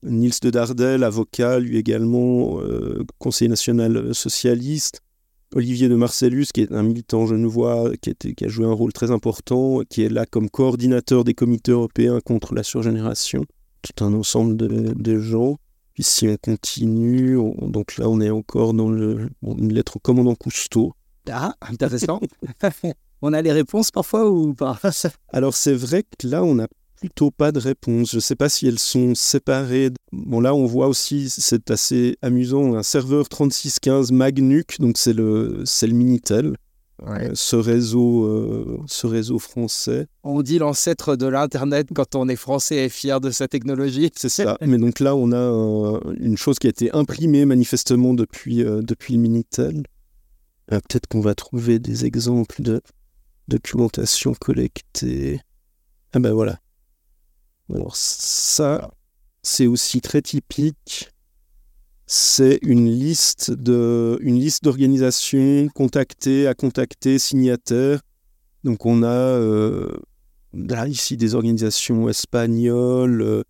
Niels 0.02 0.32
de 0.42 0.50
Dardel, 0.50 1.02
avocat, 1.02 1.58
lui 1.58 1.76
également, 1.76 2.60
euh, 2.60 3.04
conseiller 3.18 3.48
national 3.48 4.14
socialiste. 4.14 5.00
Olivier 5.55 5.88
de 5.88 5.94
Marcellus, 5.94 6.47
qui 6.53 6.62
est 6.62 6.72
un 6.72 6.82
militant 6.82 7.26
genevois, 7.26 7.92
qui, 8.01 8.14
qui 8.14 8.44
a 8.44 8.49
joué 8.49 8.66
un 8.66 8.72
rôle 8.72 8.92
très 8.92 9.11
important, 9.11 9.80
qui 9.88 10.03
est 10.03 10.09
là 10.09 10.26
comme 10.26 10.51
coordinateur 10.51 11.24
des 11.24 11.34
comités 11.34 11.72
européens 11.72 12.20
contre 12.20 12.55
la 12.55 12.62
surgénération. 12.62 13.44
Tout 13.82 14.05
un 14.05 14.12
ensemble 14.14 14.57
de, 14.57 15.18
gens. 15.18 15.59
Puis 15.94 16.03
si 16.03 16.28
on 16.28 16.36
continue, 16.36 17.38
donc 17.62 17.97
là 17.97 18.09
on 18.09 18.20
est 18.20 18.30
encore 18.30 18.74
dans 18.74 18.90
le, 18.90 19.30
une 19.42 19.72
lettre 19.72 19.97
au 19.97 20.01
commandant 20.01 20.34
Cousteau. 20.34 20.92
Ah, 21.30 21.55
intéressant. 21.61 22.20
on 23.22 23.32
a 23.32 23.40
les 23.40 23.53
réponses 23.53 23.90
parfois 23.90 24.28
ou 24.28 24.55
pas? 24.55 24.78
Alors 25.32 25.55
c'est 25.55 25.74
vrai 25.74 26.03
que 26.03 26.26
là 26.26 26.42
on 26.44 26.59
a 26.59 26.66
plutôt 26.97 27.30
pas 27.30 27.53
de 27.53 27.59
réponse. 27.59 28.11
Je 28.11 28.16
ne 28.16 28.20
sais 28.20 28.36
pas 28.36 28.49
si 28.49 28.66
elles 28.66 28.78
sont 28.78 29.14
séparées. 29.14 29.90
Bon, 30.12 30.40
là, 30.40 30.55
on 30.55 30.66
voit 30.66 30.88
aussi, 30.88 31.28
c'est 31.30 31.70
assez 31.70 32.16
amusant, 32.22 32.74
un 32.74 32.82
serveur 32.82 33.28
3615 33.28 34.12
Magnuc, 34.12 34.80
donc 34.80 34.99
c'est 34.99 35.12
le, 35.12 35.62
c'est 35.64 35.86
le 35.86 35.94
Minitel. 35.94 36.57
Euh, 37.03 37.30
ce, 37.34 37.57
réseau, 37.57 38.24
euh, 38.24 38.80
ce 38.86 39.07
réseau 39.07 39.38
français. 39.38 40.07
On 40.22 40.40
dit 40.40 40.59
l'ancêtre 40.59 41.14
de 41.14 41.26
l'Internet 41.26 41.88
quand 41.94 42.14
on 42.14 42.26
est 42.26 42.36
français 42.36 42.86
et 42.86 42.88
fier 42.88 43.20
de 43.20 43.30
sa 43.30 43.49
technologie. 43.49 44.11
C'est 44.16 44.30
ça. 44.30 44.57
Mais 44.66 44.78
donc 44.78 45.01
là, 45.01 45.14
on 45.14 45.30
a 45.32 46.01
une 46.18 46.38
chose 46.38 46.59
qui 46.59 46.68
a 46.68 46.70
été 46.70 46.90
imprimée 46.92 47.44
manifestement 47.44 48.14
depuis, 48.14 48.64
euh, 48.64 48.80
depuis 48.80 49.14
le 49.14 49.20
Minitel. 49.20 49.82
Peut-être 50.68 51.07
qu'on 51.07 51.20
va 51.20 51.34
trouver 51.34 51.78
des 51.78 52.07
exemples 52.07 52.62
de 52.62 52.80
documentation 53.47 54.34
collectée. 54.34 55.40
Ah 56.12 56.18
ben 56.18 56.32
voilà. 56.32 56.59
Alors 57.72 57.96
ça, 57.96 58.90
c'est 59.42 59.66
aussi 59.66 60.00
très 60.00 60.22
typique. 60.22 61.10
C'est 62.06 62.60
une 62.62 62.88
liste 62.88 63.50
de, 63.50 64.16
une 64.20 64.38
liste 64.38 64.62
d'organisations 64.62 65.68
contactées, 65.74 66.46
à 66.46 66.54
contacter, 66.54 67.18
signataires. 67.18 68.00
Donc 68.62 68.86
on 68.86 69.02
a 69.02 69.06
euh, 69.06 69.88
ici 70.86 71.16
des 71.16 71.34
organisations 71.34 72.08
espagnoles, 72.08 73.22
euh, 73.22 73.42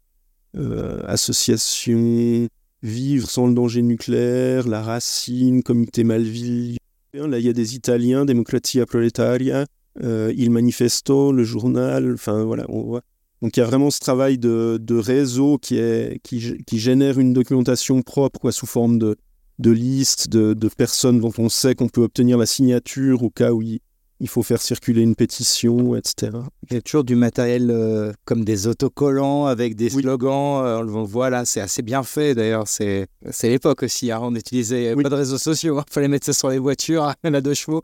euh, 0.57 1.03
associations 1.07 2.49
Vivre 2.83 3.29
sans 3.29 3.47
le 3.47 3.55
danger 3.55 3.83
nucléaire, 3.83 4.69
La 4.69 4.83
Racine, 4.83 5.63
Comité 5.63 6.05
Malville. 6.05 6.77
Là 7.15 7.39
il 7.39 7.45
y 7.45 7.49
a 7.49 7.55
des 7.55 7.75
Italiens, 7.75 8.25
Democratia 8.27 8.87
Proletaria, 8.87 9.65
Il 10.03 10.51
Manifesto, 10.51 11.33
le 11.33 11.43
journal. 11.43 12.13
Enfin 12.13 12.45
voilà, 12.45 12.67
on 12.69 12.83
voit 12.83 13.03
donc 13.43 13.57
il 13.57 13.61
y 13.61 13.63
a 13.63 13.67
vraiment 13.67 13.91
ce 13.91 14.01
travail 14.01 14.39
de, 14.39 14.99
réseau 14.99 15.59
qui, 15.59 15.77
est, 15.77 16.21
qui, 16.23 16.57
qui, 16.67 16.79
génère 16.79 17.19
une 17.19 17.33
documentation 17.33 18.03
propre 18.03 18.41
quoi, 18.41 18.53
sous 18.53 18.67
forme 18.67 18.99
de, 18.99 19.17
de 19.59 19.71
listes, 19.71 20.29
de, 20.29 20.69
personnes 20.69 21.21
dont 21.21 21.33
on 21.39 21.49
sait 21.49 21.75
qu'on 21.75 21.89
peut 21.89 22.03
obtenir 22.03 22.39
la 22.39 22.47
signature 22.47 23.23
au 23.23 23.31
cas 23.31 23.53
où 23.53 23.63
il, 23.63 23.81
faut 24.27 24.43
faire 24.43 24.61
circuler 24.61 25.03
une 25.03 25.15
pétition, 25.15 25.97
etc. 25.97 26.33
Il 26.71 26.75
y 26.75 26.77
a 26.77 26.83
toujours 26.83 27.05
du 27.05 27.15
matériel 27.15 27.71
euh, 27.71 28.13
comme 28.25 28.45
des 28.45 28.67
autocollants 28.67 29.47
avec 29.47 29.77
des 29.77 29.91
slogans. 29.91 30.65
Euh, 30.65 30.79
on 30.79 30.83
le 30.83 31.07
voit 31.07 31.31
là, 31.31 31.45
c'est 31.45 31.61
assez 31.61 31.83
bien 31.83 32.03
fait 32.03 32.35
d'ailleurs. 32.35 32.67
C'est 32.67 33.09
l'époque 33.43 33.83
aussi. 33.83 34.11
Hein. 34.11 34.21
On 34.23 34.31
n'utilisait 34.31 34.95
pas 34.95 35.09
de 35.09 35.15
réseaux 35.15 35.39
sociaux. 35.39 35.77
Il 35.77 35.81
hein. 35.81 35.85
fallait 35.91 36.09
mettre 36.09 36.27
ça 36.27 36.33
sur 36.33 36.49
les 36.49 36.59
voitures 36.59 37.05
à 37.05 37.17
la 37.25 37.41
deux 37.41 37.55
chevaux. 37.55 37.83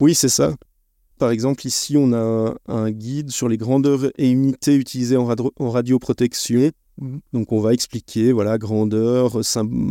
Oui, 0.00 0.14
c'est 0.14 0.28
ça. 0.28 0.54
Par 1.20 1.32
exemple, 1.32 1.66
ici, 1.66 1.98
on 1.98 2.14
a 2.14 2.56
un, 2.66 2.90
guide 2.90 3.30
sur 3.30 3.46
les 3.46 3.58
grandeurs 3.58 4.10
et 4.16 4.30
unités 4.30 4.74
utilisées 4.74 5.18
en, 5.18 5.26
radioprotection. 5.26 6.70
Mhm. 6.96 7.20
Donc, 7.34 7.52
on 7.52 7.60
va 7.60 7.74
expliquer, 7.74 8.32
voilà, 8.32 8.56
grandeur, 8.56 9.38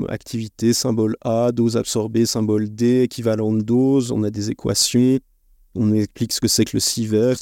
activité, 0.10 0.74
symbole 0.74 1.16
A, 1.22 1.52
dose 1.52 1.78
absorbée, 1.78 2.26
symbole 2.26 2.74
D, 2.74 3.04
équivalent 3.04 3.54
de 3.54 3.62
dose. 3.62 4.12
On 4.12 4.24
a 4.24 4.32
des 4.32 4.50
équations. 4.50 5.20
On 5.76 5.94
explique 5.94 6.34
ce 6.34 6.42
que 6.42 6.48
c'est 6.48 6.66
que 6.66 6.76
le 6.76 6.80
sievert. 6.80 7.38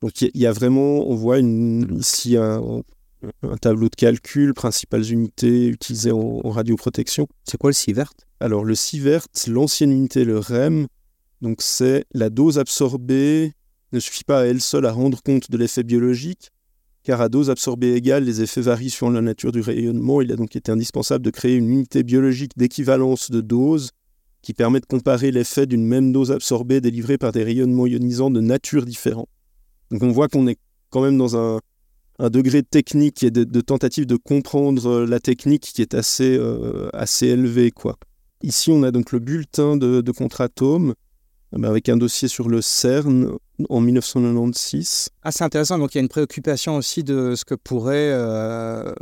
Donc, 0.00 0.22
il 0.22 0.30
y, 0.34 0.46
a 0.46 0.52
vraiment, 0.52 1.06
on 1.06 1.14
voit 1.14 1.40
ici 1.40 2.38
un, 2.38 2.82
tableau 3.60 3.90
de 3.90 3.96
calcul, 3.96 4.54
principales 4.54 5.12
unités 5.12 5.66
utilisées 5.66 6.12
en, 6.12 6.40
en 6.42 6.48
radioprotection. 6.48 7.28
C'est 7.44 7.58
quoi 7.58 7.68
le 7.68 7.74
sievert 7.74 8.14
Alors, 8.40 8.64
le 8.64 8.74
sievert, 8.74 9.26
l'ancienne 9.46 9.92
unité, 9.92 10.24
le 10.24 10.38
REM, 10.38 10.86
donc 11.40 11.62
c'est 11.62 12.04
la 12.12 12.30
dose 12.30 12.58
absorbée 12.58 13.54
ne 13.92 14.00
suffit 14.00 14.24
pas 14.24 14.40
à 14.40 14.44
elle 14.44 14.60
seule 14.60 14.86
à 14.86 14.92
rendre 14.92 15.22
compte 15.22 15.50
de 15.50 15.56
l'effet 15.56 15.82
biologique, 15.82 16.50
car 17.02 17.20
à 17.20 17.28
dose 17.28 17.50
absorbée 17.50 17.94
égale, 17.94 18.24
les 18.24 18.42
effets 18.42 18.60
varient 18.60 18.90
selon 18.90 19.10
la 19.10 19.22
nature 19.22 19.52
du 19.52 19.60
rayonnement. 19.60 20.20
Il 20.20 20.30
a 20.32 20.36
donc 20.36 20.54
été 20.54 20.70
indispensable 20.70 21.24
de 21.24 21.30
créer 21.30 21.56
une 21.56 21.70
unité 21.70 22.02
biologique 22.02 22.52
d'équivalence 22.56 23.30
de 23.30 23.40
dose 23.40 23.90
qui 24.42 24.54
permet 24.54 24.80
de 24.80 24.86
comparer 24.86 25.30
l'effet 25.30 25.66
d'une 25.66 25.84
même 25.84 26.12
dose 26.12 26.30
absorbée 26.30 26.80
délivrée 26.80 27.18
par 27.18 27.32
des 27.32 27.42
rayonnements 27.42 27.86
ionisants 27.86 28.30
de 28.30 28.40
nature 28.40 28.84
différente. 28.84 29.28
Donc 29.90 30.02
on 30.02 30.10
voit 30.10 30.28
qu'on 30.28 30.46
est 30.46 30.58
quand 30.90 31.02
même 31.02 31.18
dans 31.18 31.36
un, 31.36 31.60
degré 32.30 32.62
de 32.62 32.66
technique 32.66 33.22
et 33.22 33.30
de, 33.30 33.60
tentative 33.60 34.06
de 34.06 34.16
comprendre 34.16 35.04
la 35.04 35.20
technique 35.20 35.62
qui 35.62 35.80
est 35.80 35.94
assez, 35.94 36.36
euh, 36.38 36.90
élevé. 37.22 37.72
Ici, 38.42 38.70
on 38.70 38.82
a 38.82 38.90
donc 38.90 39.12
le 39.12 39.18
bulletin 39.18 39.76
de, 39.76 40.00
de 40.00 40.12
avec 41.52 41.88
un 41.88 41.96
dossier 41.96 42.28
sur 42.28 42.48
le 42.48 42.62
CERN 42.62 43.32
en 43.68 43.80
1996. 43.80 45.10
Ah, 45.22 45.32
c'est 45.32 45.44
intéressant. 45.44 45.78
Donc, 45.78 45.94
il 45.94 45.98
y 45.98 46.00
a 46.00 46.02
une 46.02 46.08
préoccupation 46.08 46.76
aussi 46.76 47.02
de 47.02 47.34
ce 47.34 47.44
que 47.44 47.54
pourrait 47.54 48.12
euh, 48.12 48.92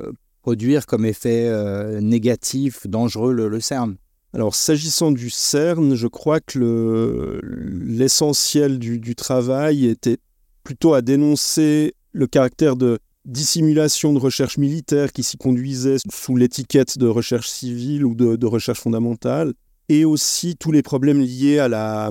produire 0.42 0.86
comme 0.86 1.04
effet 1.04 1.46
euh, 1.46 2.00
négatif, 2.00 2.86
dangereux, 2.86 3.32
le, 3.32 3.60
CERN. 3.60 3.96
Alors, 4.32 4.54
s'agissant 4.54 5.10
du 5.10 5.30
CERN, 5.30 5.94
je 5.94 6.06
crois 6.06 6.40
que 6.40 7.40
l'essentiel 7.42 8.78
du, 8.78 8.98
du, 8.98 9.14
travail 9.14 9.86
était 9.86 10.18
plutôt 10.64 10.94
à 10.94 11.02
dénoncer 11.02 11.94
le 12.12 12.26
caractère 12.26 12.76
de 12.76 12.98
dissimulation 13.24 14.14
de 14.14 14.18
recherche 14.18 14.56
militaire 14.56 15.12
qui 15.12 15.22
s'y 15.22 15.36
conduisait 15.36 15.96
sous 16.10 16.34
l'étiquette 16.34 16.98
de 16.98 17.06
recherche 17.06 17.48
civile 17.48 18.04
ou 18.06 18.14
de, 18.14 18.36
de 18.36 18.46
recherche 18.46 18.80
fondamentale 18.80 19.52
et 19.88 20.04
aussi 20.04 20.56
tous 20.56 20.72
les 20.72 20.82
problèmes 20.82 21.20
liés 21.20 21.58
à 21.58 21.68
la 21.68 22.10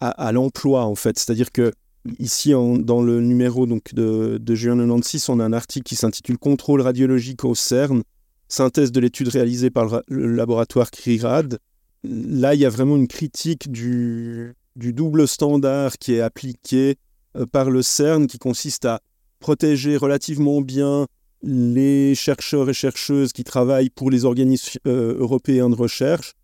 à, 0.00 0.32
l'emploi 0.32 0.84
en 0.84 0.94
fait. 0.94 1.18
C'est-à-dire 1.18 1.52
que 1.52 1.72
ici 2.18 2.52
dans 2.52 3.02
le 3.02 3.20
numéro 3.20 3.66
donc 3.66 3.94
de, 3.94 4.38
de 4.40 4.54
juin 4.54 4.76
96, 4.76 5.28
on 5.28 5.40
a 5.40 5.44
un 5.44 5.52
article 5.52 5.84
qui 5.84 5.96
s'intitule 5.96 6.38
Contrôle 6.38 6.80
radiologique 6.80 7.44
au 7.44 7.54
CERN, 7.54 8.02
synthèse 8.48 8.92
de 8.92 9.00
l'étude 9.00 9.28
réalisée 9.28 9.70
par 9.70 10.02
le, 10.08 10.34
laboratoire 10.34 10.90
CRIRAD. 10.90 11.58
Là, 12.02 12.54
il 12.54 12.60
y 12.60 12.64
a 12.64 12.70
vraiment 12.70 12.96
une 12.96 13.08
critique 13.08 13.70
du, 13.70 14.54
du 14.76 14.92
double 14.92 15.28
standard 15.28 15.98
qui 15.98 16.14
est 16.14 16.20
appliqué 16.20 16.96
euh, 17.36 17.44
par 17.46 17.70
le 17.70 17.82
CERN, 17.82 18.26
qui 18.26 18.38
consiste 18.38 18.86
à 18.86 19.00
protéger 19.38 19.96
relativement 19.96 20.60
bien 20.62 21.06
les 21.42 22.14
chercheurs 22.14 22.68
et 22.68 22.74
chercheuses 22.74 23.32
qui 23.32 23.44
travaillent 23.44 23.90
pour 23.90 24.10
les 24.10 24.24
organismes 24.24 24.78
euh, 24.86 25.16
européens 25.18 25.70
de 25.70 25.74
recherche, 25.74 26.34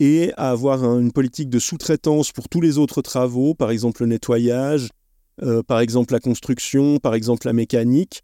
et 0.00 0.32
à 0.36 0.50
avoir 0.50 0.84
une 0.98 1.12
politique 1.12 1.48
de 1.48 1.58
sous-traitance 1.58 2.32
pour 2.32 2.48
tous 2.48 2.60
les 2.60 2.78
autres 2.78 3.02
travaux, 3.02 3.54
par 3.54 3.70
exemple 3.70 4.02
le 4.02 4.08
nettoyage, 4.08 4.90
euh, 5.42 5.62
par 5.62 5.80
exemple 5.80 6.12
la 6.12 6.20
construction, 6.20 6.98
par 6.98 7.14
exemple 7.14 7.46
la 7.46 7.52
mécanique. 7.52 8.22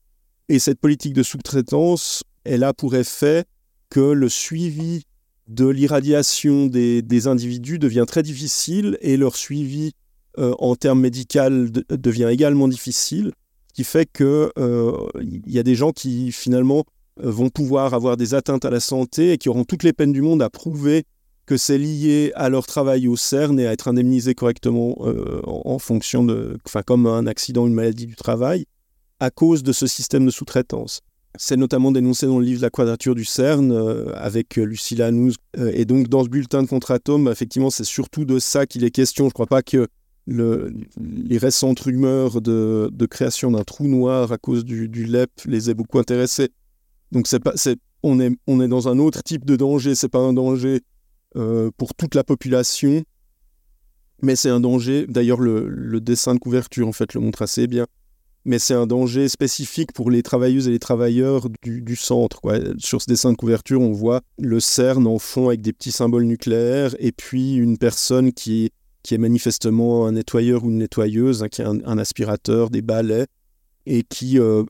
Et 0.49 0.59
cette 0.59 0.81
politique 0.81 1.15
de 1.15 1.23
sous-traitance, 1.23 2.25
elle 2.45 2.65
a 2.65 2.75
pour 2.75 2.95
effet 2.95 3.45
que 3.91 4.01
le 4.01 4.29
suivi 4.29 5.05
de 5.49 5.67
l'irradiation 5.67 6.67
des, 6.67 7.27
individus 7.27 7.79
devient 7.79 8.05
très 8.07 8.23
difficile 8.23 8.97
et 9.01 9.17
leur 9.17 9.37
suivi 9.37 9.93
en 10.39 10.77
termes 10.77 11.01
médicaux 11.01 11.69
devient 11.91 12.29
également 12.31 12.67
difficile, 12.67 13.33
ce 13.69 13.75
qui 13.75 13.85
fait 13.85 14.11
qu'il 14.11 14.51
il 14.57 15.53
y 15.53 15.59
a 15.59 15.63
des 15.63 15.75
gens 15.75 15.93
qui 15.93 16.33
finalement 16.33 16.85
vont 17.19 17.51
pouvoir 17.51 17.95
avoir 17.95 18.17
des 18.17 18.35
atteintes 18.35 18.65
à 18.65 18.71
la 18.71 18.81
santé 18.81 19.33
et 19.33 19.39
qui 19.39 19.49
auront 19.49 19.65
toutes 19.65 19.83
les 19.83 19.93
peines 19.93 20.13
du 20.13 20.23
monde 20.23 20.43
à 20.43 20.51
prouver 20.51 21.05
que 21.53 21.59
c'est 21.59 21.77
lié 21.77 22.33
à 22.35 22.49
leur 22.49 22.65
travail 22.65 23.09
au 23.09 23.17
CERN 23.17 23.61
et 23.61 23.67
à 23.67 23.73
être 23.73 23.87
indemnisé 23.87 24.35
correctement 24.35 24.97
en, 25.45 25.79
fonction 25.79 26.25
de, 26.25 26.57
enfin 26.65 26.81
comme 26.81 27.07
un 27.07 27.27
accident, 27.27 27.67
une 27.67 27.75
maladie 27.75 28.07
du 28.07 28.17
travail, 28.17 28.65
à 29.21 29.29
cause 29.29 29.63
de 29.63 29.73
ce 29.73 29.87
système 29.87 30.25
de 30.25 30.31
sous-traitance. 30.31 31.03
C'est 31.37 31.59
notamment 31.59 31.93
dénoncé 31.93 32.25
dans 32.25 32.39
le 32.39 32.47
livre 32.47 32.63
La 32.63 32.71
quadrature 32.71 33.15
du 33.15 33.27
CERN 33.27 33.71
euh, 33.71 34.15
avec 34.15 34.59
euh, 34.59 34.65
Lucilla 34.65 35.09
Anouz. 35.09 35.37
Euh, 35.59 35.71
et 35.75 35.85
donc, 35.85 36.09
dans 36.09 36.25
ce 36.25 36.31
bulletin 36.31 36.63
de 36.63 36.69
contre-atome, 36.69 37.29
effectivement, 37.29 37.69
c'est 37.69 37.85
surtout 37.85 38.25
de 38.25 38.39
ça 38.39 38.65
qu'il 38.65 38.83
est 38.83 38.91
question. 38.91 39.25
Je 39.25 39.29
ne 39.29 39.33
crois 39.33 39.47
pas 39.47 39.63
que 39.63 39.89
les 40.27 41.37
récentes 41.37 41.81
rumeurs 41.81 42.41
de, 42.41 43.07
création 43.11 43.51
d'un 43.51 43.65
trou 43.65 43.89
noir 43.89 44.33
à 44.33 44.39
cause 44.39 44.65
du, 44.65 44.89
LEP 44.89 45.31
les 45.45 45.69
aient 45.69 45.75
beaucoup 45.75 45.99
intéressés. 45.99 46.49
Donc, 47.11 47.27
c'est 47.27 47.41
pas, 47.41 47.53
on, 48.03 48.21
est, 48.21 48.31
on 48.47 48.59
est 48.63 48.69
dans 48.69 48.89
un 48.89 48.99
autre 48.99 49.23
type 49.23 49.45
de 49.45 49.57
danger. 49.57 49.95
Ce 49.95 50.07
n'est 50.07 50.11
pas 50.11 50.21
un 50.21 50.33
danger 50.33 50.81
pour 51.77 51.95
toute 51.95 52.15
la 52.15 52.25
population, 52.25 53.03
mais 54.23 54.37
c'est 54.37 54.51
un 54.51 54.61
danger. 54.61 55.07
D'ailleurs, 55.09 55.41
le, 55.41 56.01
dessin 56.01 56.35
de 56.35 56.39
couverture, 56.39 56.89
en 56.89 56.93
fait, 56.93 57.15
le 57.15 57.21
montre 57.21 57.43
assez 57.43 57.67
bien 57.67 57.87
mais 58.45 58.59
c'est 58.59 58.75
un 58.75 58.87
danger 58.87 59.29
spécifique 59.29 59.93
pour 59.93 60.11
les 60.11 60.23
travailleuses 60.23 60.67
et 60.67 60.73
les 60.73 60.79
travailleurs 60.79 61.49
du, 61.63 61.97
centre. 61.97 62.41
Sur 62.79 63.01
ce 63.01 63.07
dessin 63.07 63.33
de 63.33 63.37
couverture, 63.37 63.81
on 63.81 63.93
voit 63.93 64.21
le 64.39 64.59
CERN 64.59 65.07
en 65.07 65.19
fond 65.19 65.49
avec 65.49 65.61
des 65.61 65.73
petits 65.73 65.93
symboles 65.93 66.25
nucléaires 66.25 66.95
et 66.99 67.13
puis 67.13 67.55
une 67.55 67.79
personne 67.79 68.33
qui, 68.33 68.71
qui 69.03 69.15
est 69.15 69.19
manifestement 69.19 70.07
un 70.07 70.13
nettoyeur 70.13 70.65
ou 70.65 70.71
une 70.71 70.79
nettoyeuse, 70.79 71.43
hein, 71.43 71.49
qui 71.49 71.63
a 71.63 71.69
un, 71.69 71.99
aspirateur, 71.99 72.71
des 72.71 72.83
balais, 72.83 73.27
et 73.87 74.03
qui 74.03 74.39
euh, 74.39 74.65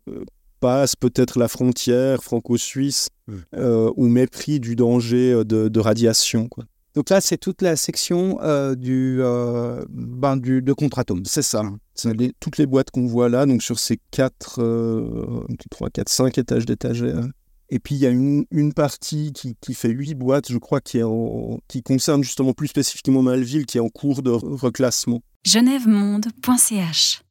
passe 0.63 0.95
peut-être 0.95 1.41
la 1.41 1.49
frontière 1.49 2.23
franco-suisse 2.23 3.09
mmh. 3.27 3.35
euh, 3.57 3.91
au 3.97 4.07
mépris 4.07 4.61
du 4.61 4.77
danger 4.77 5.33
euh, 5.33 5.45
de, 5.45 5.69
de 5.69 5.81
radiation. 5.81 6.49
Quoi. 6.49 6.65
Donc 6.95 7.11
là, 7.11 7.21
c'est 7.21 7.37
toute 7.37 7.63
la 7.63 7.75
section 7.75 8.39
euh, 8.43 8.77
du, 8.77 9.19
euh, 9.21 9.83
ben, 9.91 10.37
du, 10.37 10.63
de 10.63 10.73
Contratome, 10.73 11.25
c'est 11.25 11.43
ça. 11.43 11.65
C'est 11.95 12.15
toutes 12.39 12.59
les 12.59 12.67
boîtes 12.67 12.91
qu'on 12.93 13.07
voit 13.07 13.29
là, 13.29 13.45
donc 13.45 13.63
sur 13.63 13.79
ces 13.79 13.99
4, 14.13 15.47
3, 15.71 15.91
4, 15.91 16.09
5 16.09 16.39
étages 16.39 16.65
d'étagères. 16.65 17.27
Et 17.71 17.79
puis 17.79 17.97
il 17.97 18.03
y 18.03 18.07
a 18.07 18.11
une, 18.11 18.45
une 18.51 18.73
partie 18.73 19.33
qui, 19.33 19.57
qui, 19.61 19.75
fait 19.75 19.89
8 19.89 20.15
boîtes, 20.15 20.53
je 20.53 20.59
crois, 20.59 20.81
qui, 20.81 20.99
est 20.99 21.03
en, 21.03 21.59
qui 21.67 21.83
concerne 21.83 22.23
justement 22.23 22.53
plus 22.53 22.69
spécifiquement 22.69 23.23
Malville, 23.23 23.67
qui 23.67 23.79
est 23.79 23.81
en 23.81 23.89
cours 23.89 24.23
de 24.23 24.31
reclassement. 24.31 25.23
genèvemonde.ch 25.45 27.23